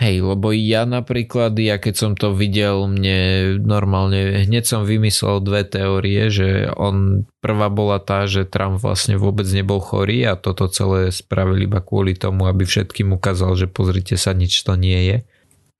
Hej, 0.00 0.24
lebo 0.24 0.48
ja 0.56 0.88
napríklad, 0.88 1.52
ja 1.60 1.76
keď 1.76 1.92
som 1.92 2.12
to 2.16 2.32
videl, 2.32 2.88
mne 2.88 3.60
normálne, 3.60 4.48
hneď 4.48 4.64
som 4.64 4.88
vymyslel 4.88 5.44
dve 5.44 5.60
teórie, 5.68 6.32
že 6.32 6.72
on, 6.72 7.28
prvá 7.44 7.68
bola 7.68 8.00
tá, 8.00 8.24
že 8.24 8.48
Trump 8.48 8.80
vlastne 8.80 9.20
vôbec 9.20 9.44
nebol 9.52 9.76
chorý 9.76 10.24
a 10.24 10.40
toto 10.40 10.72
celé 10.72 11.12
spravili 11.12 11.68
iba 11.68 11.84
kvôli 11.84 12.16
tomu, 12.16 12.48
aby 12.48 12.64
všetkým 12.64 13.12
ukázal, 13.12 13.60
že 13.60 13.68
pozrite 13.68 14.16
sa, 14.16 14.32
nič 14.32 14.64
to 14.64 14.72
nie 14.72 15.00
je. 15.04 15.16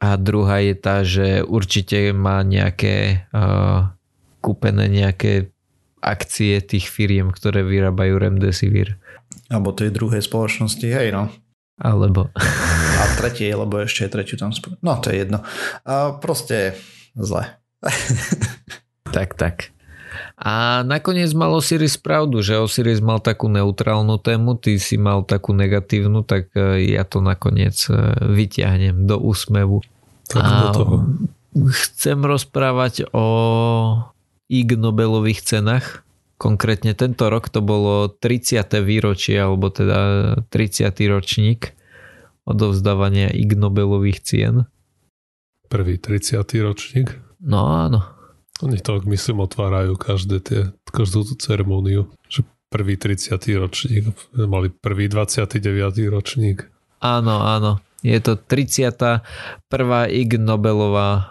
A 0.04 0.20
druhá 0.20 0.60
je 0.60 0.74
tá, 0.76 1.00
že 1.00 1.40
určite 1.40 2.12
má 2.12 2.44
nejaké 2.44 3.24
uh, 3.32 3.88
kúpené 4.40 4.88
nejaké 4.88 5.52
akcie 6.00 6.64
tých 6.64 6.88
firiem, 6.88 7.28
ktoré 7.30 7.60
vyrábajú 7.60 8.16
Remdesivir. 8.16 8.96
Alebo 9.52 9.76
tej 9.76 9.92
druhej 9.92 10.24
spoločnosti, 10.24 10.84
hej 10.84 11.12
no. 11.12 11.28
Alebo... 11.80 12.32
A 13.00 13.02
tretie, 13.16 13.48
lebo 13.52 13.80
ešte 13.80 14.08
tretiu 14.12 14.36
tam 14.36 14.52
spolu. 14.52 14.76
No 14.84 15.00
to 15.00 15.08
je 15.08 15.24
jedno. 15.24 15.40
A 15.88 16.16
proste 16.20 16.76
zle. 17.16 17.56
tak, 19.16 19.36
tak. 19.36 19.72
A 20.40 20.82
nakoniec 20.84 21.32
mal 21.32 21.52
Osiris 21.56 21.96
pravdu, 21.96 22.44
že 22.44 22.60
Osiris 22.60 23.00
mal 23.00 23.20
takú 23.20 23.48
neutrálnu 23.48 24.20
tému, 24.20 24.56
ty 24.56 24.76
si 24.76 25.00
mal 25.00 25.24
takú 25.24 25.56
negatívnu, 25.56 26.24
tak 26.24 26.52
e, 26.56 26.92
ja 26.96 27.04
to 27.04 27.24
nakoniec 27.24 27.76
e, 27.88 27.94
vyťahnem 28.24 29.04
do 29.08 29.16
úsmevu. 29.20 29.80
Tak 30.28 30.42
do 30.42 30.66
toho. 30.72 30.94
Chcem 31.72 32.18
rozprávať 32.20 33.10
o 33.10 33.26
Ig 34.50 34.74
Nobelových 34.74 35.46
cenách 35.46 36.02
Konkrétne 36.40 36.96
tento 36.96 37.28
rok 37.28 37.52
to 37.52 37.60
bolo 37.60 38.08
30. 38.08 38.64
výročie, 38.80 39.36
alebo 39.36 39.68
teda 39.68 40.40
30. 40.48 40.88
ročník 41.12 41.76
odovzdávania 42.48 43.28
Ig 43.28 43.60
Nobelových 43.60 44.24
cien. 44.24 44.64
Prvý 45.68 46.00
30. 46.00 46.40
ročník? 46.64 47.12
No 47.44 47.68
áno. 47.68 48.08
Oni 48.64 48.80
to, 48.80 49.04
myslím, 49.04 49.44
otvárajú 49.44 50.00
každé 50.00 50.36
tie, 50.40 50.60
každú 50.88 51.28
tú 51.28 51.36
ceremóniu. 51.36 52.08
Že 52.32 52.48
prvý 52.72 52.96
30. 52.96 53.36
ročník, 53.60 54.08
mali 54.32 54.72
prvý 54.72 55.12
29. 55.12 55.60
ročník. 56.08 56.72
Áno, 57.04 57.44
áno. 57.44 57.84
Je 58.00 58.16
to 58.16 58.40
31. 58.40 59.20
Ig 60.08 60.40
Nobelová 60.40 61.28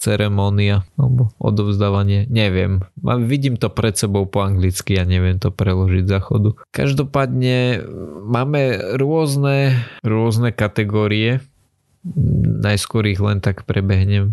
ceremónia 0.00 0.88
alebo 0.96 1.28
odovzdávanie, 1.36 2.24
neviem. 2.32 2.80
Vidím 3.04 3.60
to 3.60 3.68
pred 3.68 3.94
sebou 4.00 4.24
po 4.24 4.40
anglicky 4.40 4.96
a 4.96 5.04
neviem 5.04 5.36
to 5.36 5.52
preložiť 5.52 6.04
za 6.08 6.18
chodu. 6.24 6.56
Každopádne 6.72 7.84
máme 8.24 8.80
rôzne, 8.96 9.76
rôzne 10.00 10.56
kategórie, 10.56 11.44
najskôr 12.64 13.04
ich 13.12 13.20
len 13.20 13.44
tak 13.44 13.68
prebehnem. 13.68 14.32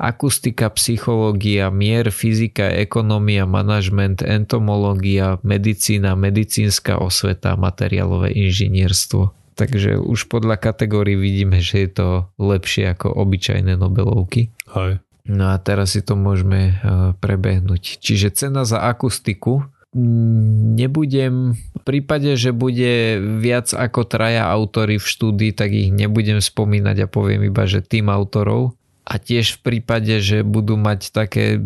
Akustika, 0.00 0.72
psychológia, 0.72 1.68
mier, 1.68 2.08
fyzika, 2.08 2.72
ekonomia, 2.72 3.44
manažment, 3.44 4.24
entomológia, 4.24 5.36
medicína, 5.44 6.16
medicínska 6.16 6.96
osveta, 6.96 7.60
materiálové 7.60 8.32
inžinierstvo. 8.32 9.36
Takže 9.54 10.02
už 10.02 10.26
podľa 10.26 10.58
kategórií 10.58 11.14
vidíme, 11.14 11.62
že 11.62 11.86
je 11.86 11.90
to 11.94 12.08
lepšie 12.42 12.90
ako 12.90 13.14
obyčajné 13.14 13.78
Nobelovky. 13.78 14.50
Hej. 14.74 14.98
No 15.24 15.54
a 15.54 15.56
teraz 15.56 15.96
si 15.96 16.04
to 16.04 16.18
môžeme 16.18 16.74
eh, 16.74 17.14
prebehnúť. 17.16 18.02
Čiže 18.02 18.34
cena 18.34 18.68
za 18.68 18.84
akustiku 18.84 19.64
mm, 19.96 20.76
nebudem, 20.76 21.54
v 21.54 21.80
prípade, 21.86 22.36
že 22.36 22.52
bude 22.52 23.22
viac 23.40 23.72
ako 23.72 24.04
traja 24.04 24.50
autory 24.50 25.00
v 25.00 25.06
štúdii, 25.06 25.52
tak 25.56 25.72
ich 25.72 25.94
nebudem 25.94 26.42
spomínať 26.42 27.06
a 27.06 27.10
poviem 27.10 27.48
iba, 27.48 27.64
že 27.64 27.80
tým 27.80 28.12
autorov. 28.12 28.76
A 29.04 29.20
tiež 29.20 29.60
v 29.60 29.72
prípade, 29.80 30.18
že 30.20 30.40
budú 30.40 30.80
mať 30.80 31.12
také 31.12 31.60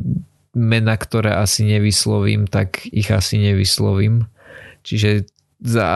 mena, 0.59 0.99
ktoré 0.99 1.39
asi 1.39 1.62
nevyslovím, 1.62 2.51
tak 2.51 2.82
ich 2.91 3.09
asi 3.14 3.39
nevyslovím. 3.39 4.26
Čiže 4.82 5.30
za, 5.59 5.86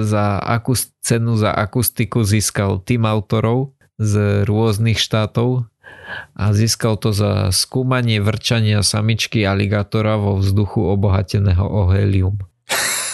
za 0.00 0.40
akust, 0.40 0.96
cenu 1.04 1.36
za 1.36 1.52
akustiku 1.52 2.24
získal 2.24 2.80
tým 2.80 3.04
autorov 3.04 3.76
z 4.00 4.44
rôznych 4.48 4.96
štátov 4.96 5.68
a 6.36 6.52
získal 6.52 6.96
to 6.96 7.12
za 7.12 7.52
skúmanie 7.52 8.20
vrčania 8.20 8.80
samičky 8.84 9.44
aligátora 9.44 10.16
vo 10.16 10.36
vzduchu 10.40 10.80
obohateného 10.92 11.64
o 11.64 11.88
helium. 11.92 12.40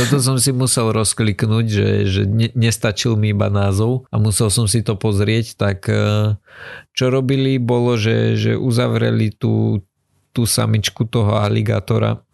Toto 0.00 0.16
som 0.24 0.40
si 0.40 0.56
musel 0.56 0.88
rozkliknúť, 0.96 1.66
že, 1.68 1.88
že 2.08 2.22
ne, 2.24 2.48
nestačil 2.56 3.20
mi 3.20 3.36
iba 3.36 3.52
názov 3.52 4.08
a 4.08 4.16
musel 4.16 4.48
som 4.48 4.64
si 4.64 4.80
to 4.80 4.96
pozrieť, 4.96 5.60
tak 5.60 5.84
e, 5.92 6.40
čo 6.96 7.12
robili 7.12 7.60
bolo, 7.60 8.00
že, 8.00 8.40
že 8.40 8.56
uzavreli 8.56 9.28
tú, 9.36 9.84
tú 10.32 10.48
samičku 10.48 11.04
toho 11.04 11.36
aligátora 11.36 12.24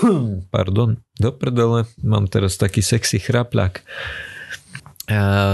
Pardon, 0.54 0.96
do 1.20 1.30
prdele, 1.32 1.84
mám 2.00 2.26
teraz 2.26 2.56
taký 2.56 2.80
sexy 2.80 3.20
chrapľak. 3.20 3.84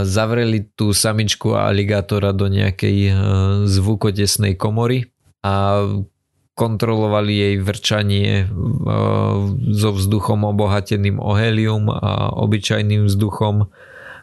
Zavreli 0.05 0.69
tú 0.77 0.93
samičku 0.93 1.57
a 1.57 1.73
aligátora 1.73 2.37
do 2.37 2.45
nejakej 2.53 3.09
zvukotesnej 3.65 4.53
komory 4.53 5.09
a 5.41 5.81
kontrolovali 6.53 7.33
jej 7.33 7.55
vrčanie 7.65 8.49
so 9.73 9.91
vzduchom 9.97 10.45
obohateným 10.45 11.21
o 11.21 11.33
helium 11.37 11.89
a 11.89 12.37
obyčajným 12.37 13.09
vzduchom 13.09 13.73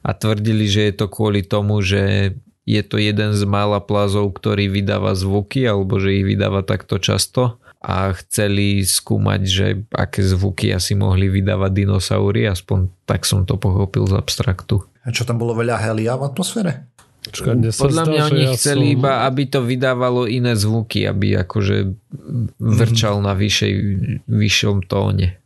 a 0.06 0.10
tvrdili, 0.14 0.70
že 0.70 0.90
je 0.90 0.94
to 1.02 1.06
kvôli 1.10 1.42
tomu, 1.42 1.82
že 1.82 2.34
je 2.70 2.82
to 2.86 3.02
jeden 3.02 3.34
z 3.34 3.42
mála 3.50 3.82
plazov, 3.82 4.38
ktorý 4.38 4.70
vydáva 4.70 5.18
zvuky 5.18 5.66
alebo 5.66 5.98
že 5.98 6.22
ich 6.22 6.26
vydáva 6.30 6.62
takto 6.62 7.02
často 7.02 7.58
a 7.84 8.16
chceli 8.16 8.80
skúmať, 8.88 9.42
že 9.44 9.68
aké 9.92 10.24
zvuky 10.24 10.72
asi 10.72 10.96
mohli 10.96 11.28
vydávať 11.28 11.84
dinosaury, 11.84 12.48
aspoň 12.48 12.88
tak 13.04 13.28
som 13.28 13.44
to 13.44 13.60
pochopil 13.60 14.08
z 14.08 14.16
abstraktu. 14.16 14.88
A 15.04 15.12
čo 15.12 15.28
tam 15.28 15.36
bolo 15.36 15.52
veľa 15.52 15.84
helia 15.84 16.16
v 16.16 16.32
atmosfére? 16.32 16.88
Čaká, 17.24 17.56
Podľa 17.56 18.04
mňa 18.08 18.22
oni 18.36 18.44
ja 18.48 18.56
chceli 18.56 18.88
som... 18.92 18.96
iba, 19.00 19.12
aby 19.28 19.44
to 19.48 19.64
vydávalo 19.64 20.28
iné 20.28 20.60
zvuky, 20.60 21.08
aby 21.08 21.40
akože 21.40 21.96
vrčal 22.60 23.20
mm. 23.20 23.24
na 23.24 23.34
vyššej, 23.36 23.74
vyššom 24.28 24.78
tóne. 24.88 25.40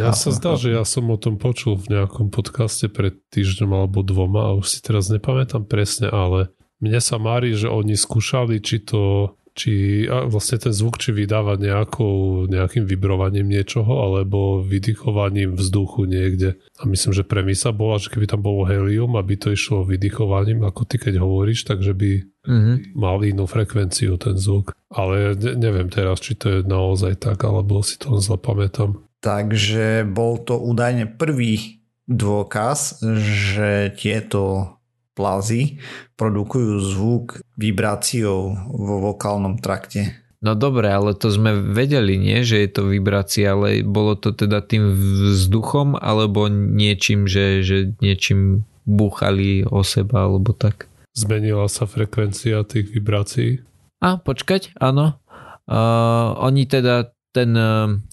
Ja 0.00 0.16
sa 0.16 0.32
zdá, 0.32 0.56
že 0.56 0.72
ja 0.72 0.84
som 0.88 1.12
o 1.12 1.20
tom 1.20 1.36
počul 1.36 1.76
v 1.76 1.92
nejakom 1.92 2.32
podcaste 2.32 2.88
pred 2.88 3.20
týždňom 3.32 3.72
alebo 3.72 4.00
dvoma 4.00 4.52
a 4.52 4.56
už 4.56 4.66
si 4.68 4.78
teraz 4.80 5.12
nepamätám 5.12 5.68
presne, 5.68 6.08
ale 6.08 6.48
mne 6.80 7.00
sa 7.04 7.20
mári, 7.20 7.52
že 7.52 7.68
oni 7.68 7.92
skúšali, 7.92 8.64
či 8.64 8.80
to 8.80 9.32
či 9.54 10.04
vlastne 10.10 10.58
ten 10.58 10.74
zvuk, 10.74 10.98
či 10.98 11.14
vydáva 11.14 11.54
nejakou, 11.54 12.44
nejakým 12.50 12.84
vibrovaním 12.90 13.46
niečoho, 13.46 14.02
alebo 14.02 14.58
vydychovaním 14.60 15.54
vzduchu 15.54 16.10
niekde. 16.10 16.58
A 16.82 16.90
myslím, 16.90 17.14
že 17.14 17.22
premisa 17.22 17.70
bola, 17.70 18.02
že 18.02 18.10
keby 18.10 18.26
tam 18.26 18.42
bolo 18.42 18.66
helium, 18.66 19.14
aby 19.14 19.38
to 19.38 19.54
išlo 19.54 19.86
vydychovaním, 19.86 20.66
ako 20.66 20.82
ty 20.84 20.98
keď 20.98 21.22
hovoríš, 21.22 21.70
takže 21.70 21.94
by 21.94 22.10
mm-hmm. 22.50 22.76
mal 22.98 23.22
inú 23.22 23.46
frekvenciu 23.46 24.18
ten 24.18 24.34
zvuk. 24.34 24.74
Ale 24.90 25.38
ne, 25.38 25.54
neviem 25.54 25.86
teraz, 25.86 26.18
či 26.18 26.34
to 26.34 26.46
je 26.50 26.60
naozaj 26.66 27.22
tak, 27.22 27.46
alebo 27.46 27.78
si 27.86 27.94
to 27.94 28.18
zle 28.18 28.36
pamätám. 28.36 29.06
Takže 29.22 30.04
bol 30.04 30.42
to 30.42 30.58
údajne 30.58 31.14
prvý 31.14 31.80
dôkaz, 32.04 33.00
že 33.00 33.94
tieto 33.96 34.73
plazy 35.14 35.78
produkujú 36.18 36.82
zvuk 36.82 37.24
vibráciou 37.56 38.54
vo 38.70 38.96
vokálnom 39.00 39.62
trakte. 39.62 40.24
No 40.44 40.52
dobre, 40.52 40.92
ale 40.92 41.16
to 41.16 41.32
sme 41.32 41.56
vedeli, 41.56 42.20
nie, 42.20 42.44
že 42.44 42.60
je 42.60 42.68
to 42.68 42.92
vibrácia, 42.92 43.56
ale 43.56 43.80
bolo 43.80 44.12
to 44.12 44.36
teda 44.36 44.60
tým 44.60 44.92
vzduchom 44.92 45.96
alebo 45.96 46.52
niečím, 46.52 47.24
že, 47.24 47.64
že 47.64 47.96
niečím 48.04 48.68
búchali 48.84 49.64
o 49.64 49.80
seba 49.80 50.28
alebo 50.28 50.52
tak. 50.52 50.92
Zmenila 51.16 51.64
sa 51.72 51.88
frekvencia 51.88 52.60
tých 52.68 52.92
vibrácií? 52.92 53.64
A, 54.04 54.20
počkať, 54.20 54.76
áno. 54.76 55.16
Uh, 55.64 56.36
oni 56.44 56.68
teda 56.68 57.14
ten 57.32 57.56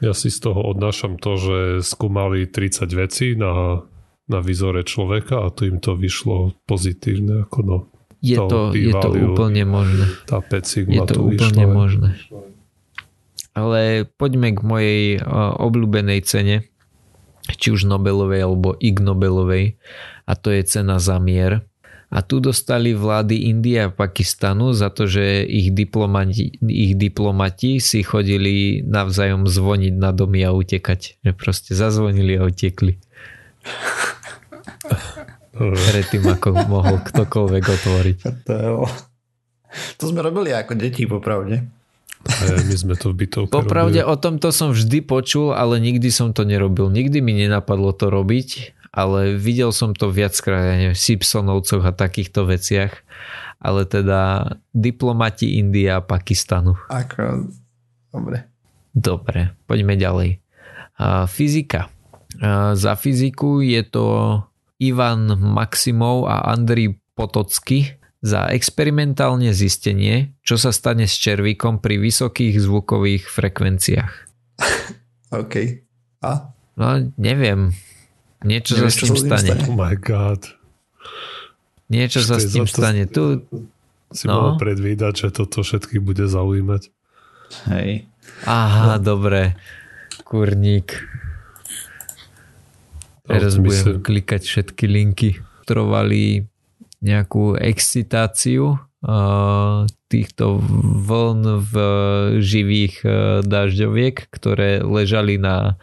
Ja 0.00 0.16
si 0.16 0.32
z 0.32 0.48
toho 0.48 0.64
odnášam 0.64 1.20
to, 1.20 1.36
že 1.36 1.58
skúmali 1.84 2.48
30 2.48 2.88
vecí 2.96 3.36
na 3.36 3.84
na 4.30 4.38
výzore 4.38 4.86
človeka 4.86 5.42
a 5.42 5.50
tu 5.50 5.66
im 5.66 5.82
to 5.82 5.98
vyšlo 5.98 6.54
pozitívne. 6.64 7.44
Ako 7.44 7.58
no, 7.66 7.76
je, 8.22 8.38
to, 8.38 8.70
je 8.76 8.94
to 8.94 9.08
úplne 9.10 9.64
možné. 9.66 10.06
Tá 10.30 10.38
5 10.38 10.62
sigma 10.62 11.02
je 11.02 11.16
to 11.16 11.18
úplne 11.26 11.64
vyšlo. 11.66 11.74
možné. 11.74 12.08
Ale 13.50 14.06
poďme 14.06 14.54
k 14.54 14.60
mojej 14.62 15.02
obľúbenej 15.58 16.22
cene, 16.22 16.70
či 17.50 17.74
už 17.74 17.90
Nobelovej 17.90 18.46
alebo 18.46 18.78
Ig 18.78 19.02
Nobelovej 19.02 19.74
a 20.28 20.32
to 20.38 20.54
je 20.54 20.62
cena 20.62 21.02
za 21.02 21.18
mier. 21.18 21.66
A 22.10 22.26
tu 22.26 22.42
dostali 22.42 22.90
vlády 22.90 23.46
Indie 23.54 23.86
a 23.86 23.94
Pakistanu 23.94 24.74
za 24.74 24.90
to, 24.90 25.06
že 25.06 25.46
ich 25.46 25.70
diplomati, 25.70 26.58
ich 26.66 26.98
diplomati 26.98 27.78
si 27.78 28.02
chodili 28.02 28.82
navzájom 28.82 29.46
zvoniť 29.46 29.94
na 29.94 30.10
domy 30.10 30.42
a 30.42 30.50
utekať. 30.50 31.22
Že 31.22 31.32
proste 31.38 31.70
zazvonili 31.78 32.34
a 32.34 32.50
utekli. 32.50 32.98
Predtým, 35.52 36.22
ako 36.24 36.48
mohol 36.66 36.96
ktokoľvek 37.02 37.64
otvoriť. 37.64 38.18
To 39.70 40.10
sme 40.10 40.18
robili 40.18 40.50
ako 40.50 40.74
deti, 40.74 41.06
popravde. 41.06 41.62
my 42.42 42.74
sme 42.74 42.98
to 42.98 43.14
v 43.14 43.22
bytovke 43.22 43.54
Popravde 43.54 44.02
robili. 44.02 44.10
o 44.10 44.14
tomto 44.18 44.50
som 44.50 44.74
vždy 44.74 44.98
počul, 44.98 45.54
ale 45.54 45.78
nikdy 45.78 46.10
som 46.10 46.34
to 46.34 46.42
nerobil. 46.42 46.90
Nikdy 46.90 47.22
mi 47.22 47.38
nenapadlo 47.38 47.94
to 47.94 48.10
robiť, 48.10 48.74
ale 48.90 49.38
videl 49.38 49.70
som 49.70 49.94
to 49.94 50.10
viackrát 50.10 50.90
v 50.90 50.98
Simpsonovcoch 50.98 51.86
a 51.86 51.94
takýchto 51.94 52.50
veciach. 52.50 52.98
Ale 53.62 53.86
teda 53.86 54.52
diplomati 54.74 55.62
India 55.62 56.00
a 56.00 56.04
Pakistanu. 56.04 56.74
Ako, 56.90 57.46
dobre. 58.10 58.50
Dobre, 58.90 59.54
poďme 59.70 59.94
ďalej. 59.94 60.42
A 60.98 61.30
fyzika. 61.30 61.86
A 62.42 62.74
za 62.74 62.98
fyziku 62.98 63.62
je 63.62 63.86
to 63.86 64.04
Ivan 64.80 65.36
Maximov 65.36 66.26
a 66.26 66.48
Andri 66.48 66.96
Potocky 67.12 68.00
za 68.20 68.48
experimentálne 68.52 69.52
zistenie, 69.52 70.36
čo 70.44 70.60
sa 70.60 70.72
stane 70.72 71.08
s 71.08 71.16
červíkom 71.16 71.80
pri 71.80 72.00
vysokých 72.00 72.56
zvukových 72.60 73.28
frekvenciách. 73.28 74.14
OK. 75.40 75.54
A? 76.20 76.52
No, 76.76 76.88
neviem. 77.16 77.72
Niečo 78.40 78.76
neviem, 78.76 78.88
sa 78.88 78.92
s 78.92 79.00
tým 79.04 79.16
stane. 79.16 79.48
stane. 79.52 79.62
Oh 79.68 79.76
my 79.76 79.96
god. 80.00 80.40
Niečo 81.92 82.20
sa 82.24 82.40
s 82.40 82.48
tým 82.48 82.64
stane. 82.64 83.04
Tu, 83.08 83.44
si 84.12 84.24
no. 84.28 84.36
mohol 84.36 84.52
predvídať, 84.60 85.28
že 85.28 85.28
toto 85.32 85.60
všetkých 85.64 86.00
bude 86.00 86.24
zaujímať. 86.24 86.82
Hej. 87.72 88.08
Aha, 88.48 88.96
no. 88.96 89.02
dobre. 89.02 89.56
Kurník. 90.24 91.09
Teraz 93.30 93.54
budem 93.56 94.02
klikať 94.02 94.42
všetky 94.42 94.84
linky. 94.90 95.30
Trovali 95.64 96.44
nejakú 97.00 97.56
excitáciu 97.56 98.76
týchto 100.10 100.60
vln 101.08 101.64
v 101.64 101.74
živých 102.42 102.94
uh, 103.06 103.12
dažďoviek, 103.40 104.28
ktoré 104.28 104.84
ležali 104.84 105.40
na, 105.40 105.80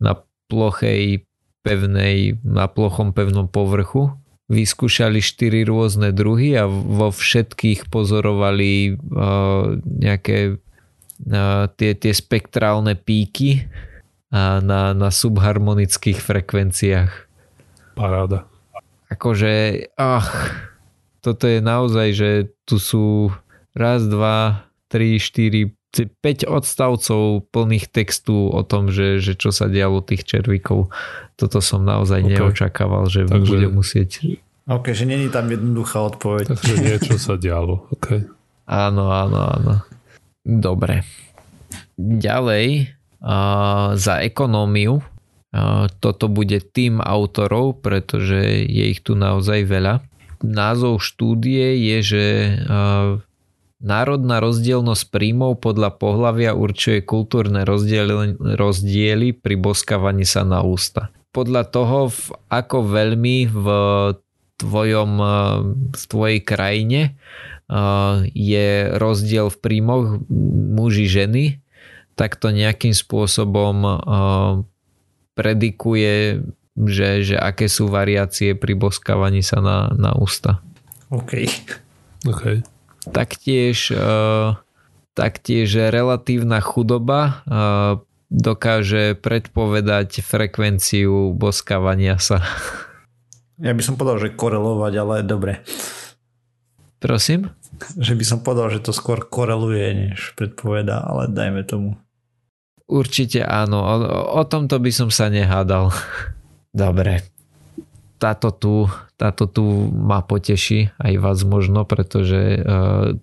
na 0.00 0.24
plochej 0.48 1.28
pevnej, 1.60 2.40
na 2.40 2.70
plochom 2.70 3.12
pevnom 3.12 3.50
povrchu. 3.50 4.14
Vyskúšali 4.48 5.20
štyri 5.20 5.64
rôzne 5.64 6.12
druhy 6.12 6.56
a 6.56 6.64
vo 6.68 7.12
všetkých 7.12 7.92
pozorovali 7.92 8.96
uh, 8.96 9.76
nejaké 9.84 10.56
uh, 10.56 11.68
tie, 11.74 11.90
tie 11.92 12.12
spektrálne 12.16 12.96
píky 12.96 13.68
uh, 14.34 14.58
na, 14.58 14.90
na 14.90 15.08
subharmonických 15.14 16.18
frekvenciách. 16.18 17.12
Paráda 17.94 18.50
akože, 19.14 19.52
ach, 19.94 20.28
toto 21.22 21.46
je 21.46 21.62
naozaj, 21.62 22.08
že 22.12 22.30
tu 22.66 22.82
sú 22.82 23.30
raz, 23.72 24.04
dva, 24.04 24.66
tri, 24.90 25.16
štyri, 25.22 25.72
5 25.94 26.50
odstavcov 26.50 27.46
plných 27.54 27.86
textu 27.86 28.50
o 28.50 28.66
tom, 28.66 28.90
že, 28.90 29.22
že 29.22 29.38
čo 29.38 29.54
sa 29.54 29.70
dialo 29.70 30.02
tých 30.02 30.26
červíkov. 30.26 30.90
Toto 31.38 31.62
som 31.62 31.86
naozaj 31.86 32.26
okay. 32.26 32.30
neočakával, 32.34 33.06
že 33.06 33.30
Takže... 33.30 33.46
bude 33.46 33.68
musieť... 33.70 34.10
Ok, 34.66 34.90
že 34.90 35.06
není 35.06 35.30
tam 35.30 35.46
jednoduchá 35.46 36.02
odpoveď. 36.02 36.50
Takže 36.50 36.74
niečo 36.82 37.14
sa 37.20 37.38
dialo. 37.38 37.86
Okay. 37.94 38.26
Áno, 38.66 39.12
áno, 39.12 39.38
áno. 39.38 39.74
Dobre. 40.42 41.06
Ďalej, 41.94 42.90
za 43.94 44.14
ekonómiu 44.22 45.04
toto 46.02 46.26
bude 46.26 46.58
tým 46.58 46.98
autorov, 46.98 47.78
pretože 47.78 48.66
je 48.66 48.90
ich 48.90 49.06
tu 49.06 49.14
naozaj 49.14 49.62
veľa. 49.70 50.02
Názov 50.42 50.98
štúdie 50.98 51.78
je, 51.78 51.98
že 52.02 52.24
národná 53.78 54.42
rozdielnosť 54.42 55.14
príjmov 55.14 55.62
podľa 55.62 55.94
pohlavia 55.94 56.58
určuje 56.58 57.06
kultúrne 57.06 57.62
rozdiely, 57.62 59.26
pri 59.38 59.54
boskávaní 59.54 60.26
sa 60.26 60.42
na 60.42 60.66
ústa. 60.66 61.14
Podľa 61.30 61.70
toho, 61.70 62.10
ako 62.50 62.78
veľmi 62.90 63.46
v 63.46 63.66
tvojom, 64.58 65.10
v 65.94 66.04
tvojej 66.10 66.40
krajine 66.42 67.14
je 68.34 68.68
rozdiel 69.00 69.48
v 69.54 69.58
príjmoch 69.62 70.18
muži 70.74 71.06
ženy, 71.08 71.63
tak 72.14 72.38
to 72.38 72.54
nejakým 72.54 72.94
spôsobom 72.94 73.82
predikuje, 75.34 76.46
že, 76.74 77.10
že 77.22 77.36
aké 77.38 77.66
sú 77.66 77.90
variácie 77.90 78.54
pri 78.54 78.74
boskávaní 78.74 79.42
sa 79.42 79.62
na, 79.62 79.90
na 79.94 80.14
ústa. 80.14 80.62
OK. 81.10 81.46
okay. 82.26 82.62
Taktiež, 83.10 83.94
uh, 83.94 84.58
taktiež 85.14 85.90
relatívna 85.90 86.58
chudoba 86.58 87.44
uh, 87.46 88.02
dokáže 88.32 89.14
predpovedať 89.18 90.24
frekvenciu 90.24 91.34
boskávania 91.34 92.18
sa. 92.18 92.42
Ja 93.62 93.70
by 93.70 93.82
som 93.86 93.94
povedal, 93.94 94.18
že 94.18 94.34
korelovať, 94.34 94.92
ale 94.98 95.14
dobre. 95.22 95.62
Prosím? 96.98 97.54
Že 97.94 98.14
by 98.18 98.24
som 98.26 98.38
povedal, 98.42 98.74
že 98.74 98.82
to 98.82 98.90
skôr 98.90 99.22
koreluje, 99.22 100.10
než 100.10 100.34
predpoveda, 100.34 101.06
ale 101.06 101.30
dajme 101.30 101.62
tomu. 101.62 101.90
Určite 102.84 103.40
áno, 103.40 103.80
o, 103.80 103.94
o 104.38 104.42
tomto 104.44 104.76
by 104.76 104.90
som 104.92 105.08
sa 105.08 105.32
nehádal. 105.32 105.88
Dobre, 106.74 107.24
táto 108.20 108.50
tu, 108.52 108.88
táto 109.16 109.48
tu 109.48 109.88
ma 109.92 110.20
poteší, 110.24 110.92
aj 111.00 111.14
vás 111.20 111.38
možno, 111.44 111.84
pretože 111.88 112.60
uh, 112.60 113.14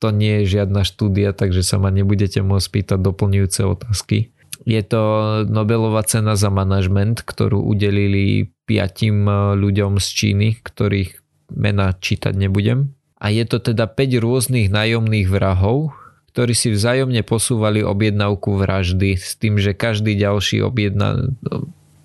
to 0.00 0.08
nie 0.10 0.42
je 0.42 0.58
žiadna 0.58 0.82
štúdia, 0.82 1.36
takže 1.36 1.60
sa 1.60 1.76
ma 1.76 1.92
nebudete 1.92 2.40
môcť 2.40 2.68
pýtať 2.72 2.98
doplňujúce 3.04 3.60
otázky. 3.68 4.32
Je 4.64 4.80
to 4.84 5.00
Nobelová 5.48 6.04
cena 6.04 6.36
za 6.36 6.52
manažment, 6.52 7.24
ktorú 7.24 7.64
udelili 7.64 8.52
piatim 8.68 9.24
e, 9.24 9.56
ľuďom 9.56 9.96
z 9.96 10.06
Číny, 10.12 10.48
ktorých 10.60 11.16
mena 11.56 11.96
čítať 11.96 12.36
nebudem. 12.36 12.92
A 13.20 13.32
je 13.32 13.44
to 13.48 13.60
teda 13.60 13.88
5 13.88 14.20
rôznych 14.20 14.68
nájomných 14.68 15.28
vrahov, 15.28 15.96
ktorí 16.32 16.52
si 16.54 16.70
vzájomne 16.70 17.26
posúvali 17.26 17.82
objednávku 17.82 18.54
vraždy 18.54 19.18
s 19.18 19.34
tým, 19.34 19.58
že 19.58 19.74
každý 19.74 20.14
ďalší 20.14 20.62
objedna, 20.62 21.34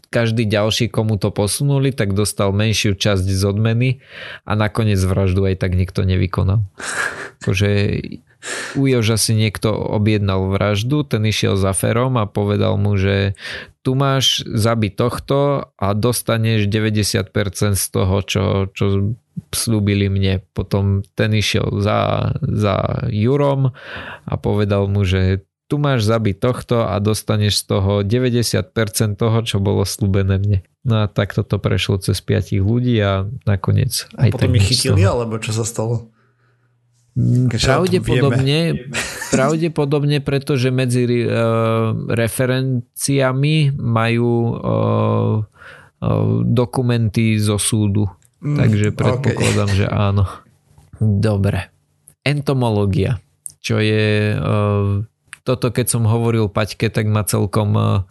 každý 0.10 0.48
ďalší, 0.48 0.90
komu 0.90 1.20
to 1.20 1.30
posunuli, 1.30 1.92
tak 1.92 2.16
dostal 2.16 2.56
menšiu 2.56 2.96
časť 2.96 3.26
z 3.26 3.42
odmeny 3.46 3.90
a 4.48 4.56
nakoniec 4.56 4.98
vraždu 5.04 5.46
aj 5.46 5.62
tak 5.62 5.76
nikto 5.76 6.08
nevykonal. 6.08 6.64
Akože 7.44 7.70
u 8.78 8.86
Joža 8.86 9.18
si 9.18 9.34
niekto 9.34 9.74
objednal 9.74 10.52
vraždu, 10.52 11.04
ten 11.06 11.26
išiel 11.26 11.58
za 11.58 11.74
ferom 11.74 12.20
a 12.20 12.30
povedal 12.30 12.78
mu, 12.78 12.96
že 12.96 13.34
tu 13.86 13.94
máš 13.94 14.42
zabiť 14.50 14.94
tohto 14.98 15.70
a 15.78 15.88
dostaneš 15.94 16.66
90% 16.66 17.30
z 17.78 17.86
toho, 17.94 18.18
čo, 18.26 18.44
čo 18.74 19.14
slúbili 19.54 20.10
mne. 20.10 20.42
Potom 20.58 21.06
ten 21.14 21.38
išiel 21.38 21.82
za, 21.86 22.34
za 22.42 23.06
Jurom 23.14 23.78
a 24.26 24.34
povedal 24.42 24.90
mu, 24.90 25.06
že 25.06 25.46
tu 25.66 25.82
máš 25.82 26.06
zabiť 26.06 26.38
tohto 26.38 26.86
a 26.86 26.98
dostaneš 27.02 27.66
z 27.66 27.78
toho 27.78 27.92
90% 28.06 29.18
toho, 29.18 29.38
čo 29.42 29.58
bolo 29.58 29.82
slúbené 29.82 30.38
mne. 30.38 30.60
No 30.86 31.02
a 31.02 31.10
takto 31.10 31.42
to 31.42 31.58
prešlo 31.58 31.98
cez 31.98 32.22
5 32.22 32.62
ľudí 32.62 33.02
a 33.02 33.26
nakoniec 33.50 34.06
aj 34.14 34.30
a 34.30 34.34
potom 34.34 34.54
ich 34.54 34.70
chytili, 34.70 35.02
alebo 35.02 35.42
čo 35.42 35.50
sa 35.50 35.66
stalo? 35.66 36.14
Keď 37.16 37.60
pravdepodobne, 37.64 38.92
pravdepodobne, 39.36 40.20
pretože 40.20 40.68
medzi 40.68 41.08
uh, 41.08 41.96
referenciami 42.12 43.72
majú 43.72 44.34
uh, 44.52 45.36
uh, 45.40 46.26
dokumenty 46.44 47.40
zo 47.40 47.56
súdu. 47.56 48.04
Mm, 48.44 48.58
Takže 48.60 48.88
predpokladám, 48.92 49.70
okay. 49.72 49.80
že 49.80 49.86
áno. 49.88 50.28
Dobre. 51.00 51.72
Entomológia, 52.20 53.24
čo 53.64 53.80
je 53.80 54.36
uh, 54.36 55.00
toto 55.46 55.70
keď 55.70 55.86
som 55.86 56.10
hovoril 56.10 56.50
Paťke, 56.50 56.90
tak 56.90 57.06
ma 57.06 57.22
celkom 57.22 57.78
uh, 57.78 58.02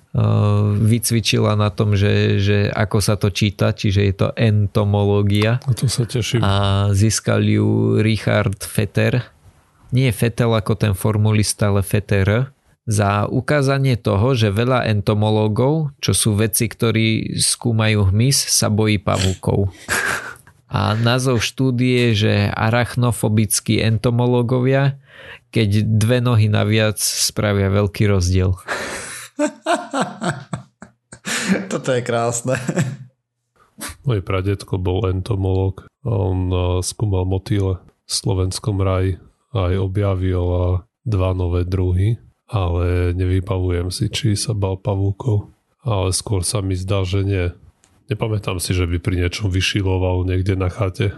vycvičila 0.78 1.58
na 1.58 1.74
tom, 1.74 1.98
že, 1.98 2.38
že 2.38 2.70
ako 2.70 2.98
sa 3.02 3.18
to 3.18 3.34
číta, 3.34 3.74
čiže 3.74 4.00
je 4.06 4.14
to 4.14 4.28
entomológia. 4.38 5.58
A 5.66 5.74
to 5.74 5.90
sa 5.90 6.06
teším. 6.06 6.46
A 6.46 6.88
získal 6.94 7.42
ju 7.42 7.98
Richard 7.98 8.62
Fetter. 8.62 9.26
Nie 9.90 10.14
Fetel 10.14 10.54
ako 10.54 10.78
ten 10.78 10.94
formulista, 10.94 11.74
ale 11.74 11.82
Fetter 11.82 12.54
za 12.84 13.24
ukázanie 13.26 13.96
toho, 13.96 14.36
že 14.36 14.52
veľa 14.54 14.86
entomológov, 14.92 15.96
čo 16.04 16.12
sú 16.12 16.36
vedci, 16.36 16.68
ktorí 16.68 17.34
skúmajú 17.40 18.12
hmyz, 18.12 18.36
sa 18.36 18.68
bojí 18.68 19.00
pavúkov. 19.00 19.72
A 20.68 20.92
názov 20.98 21.40
štúdie, 21.40 22.12
že 22.12 22.50
arachnofobickí 22.52 23.80
entomológovia 23.80 25.00
keď 25.54 25.86
dve 25.86 26.18
nohy 26.18 26.50
naviac 26.50 26.98
spravia 26.98 27.70
veľký 27.70 28.10
rozdiel. 28.10 28.54
Toto 31.72 31.88
je 31.94 32.02
krásne. 32.02 32.58
Môj 34.04 34.20
pradetko 34.22 34.78
bol 34.78 35.10
entomolog. 35.10 35.86
On 36.04 36.52
skúmal 36.84 37.24
motýle 37.24 37.80
v 37.80 38.10
slovenskom 38.10 38.82
raji 38.82 39.16
a 39.54 39.72
aj 39.72 39.74
objavil 39.80 40.44
dva 41.04 41.30
nové 41.32 41.64
druhy, 41.64 42.20
ale 42.48 43.16
nevypavujem 43.16 43.88
si, 43.88 44.12
či 44.12 44.36
sa 44.36 44.52
bal 44.52 44.76
pavúkov. 44.76 45.48
Ale 45.84 46.12
skôr 46.16 46.44
sa 46.44 46.64
mi 46.64 46.76
zdá, 46.76 47.04
že 47.04 47.24
nie. 47.24 47.52
Nepamätám 48.08 48.60
si, 48.60 48.76
že 48.76 48.88
by 48.88 49.00
pri 49.00 49.24
niečom 49.24 49.52
vyšiloval 49.52 50.28
niekde 50.28 50.56
na 50.56 50.72
chate. 50.72 51.12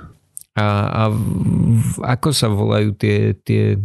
A, 0.57 0.89
a 0.89 1.03
ako 2.17 2.29
sa 2.33 2.49
volajú 2.49 2.97
tie, 2.97 3.37
tie 3.45 3.77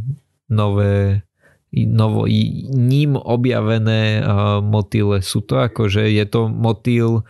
nové 0.48 1.24
novo, 1.72 2.28
ním 2.72 3.16
objavené 3.16 4.20
uh, 4.20 4.60
motýle. 4.60 5.24
Sú 5.24 5.40
to 5.40 5.60
ako, 5.60 5.88
že 5.88 6.12
je 6.12 6.26
to 6.28 6.52
motýl 6.52 7.24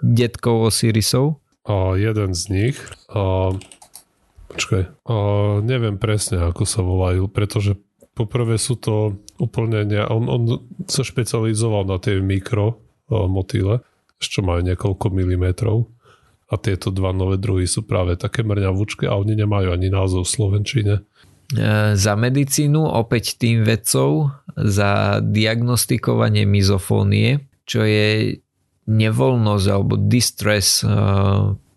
detkov 0.00 0.72
Osirisov? 0.72 1.40
A 1.64 1.96
jeden 1.96 2.36
z 2.36 2.42
nich. 2.52 2.76
A, 3.12 3.52
počkaj. 4.52 4.84
A, 5.04 5.14
neviem 5.64 5.96
presne, 6.00 6.44
ako 6.44 6.64
sa 6.64 6.80
volajú, 6.84 7.28
pretože 7.28 7.76
poprvé 8.16 8.60
sú 8.60 8.76
to 8.76 9.20
úplne... 9.40 9.84
Ne, 9.84 10.04
on, 10.08 10.28
on 10.28 10.42
sa 10.88 11.04
špecializoval 11.04 11.88
na 11.88 12.00
tie 12.00 12.20
mikro 12.20 12.80
a, 13.08 13.24
motýle, 13.28 13.84
čo 14.20 14.40
majú 14.44 14.64
niekoľko 14.64 15.06
milimetrov. 15.12 15.88
A 16.54 16.62
tieto 16.62 16.94
dva 16.94 17.10
nové 17.10 17.34
druhy 17.34 17.66
sú 17.66 17.82
práve 17.82 18.14
také 18.14 18.46
mrňavúčke 18.46 19.10
a 19.10 19.18
oni 19.18 19.34
nemajú 19.34 19.74
ani 19.74 19.90
názov 19.90 20.22
v 20.22 20.34
Slovenčine. 20.38 20.94
E, 21.02 21.02
za 21.98 22.14
medicínu 22.14 22.78
opäť 22.78 23.34
tým 23.42 23.66
vedcov 23.66 24.30
za 24.54 25.18
diagnostikovanie 25.18 26.46
mizofónie, 26.46 27.42
čo 27.66 27.82
je 27.82 28.38
nevoľnosť 28.86 29.66
alebo 29.66 29.98
distress 29.98 30.86
e, 30.86 30.94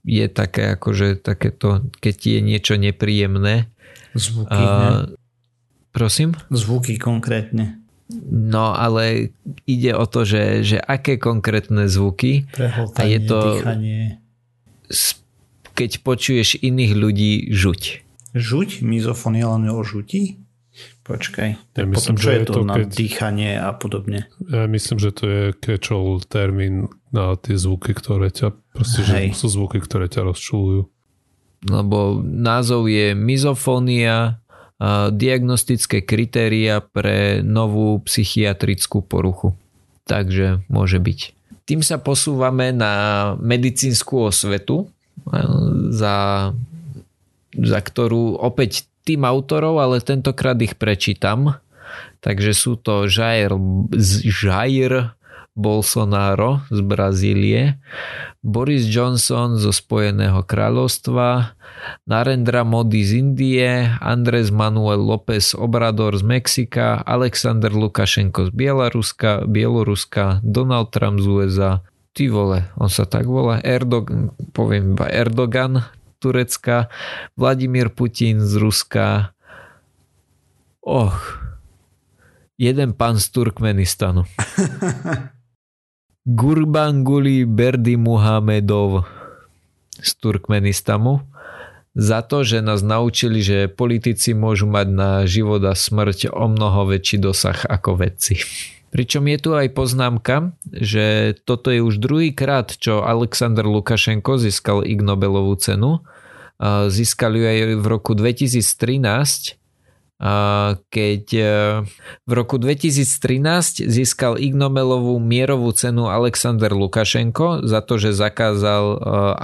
je 0.08 0.26
také 0.32 0.78
akože 0.80 1.20
takéto, 1.20 1.90
keď 2.00 2.16
je 2.38 2.40
niečo 2.40 2.76
nepríjemné. 2.80 3.68
Zvuky, 4.16 4.56
uh, 4.56 5.12
Prosím? 5.92 6.38
Zvuky 6.48 6.96
konkrétne. 6.96 7.84
No 8.32 8.72
ale 8.72 9.36
ide 9.68 9.92
o 9.92 10.08
to, 10.08 10.24
že, 10.24 10.64
že 10.64 10.78
aké 10.80 11.20
konkrétne 11.20 11.92
zvuky 11.92 12.48
Prehltanie, 12.56 13.04
a 13.04 13.04
je 13.04 13.20
to 13.28 13.40
dýchanie. 13.60 14.02
Keď 15.78 16.02
počuješ 16.02 16.58
iných 16.60 16.94
ľudí 16.98 17.32
žuť. 17.54 18.08
Žuť? 18.34 18.82
Mizofonia 18.82 19.54
len 19.54 19.70
o 19.70 19.82
žutí? 19.86 20.42
Počkaj. 21.08 21.50
Ja 21.80 21.86
myslím, 21.88 21.94
Potom 21.96 22.16
čo 22.20 22.30
je, 22.30 22.38
je 22.38 22.46
to, 22.46 22.60
na 22.68 22.76
keď... 22.78 22.88
dýchanie 22.92 23.52
a 23.58 23.72
podobne? 23.74 24.28
Ja 24.46 24.68
myslím, 24.68 24.98
že 25.00 25.10
to 25.16 25.24
je 25.26 25.44
catch-all 25.58 26.20
termín 26.22 26.92
na 27.16 27.34
tie 27.40 27.56
zvuky, 27.56 27.96
ktoré 27.96 28.30
ťa 28.30 28.54
proste, 28.76 29.02
že 29.08 29.32
sú 29.32 29.48
zvuky, 29.48 29.80
ktoré 29.80 30.12
ťa 30.12 30.28
rozčulujú. 30.28 30.86
Lebo 31.66 32.22
názov 32.22 32.92
je 32.92 33.18
mizofónia, 33.18 34.44
diagnostické 35.10 36.06
kritéria 36.06 36.86
pre 36.86 37.42
novú 37.42 37.98
psychiatrickú 38.06 39.02
poruchu. 39.02 39.58
Takže 40.06 40.62
môže 40.70 41.02
byť. 41.02 41.34
Tým 41.68 41.84
sa 41.84 42.00
posúvame 42.00 42.72
na 42.72 43.36
medicínsku 43.44 44.32
osvetu, 44.32 44.88
za, 45.92 46.16
za 47.52 47.80
ktorú 47.84 48.40
opäť 48.40 48.88
tým 49.04 49.28
autorov, 49.28 49.84
ale 49.84 50.00
tentokrát 50.00 50.56
ich 50.64 50.80
prečítam. 50.80 51.60
Takže 52.24 52.52
sú 52.56 52.80
to 52.80 53.08
Jair, 53.12 53.52
Jair 54.24 55.12
Bolsonaro 55.58 56.62
z 56.70 56.80
Brazílie, 56.86 57.82
Boris 58.46 58.86
Johnson 58.86 59.58
zo 59.58 59.74
Spojeného 59.74 60.46
kráľovstva, 60.46 61.58
Narendra 62.06 62.62
Modi 62.62 63.02
z 63.02 63.26
Indie, 63.26 63.90
Andres 63.98 64.54
Manuel 64.54 65.02
López 65.02 65.58
Obrador 65.58 66.14
z 66.14 66.24
Mexika, 66.24 67.02
Alexander 67.02 67.74
Lukašenko 67.74 68.48
z 68.48 68.52
Bieloruska, 68.54 69.50
Bieloruska, 69.50 70.46
Donald 70.46 70.94
Trump 70.94 71.18
z 71.18 71.26
USA, 71.26 71.72
ty 72.14 72.30
vole, 72.30 72.70
on 72.78 72.94
sa 72.94 73.10
tak 73.10 73.26
volá, 73.26 73.58
Erdogan, 73.66 74.30
poviem 74.54 74.94
iba 74.94 75.10
Erdogan, 75.10 75.82
Turecka, 76.22 76.94
Vladimír 77.34 77.90
Putin 77.90 78.46
z 78.46 78.62
Ruska, 78.62 79.34
och, 80.88 81.20
jeden 82.58 82.94
pán 82.94 83.20
z 83.20 83.30
Turkmenistanu. 83.30 84.24
Gurbanguli 86.28 87.48
Berdi 87.48 87.96
Muhamedov 87.96 89.08
z 89.96 90.12
Turkmenistanu 90.20 91.24
za 91.96 92.20
to, 92.20 92.44
že 92.44 92.60
nás 92.60 92.84
naučili, 92.84 93.40
že 93.40 93.72
politici 93.72 94.36
môžu 94.36 94.68
mať 94.68 94.88
na 94.92 95.12
život 95.24 95.64
a 95.64 95.72
smrť 95.72 96.36
o 96.36 96.52
mnoho 96.52 96.92
väčší 96.92 97.24
dosah 97.24 97.64
ako 97.72 98.04
vedci. 98.04 98.44
Pričom 98.92 99.24
je 99.24 99.38
tu 99.40 99.56
aj 99.56 99.72
poznámka, 99.72 100.52
že 100.68 101.32
toto 101.48 101.72
je 101.72 101.80
už 101.80 101.96
druhý 102.04 102.36
krát, 102.36 102.76
čo 102.76 103.08
Alexander 103.08 103.64
Lukašenko 103.64 104.36
získal 104.36 104.84
Ig 104.84 105.00
Nobelovú 105.00 105.56
cenu. 105.56 106.04
Získal 106.92 107.40
ju 107.40 107.44
aj 107.48 107.60
v 107.80 107.86
roku 107.88 108.20
2013 108.20 109.56
keď 110.90 111.24
e, 111.30 111.46
v 112.26 112.32
roku 112.34 112.58
2013 112.58 113.86
získal 113.86 114.42
Ignomelovú 114.42 115.22
mierovú 115.22 115.70
cenu 115.78 116.10
Alexander 116.10 116.74
Lukašenko 116.74 117.62
za 117.62 117.86
to, 117.86 118.02
že 118.02 118.18
zakázal 118.18 118.98
e, 118.98 119.00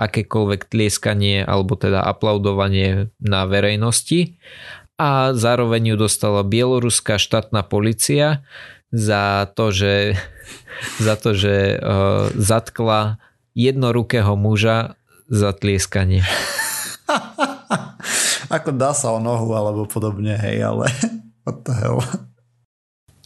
akékoľvek 0.10 0.74
tlieskanie 0.74 1.46
alebo 1.46 1.78
teda 1.78 2.02
aplaudovanie 2.02 3.14
na 3.22 3.46
verejnosti 3.46 4.42
a 4.98 5.38
zároveň 5.38 5.94
ju 5.94 6.10
dostala 6.10 6.42
bieloruská 6.42 7.22
štátna 7.22 7.62
policia 7.62 8.42
za 8.90 9.46
to, 9.54 9.70
že, 9.70 10.18
za 11.06 11.14
to, 11.22 11.38
že 11.38 11.54
e, 11.54 11.78
zatkla 12.34 13.22
jednorukého 13.54 14.34
muža 14.34 14.98
za 15.30 15.54
tlieskanie. 15.54 16.26
Ako 18.50 18.76
dá 18.76 18.92
sa 18.92 19.14
o 19.16 19.20
nohu 19.20 19.54
alebo 19.56 19.88
podobne, 19.88 20.36
hej, 20.36 20.64
ale 20.64 20.90
what 21.48 21.64
the 21.64 21.74
hell. 21.76 22.00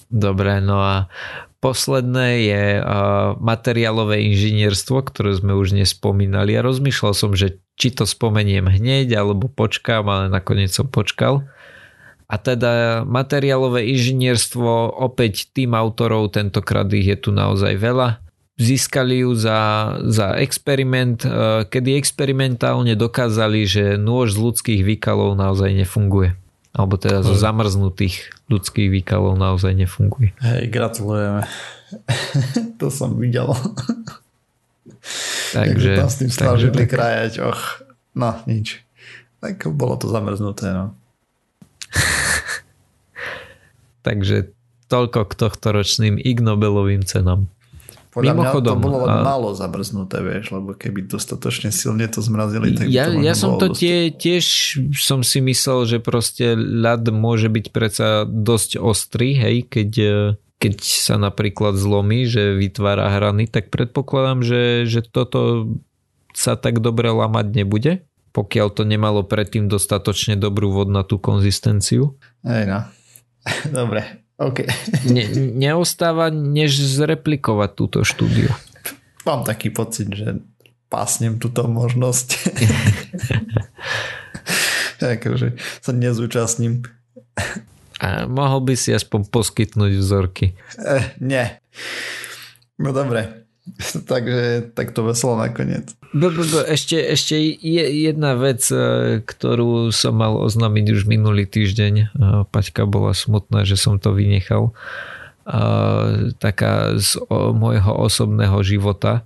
Dobre, 0.07 0.63
no 0.63 0.79
a 0.79 1.11
posledné 1.59 2.27
je 2.47 2.63
uh, 2.79 3.35
materiálové 3.41 4.23
inžinierstvo, 4.23 5.03
ktoré 5.03 5.35
sme 5.35 5.57
už 5.57 5.75
nespomínali 5.75 6.55
a 6.55 6.63
rozmýšľal 6.63 7.13
som, 7.17 7.31
že 7.35 7.59
či 7.77 7.93
to 7.93 8.07
spomeniem 8.07 8.71
hneď 8.71 9.19
alebo 9.19 9.51
počkám, 9.51 10.07
ale 10.07 10.25
nakoniec 10.31 10.71
som 10.71 10.87
počkal. 10.87 11.45
A 12.27 12.35
teda 12.35 13.03
materiálové 13.07 13.87
inžinierstvo, 13.87 14.99
opäť 14.99 15.47
tým 15.55 15.71
autorov, 15.71 16.35
tentokrát 16.35 16.87
ich 16.91 17.07
je 17.07 17.15
tu 17.15 17.29
naozaj 17.31 17.79
veľa 17.79 18.26
získali 18.57 19.21
ju 19.21 19.37
za, 19.37 19.93
za 20.01 20.33
experiment, 20.41 21.21
e, 21.21 21.29
kedy 21.69 21.93
experimentálne 21.93 22.97
dokázali, 22.97 23.69
že 23.69 23.83
nôž 24.01 24.33
z 24.33 24.41
ľudských 24.41 24.81
výkalov 24.81 25.37
naozaj 25.37 25.77
nefunguje. 25.77 26.33
Alebo 26.73 26.97
teda 26.97 27.25
zo 27.25 27.33
zamrznutých 27.33 28.33
ľudských 28.49 28.89
výkalov 28.89 29.37
naozaj 29.37 29.73
nefunguje. 29.77 30.33
Hej, 30.41 30.69
gratulujeme. 30.69 31.45
to 32.81 32.89
som 32.89 33.17
videl. 33.17 33.53
Takže... 35.53 35.97
tam 35.97 36.09
s 36.09 36.17
tým 36.21 36.31
snažili 36.33 36.85
tak... 36.85 36.97
krajať, 36.97 37.33
och, 37.45 37.61
no 38.17 38.41
nič. 38.49 38.81
Tak 39.37 39.69
bolo 39.69 40.01
to 40.01 40.09
zamrznuté, 40.09 40.73
no. 40.73 40.97
Takže 44.07 44.49
toľko 44.89 45.29
k 45.29 45.33
tohto 45.33 45.67
ročným 45.73 46.17
Ig 46.17 46.41
Nobelovým 46.41 47.05
cenám. 47.05 47.49
Podľa 48.17 48.33
Mimochodom, 48.33 48.73
mňa 48.73 48.81
to 48.81 48.85
bolo 48.89 48.97
len 49.05 49.17
málo 49.21 49.49
zabrznuté, 49.53 50.17
vieš, 50.25 50.49
lebo 50.49 50.73
keby 50.73 51.05
dostatočne 51.05 51.69
silne 51.69 52.09
to 52.09 52.25
zmrazili, 52.25 52.73
tak 52.73 52.89
ja, 52.89 53.13
to 53.13 53.21
ja 53.21 53.37
som 53.37 53.61
to 53.61 53.69
tie, 53.69 54.09
tiež 54.09 54.45
som 54.97 55.21
si 55.21 55.37
myslel, 55.37 55.85
že 55.85 55.97
proste 56.01 56.57
ľad 56.57 57.05
môže 57.13 57.45
byť 57.45 57.65
predsa 57.69 58.25
dosť 58.25 58.81
ostrý, 58.81 59.37
hej, 59.37 59.69
keď, 59.69 59.91
keď 60.57 60.75
sa 60.81 61.21
napríklad 61.21 61.77
zlomí, 61.77 62.25
že 62.25 62.57
vytvára 62.57 63.13
hrany, 63.13 63.45
tak 63.45 63.69
predpokladám, 63.69 64.41
že, 64.41 64.89
že 64.89 65.05
toto 65.05 65.69
sa 66.33 66.57
tak 66.57 66.81
dobre 66.81 67.13
lamať 67.13 67.53
nebude, 67.53 68.01
pokiaľ 68.33 68.67
to 68.73 68.81
nemalo 68.81 69.21
predtým 69.21 69.69
dostatočne 69.69 70.41
dobrú 70.41 70.73
vodnatú 70.73 71.21
konzistenciu. 71.21 72.17
Hej 72.41 72.65
no. 72.65 72.81
Dobre, 73.77 74.26
Okay. 74.37 74.69
Ne, 75.13 75.25
neostáva 75.33 76.29
než 76.29 76.77
zreplikovať 76.77 77.69
túto 77.73 77.97
štúdiu. 78.05 78.53
Mám 79.25 79.43
taký 79.43 79.73
pocit, 79.73 80.07
že 80.13 80.39
pásnem 80.87 81.41
túto 81.41 81.65
možnosť. 81.67 82.27
akože 85.17 85.57
sa 85.81 85.91
nezúčastním. 85.91 86.85
A 87.97 88.29
mohol 88.29 88.61
by 88.61 88.73
si 88.77 88.93
aspoň 88.93 89.25
poskytnúť 89.29 89.91
vzorky. 89.97 90.53
Eh, 90.77 91.17
nie. 91.17 91.45
No 92.77 92.93
dobre. 92.93 93.46
Takže 94.11 94.71
takto 94.73 95.03
veselo 95.03 95.35
nakoniec. 95.37 95.93
B, 96.15 96.31
b, 96.31 96.39
b, 96.39 96.53
ešte, 96.71 96.97
ešte 96.97 97.35
je 97.59 97.83
jedna 98.07 98.33
vec, 98.39 98.63
e, 98.71 99.19
ktorú 99.21 99.91
som 99.91 100.15
mal 100.15 100.39
oznámiť 100.39 100.85
už 100.95 101.01
minulý 101.05 101.43
týždeň. 101.45 101.93
E, 101.97 102.05
Paťka 102.47 102.87
bola 102.87 103.11
smutná, 103.11 103.67
že 103.67 103.75
som 103.75 103.99
to 103.99 104.15
vynechal. 104.15 104.71
Uh, 105.47 106.35
taká 106.43 106.99
z 106.99 107.23
môjho 107.31 107.95
osobného 107.95 108.59
života, 108.67 109.23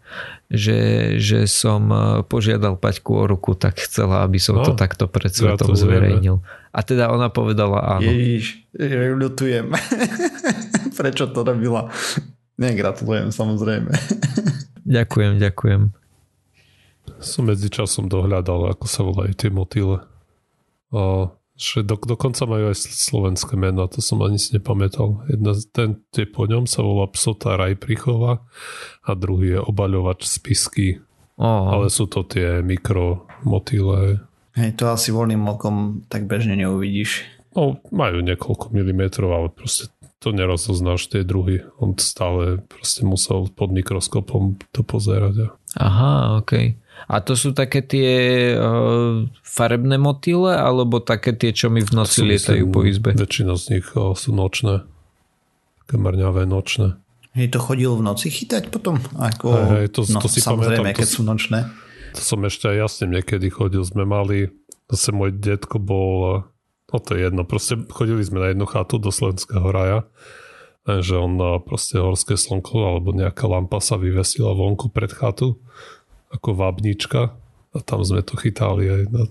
že, 0.53 1.17
že 1.17 1.49
som 1.49 1.89
požiadal 2.29 2.77
Paťku 2.77 3.17
o 3.17 3.25
ruku, 3.25 3.57
tak 3.57 3.81
chcela, 3.81 4.21
aby 4.21 4.37
som 4.37 4.61
no, 4.61 4.61
to 4.61 4.77
takto 4.77 5.09
pred 5.09 5.33
svetom 5.33 5.73
zverejnil. 5.73 6.45
A 6.71 6.79
teda 6.85 7.09
ona 7.09 7.33
povedala 7.33 7.97
áno. 7.97 8.05
Ježiš, 8.05 8.69
ľutujem. 9.17 9.73
Prečo 11.01 11.25
to 11.33 11.41
robila? 11.41 11.89
Negratulujem, 12.61 13.33
samozrejme. 13.33 13.89
Ďakujem, 14.97 15.41
ďakujem. 15.41 15.81
Som 17.21 17.49
medzičasom 17.49 18.09
dohľadal, 18.09 18.73
ako 18.73 18.85
sa 18.89 19.01
volajú 19.05 19.33
tie 19.37 19.49
motýle. 19.53 20.03
A 20.91 21.31
že 21.61 21.85
do, 21.85 21.93
dokonca 21.93 22.49
majú 22.49 22.73
aj 22.73 22.89
slovenské 22.89 23.53
meno, 23.53 23.85
to 23.85 24.01
som 24.01 24.17
ani 24.25 24.41
si 24.41 24.57
nepamätal. 24.57 25.21
Jedna, 25.29 25.53
ten, 25.69 26.01
tie 26.09 26.25
po 26.25 26.49
ňom 26.49 26.65
sa 26.65 26.81
volá 26.81 27.05
Psota 27.13 27.53
Rajprichova 27.53 28.41
a 29.05 29.11
druhý 29.13 29.55
je 29.55 29.59
obaľovač 29.61 30.25
spisky. 30.25 30.97
Oh. 31.37 31.77
Ale 31.77 31.93
sú 31.93 32.09
to 32.09 32.25
tie 32.25 32.65
mikromotýle. 32.65 34.25
Hej, 34.57 34.69
to 34.75 34.89
asi 34.89 35.13
voľným 35.13 35.45
okom 35.45 36.03
tak 36.09 36.25
bežne 36.25 36.57
neuvidíš. 36.57 37.29
No, 37.53 37.77
majú 37.93 38.25
niekoľko 38.25 38.73
milimetrov, 38.73 39.29
ale 39.29 39.47
proste 39.53 39.93
to 40.21 40.29
nerozoznáš 40.29 41.09
tie 41.09 41.25
druhy. 41.25 41.65
On 41.81 41.97
stále 41.97 42.61
proste 42.69 43.01
musel 43.01 43.49
pod 43.49 43.73
mikroskopom 43.73 44.61
to 44.69 44.85
pozerať. 44.85 45.49
Aha, 45.81 46.37
ok. 46.45 46.77
A 47.09 47.25
to 47.25 47.33
sú 47.33 47.57
také 47.57 47.81
tie 47.81 48.09
uh, 48.53 49.25
farebné 49.41 49.97
motýle, 49.97 50.53
alebo 50.53 51.01
také 51.01 51.33
tie, 51.33 51.49
čo 51.49 51.73
mi 51.73 51.81
v 51.81 51.89
noci 51.97 52.21
lietajú 52.21 52.69
po 52.69 52.85
izbe? 52.85 53.17
Väčšina 53.17 53.57
z 53.57 53.63
nich 53.73 53.87
uh, 53.97 54.13
sú 54.13 54.29
nočné. 54.37 54.85
Také 55.81 55.97
marňavé 55.97 56.45
nočné. 56.45 57.01
Hej, 57.33 57.57
to 57.57 57.59
chodil 57.63 57.97
v 57.97 58.05
noci 58.05 58.29
chytať 58.29 58.69
potom? 58.69 59.01
Ako, 59.17 59.47
hej, 59.49 59.65
hej, 59.73 59.85
to, 59.89 60.05
no, 60.13 60.21
to 60.21 60.29
si 60.29 60.43
samozrejme, 60.43 60.85
pamätám, 60.85 60.99
keď 61.01 61.07
to, 61.09 61.15
sú 61.17 61.21
nočné. 61.25 61.59
To 62.13 62.21
som 62.21 62.39
ešte 62.45 62.69
aj 62.69 62.77
jasne 62.77 63.05
niekedy 63.17 63.47
chodil. 63.49 63.81
Sme 63.81 64.05
mali, 64.05 64.53
zase 64.91 65.09
môj 65.15 65.33
detko 65.33 65.81
bol, 65.81 66.45
no 66.91 66.97
to 66.99 67.15
je 67.15 67.27
jedno, 67.27 67.47
proste 67.47 67.79
chodili 67.89 68.21
sme 68.21 68.43
na 68.43 68.47
jednu 68.51 68.67
chatu 68.67 68.99
do 68.99 69.09
Slovenského 69.09 69.67
raja, 69.71 70.05
že 70.85 71.17
on 71.17 71.39
proste 71.63 71.97
horské 71.97 72.35
slnko 72.35 72.75
alebo 72.83 73.15
nejaká 73.15 73.47
lampa 73.47 73.79
sa 73.79 73.95
vyvesila 73.97 74.51
vonku 74.53 74.91
pred 74.91 75.09
chatu 75.13 75.57
ako 76.31 76.55
vábnička 76.55 77.35
a 77.71 77.77
tam 77.83 78.03
sme 78.03 78.23
to 78.23 78.35
chytali 78.39 78.87
aj 78.87 79.01
na, 79.11 79.23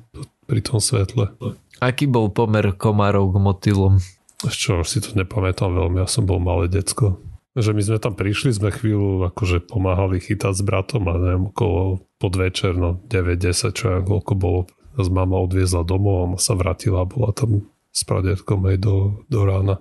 pri 0.49 0.61
tom 0.65 0.81
svetle. 0.81 1.33
Aký 1.81 2.05
bol 2.05 2.33
pomer 2.33 2.77
komárov 2.77 3.33
k 3.33 3.37
motýlom? 3.41 3.95
Čo, 4.41 4.85
si 4.85 5.05
to 5.05 5.13
nepamätám 5.17 5.73
veľmi, 5.73 6.01
ja 6.01 6.09
som 6.09 6.25
bol 6.25 6.41
malé 6.41 6.69
decko 6.69 7.21
že 7.59 7.75
my 7.75 7.83
sme 7.83 7.99
tam 7.99 8.15
prišli, 8.15 8.55
sme 8.55 8.71
chvíľu 8.71 9.27
akože 9.35 9.67
pomáhali 9.67 10.23
chytať 10.23 10.55
s 10.55 10.63
bratom 10.63 11.11
a 11.11 11.19
neviem, 11.19 11.51
okolo 11.51 12.07
podvečer, 12.23 12.79
no 12.79 13.03
9-10, 13.11 13.75
čo 13.75 13.85
ja 13.91 13.99
koľko 13.99 14.33
bolo. 14.39 14.61
Z 14.99 15.09
mama 15.11 15.39
odviezla 15.39 15.87
domov 15.87 16.35
a 16.35 16.41
sa 16.41 16.59
vrátila 16.59 17.05
a 17.05 17.09
bola 17.09 17.31
tam 17.31 17.67
s 17.91 18.03
pradetkom 18.07 18.67
aj 18.71 18.77
do, 18.79 18.97
do 19.31 19.41
rána. 19.47 19.77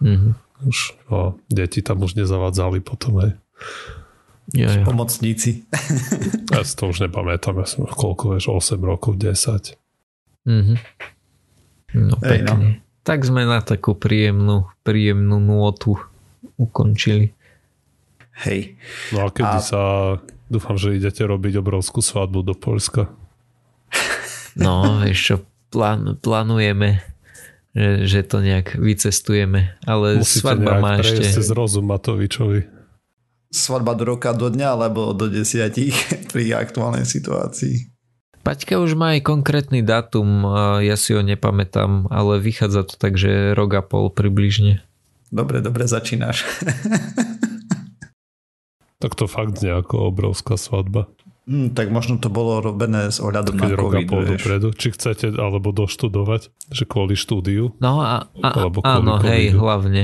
Mm-hmm. 0.00 0.32
Už, 0.68 0.78
no, 1.10 1.36
deti 1.50 1.82
tam 1.82 2.04
už 2.04 2.16
nezavadzali 2.18 2.80
potom 2.84 3.18
aj. 3.22 3.30
Ja, 4.52 4.68
ja. 4.68 4.84
Pomocníci. 4.84 5.64
ja 6.52 6.60
si 6.66 6.74
to 6.76 6.90
už 6.90 7.06
nepamätám, 7.08 7.62
ja 7.62 7.66
som 7.66 7.86
koľko, 7.86 8.36
vieš, 8.36 8.50
8 8.50 8.82
rokov, 8.82 9.16
10. 9.16 9.78
Mm-hmm. 10.44 10.76
No 11.92 12.16
Ej, 12.24 12.40
no. 12.48 12.54
Tak 13.02 13.26
sme 13.26 13.44
na 13.44 13.60
takú 13.60 13.98
príjemnú, 13.98 14.70
príjemnú 14.86 15.42
nôtu 15.42 15.98
ukončili. 16.54 17.34
Hej. 18.46 18.78
No 19.12 19.26
a 19.26 19.28
kedy 19.30 19.58
A- 19.58 19.64
sa, 19.64 19.82
dúfam, 20.48 20.78
že 20.78 20.96
idete 20.96 21.22
robiť 21.22 21.60
obrovskú 21.60 22.00
svadbu 22.00 22.42
do 22.42 22.54
Polska. 22.56 23.10
No, 24.58 25.00
vieš 25.00 25.20
čo, 25.20 25.36
plán, 25.72 26.20
plánujeme, 26.20 27.00
že, 27.72 28.04
že 28.04 28.20
to 28.24 28.44
nejak 28.44 28.76
vycestujeme, 28.76 29.76
ale 29.88 30.20
Musíte 30.20 30.44
svadba 30.44 30.72
má 30.80 31.00
ešte... 31.00 31.24
cez 31.24 31.48
rozum 31.48 31.88
Matovičovi. 31.88 32.68
Svadba 33.52 33.92
do 33.96 34.16
roka, 34.16 34.32
do 34.32 34.48
dňa, 34.48 34.68
alebo 34.76 35.12
do 35.12 35.28
desiatich 35.28 35.96
pri 36.32 36.56
aktuálnej 36.56 37.08
situácii. 37.08 37.92
Paťka 38.42 38.82
už 38.82 38.98
má 38.98 39.14
aj 39.14 39.22
konkrétny 39.22 39.86
dátum, 39.86 40.42
ja 40.82 40.98
si 40.98 41.14
ho 41.14 41.22
nepamätám, 41.22 42.10
ale 42.10 42.42
vychádza 42.42 42.82
to 42.90 42.98
tak, 42.98 43.14
že 43.14 43.54
rok 43.54 43.70
a 43.78 43.82
pol 43.86 44.10
približne. 44.10 44.82
Dobre, 45.30 45.62
dobre 45.62 45.86
začínaš. 45.86 46.42
Tak 49.02 49.18
to 49.18 49.26
fakt 49.26 49.58
nejako 49.58 50.14
obrovská 50.14 50.54
svadba. 50.54 51.10
Hm, 51.42 51.74
tak 51.74 51.90
možno 51.90 52.22
to 52.22 52.30
bolo 52.30 52.62
robené 52.62 53.10
s 53.10 53.18
ohľadom 53.18 53.58
Keď 53.58 53.70
na 53.74 53.74
COVID, 53.74 54.06
pol 54.06 54.22
dopredu. 54.30 54.68
Či 54.70 54.94
chcete 54.94 55.34
alebo 55.34 55.74
doštudovať, 55.74 56.54
že 56.70 56.84
kvôli 56.86 57.18
štúdiu. 57.18 57.74
No 57.82 57.98
a, 57.98 58.30
a 58.30 58.48
Alebo 58.54 58.78
kvôli 58.78 59.02
áno, 59.02 59.18
hej, 59.26 59.50
covidu. 59.50 59.58
hlavne. 59.58 60.02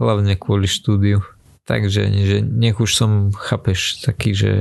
Hlavne 0.00 0.32
kvôli 0.40 0.64
štúdiu. 0.64 1.20
Takže 1.68 2.08
že 2.10 2.38
nech 2.42 2.80
už 2.80 2.90
som, 2.96 3.30
chápeš, 3.30 4.02
taký, 4.02 4.32
že 4.32 4.52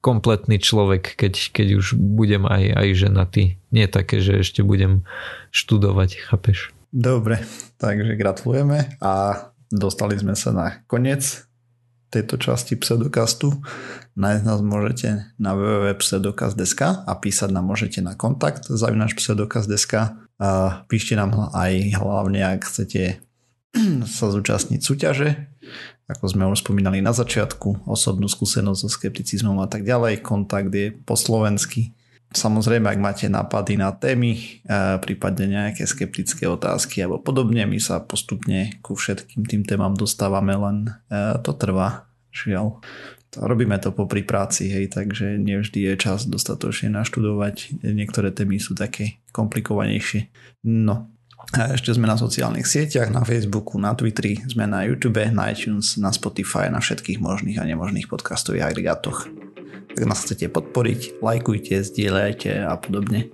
kompletný 0.00 0.56
človek, 0.62 1.14
keď, 1.18 1.52
keď 1.52 1.68
už 1.76 1.98
budem 1.98 2.48
aj, 2.48 2.64
aj 2.72 2.88
ženatý. 2.96 3.44
Nie 3.68 3.86
také, 3.90 4.24
že 4.24 4.40
ešte 4.40 4.64
budem 4.64 5.04
študovať, 5.52 6.24
chápeš. 6.24 6.72
Dobre, 6.88 7.44
takže 7.76 8.16
gratulujeme 8.16 8.96
a 9.04 9.44
dostali 9.68 10.16
sme 10.16 10.32
sa 10.32 10.56
na 10.56 10.66
koniec 10.88 11.47
tejto 12.08 12.40
časti 12.40 12.76
pseudokastu. 12.80 13.52
Nájsť 14.18 14.44
nás 14.44 14.60
môžete 14.64 15.08
na 15.36 15.54
www.pseudokast.sk 15.54 17.04
a 17.04 17.12
písať 17.16 17.50
nám 17.52 17.68
môžete 17.68 18.00
na 18.00 18.16
kontakt 18.16 18.66
zavinač 18.66 19.14
pseudokast.sk 19.14 20.16
a 20.38 20.50
píšte 20.88 21.14
nám 21.18 21.52
aj 21.52 21.98
hlavne, 21.98 22.40
ak 22.42 22.66
chcete 22.66 23.20
sa 24.18 24.26
zúčastniť 24.32 24.80
súťaže, 24.80 25.28
ako 26.08 26.24
sme 26.24 26.48
už 26.48 26.64
spomínali 26.64 27.04
na 27.04 27.12
začiatku, 27.12 27.84
osobnú 27.84 28.32
skúsenosť 28.32 28.80
so 28.80 28.88
skepticizmom 28.88 29.60
a 29.60 29.68
tak 29.68 29.84
ďalej. 29.84 30.24
Kontakt 30.24 30.72
je 30.72 30.88
po 30.88 31.20
slovensky. 31.20 31.92
Samozrejme, 32.28 32.92
ak 32.92 33.00
máte 33.00 33.24
nápady 33.24 33.80
na 33.80 33.88
témy, 33.96 34.36
eh, 34.36 35.00
prípadne 35.00 35.48
nejaké 35.48 35.88
skeptické 35.88 36.44
otázky 36.44 37.00
alebo 37.00 37.24
podobne, 37.24 37.64
my 37.64 37.80
sa 37.80 38.04
postupne 38.04 38.76
ku 38.84 38.92
všetkým 38.92 39.48
tým 39.48 39.62
témam 39.64 39.96
dostávame, 39.96 40.52
len 40.52 40.92
eh, 41.08 41.40
to 41.40 41.56
trvá, 41.56 42.04
žiaľ. 42.28 42.84
Robíme 43.36 43.76
to 43.80 43.92
popri 43.92 44.24
práci, 44.24 44.72
hej, 44.72 44.88
takže 44.88 45.36
nevždy 45.36 45.84
je 45.84 45.92
čas 46.00 46.24
dostatočne 46.24 46.88
naštudovať. 46.96 47.84
Niektoré 47.84 48.32
témy 48.32 48.56
sú 48.56 48.72
také 48.72 49.20
komplikovanejšie. 49.36 50.32
No, 50.64 51.12
a 51.52 51.72
ešte 51.72 51.92
sme 51.96 52.04
na 52.04 52.20
sociálnych 52.20 52.68
sieťach, 52.68 53.08
na 53.08 53.24
Facebooku, 53.24 53.80
na 53.80 53.96
Twitteri, 53.96 54.36
sme 54.44 54.68
na 54.68 54.84
YouTube, 54.84 55.24
na 55.32 55.48
iTunes, 55.48 55.96
na 55.96 56.12
Spotify, 56.12 56.68
na 56.68 56.80
všetkých 56.80 57.24
možných 57.24 57.56
a 57.56 57.64
nemožných 57.64 58.04
podcastových 58.04 58.68
agregátoch. 58.68 59.32
Ak 59.96 60.04
nás 60.04 60.20
chcete 60.24 60.52
podporiť, 60.52 61.22
lajkujte, 61.24 61.80
zdieľajte 61.80 62.50
a 62.66 62.74
podobne. 62.76 63.32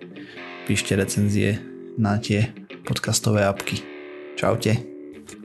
Píšte 0.65 0.95
recenzie 0.95 1.59
na 1.99 2.17
tie 2.21 2.55
podcastové 2.87 3.45
apky. 3.45 3.83
Čaute. 4.39 4.81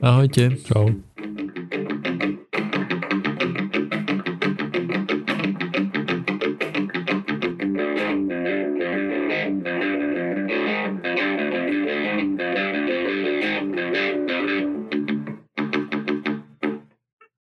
Ahojte. 0.00 0.56
Čau. 0.64 1.09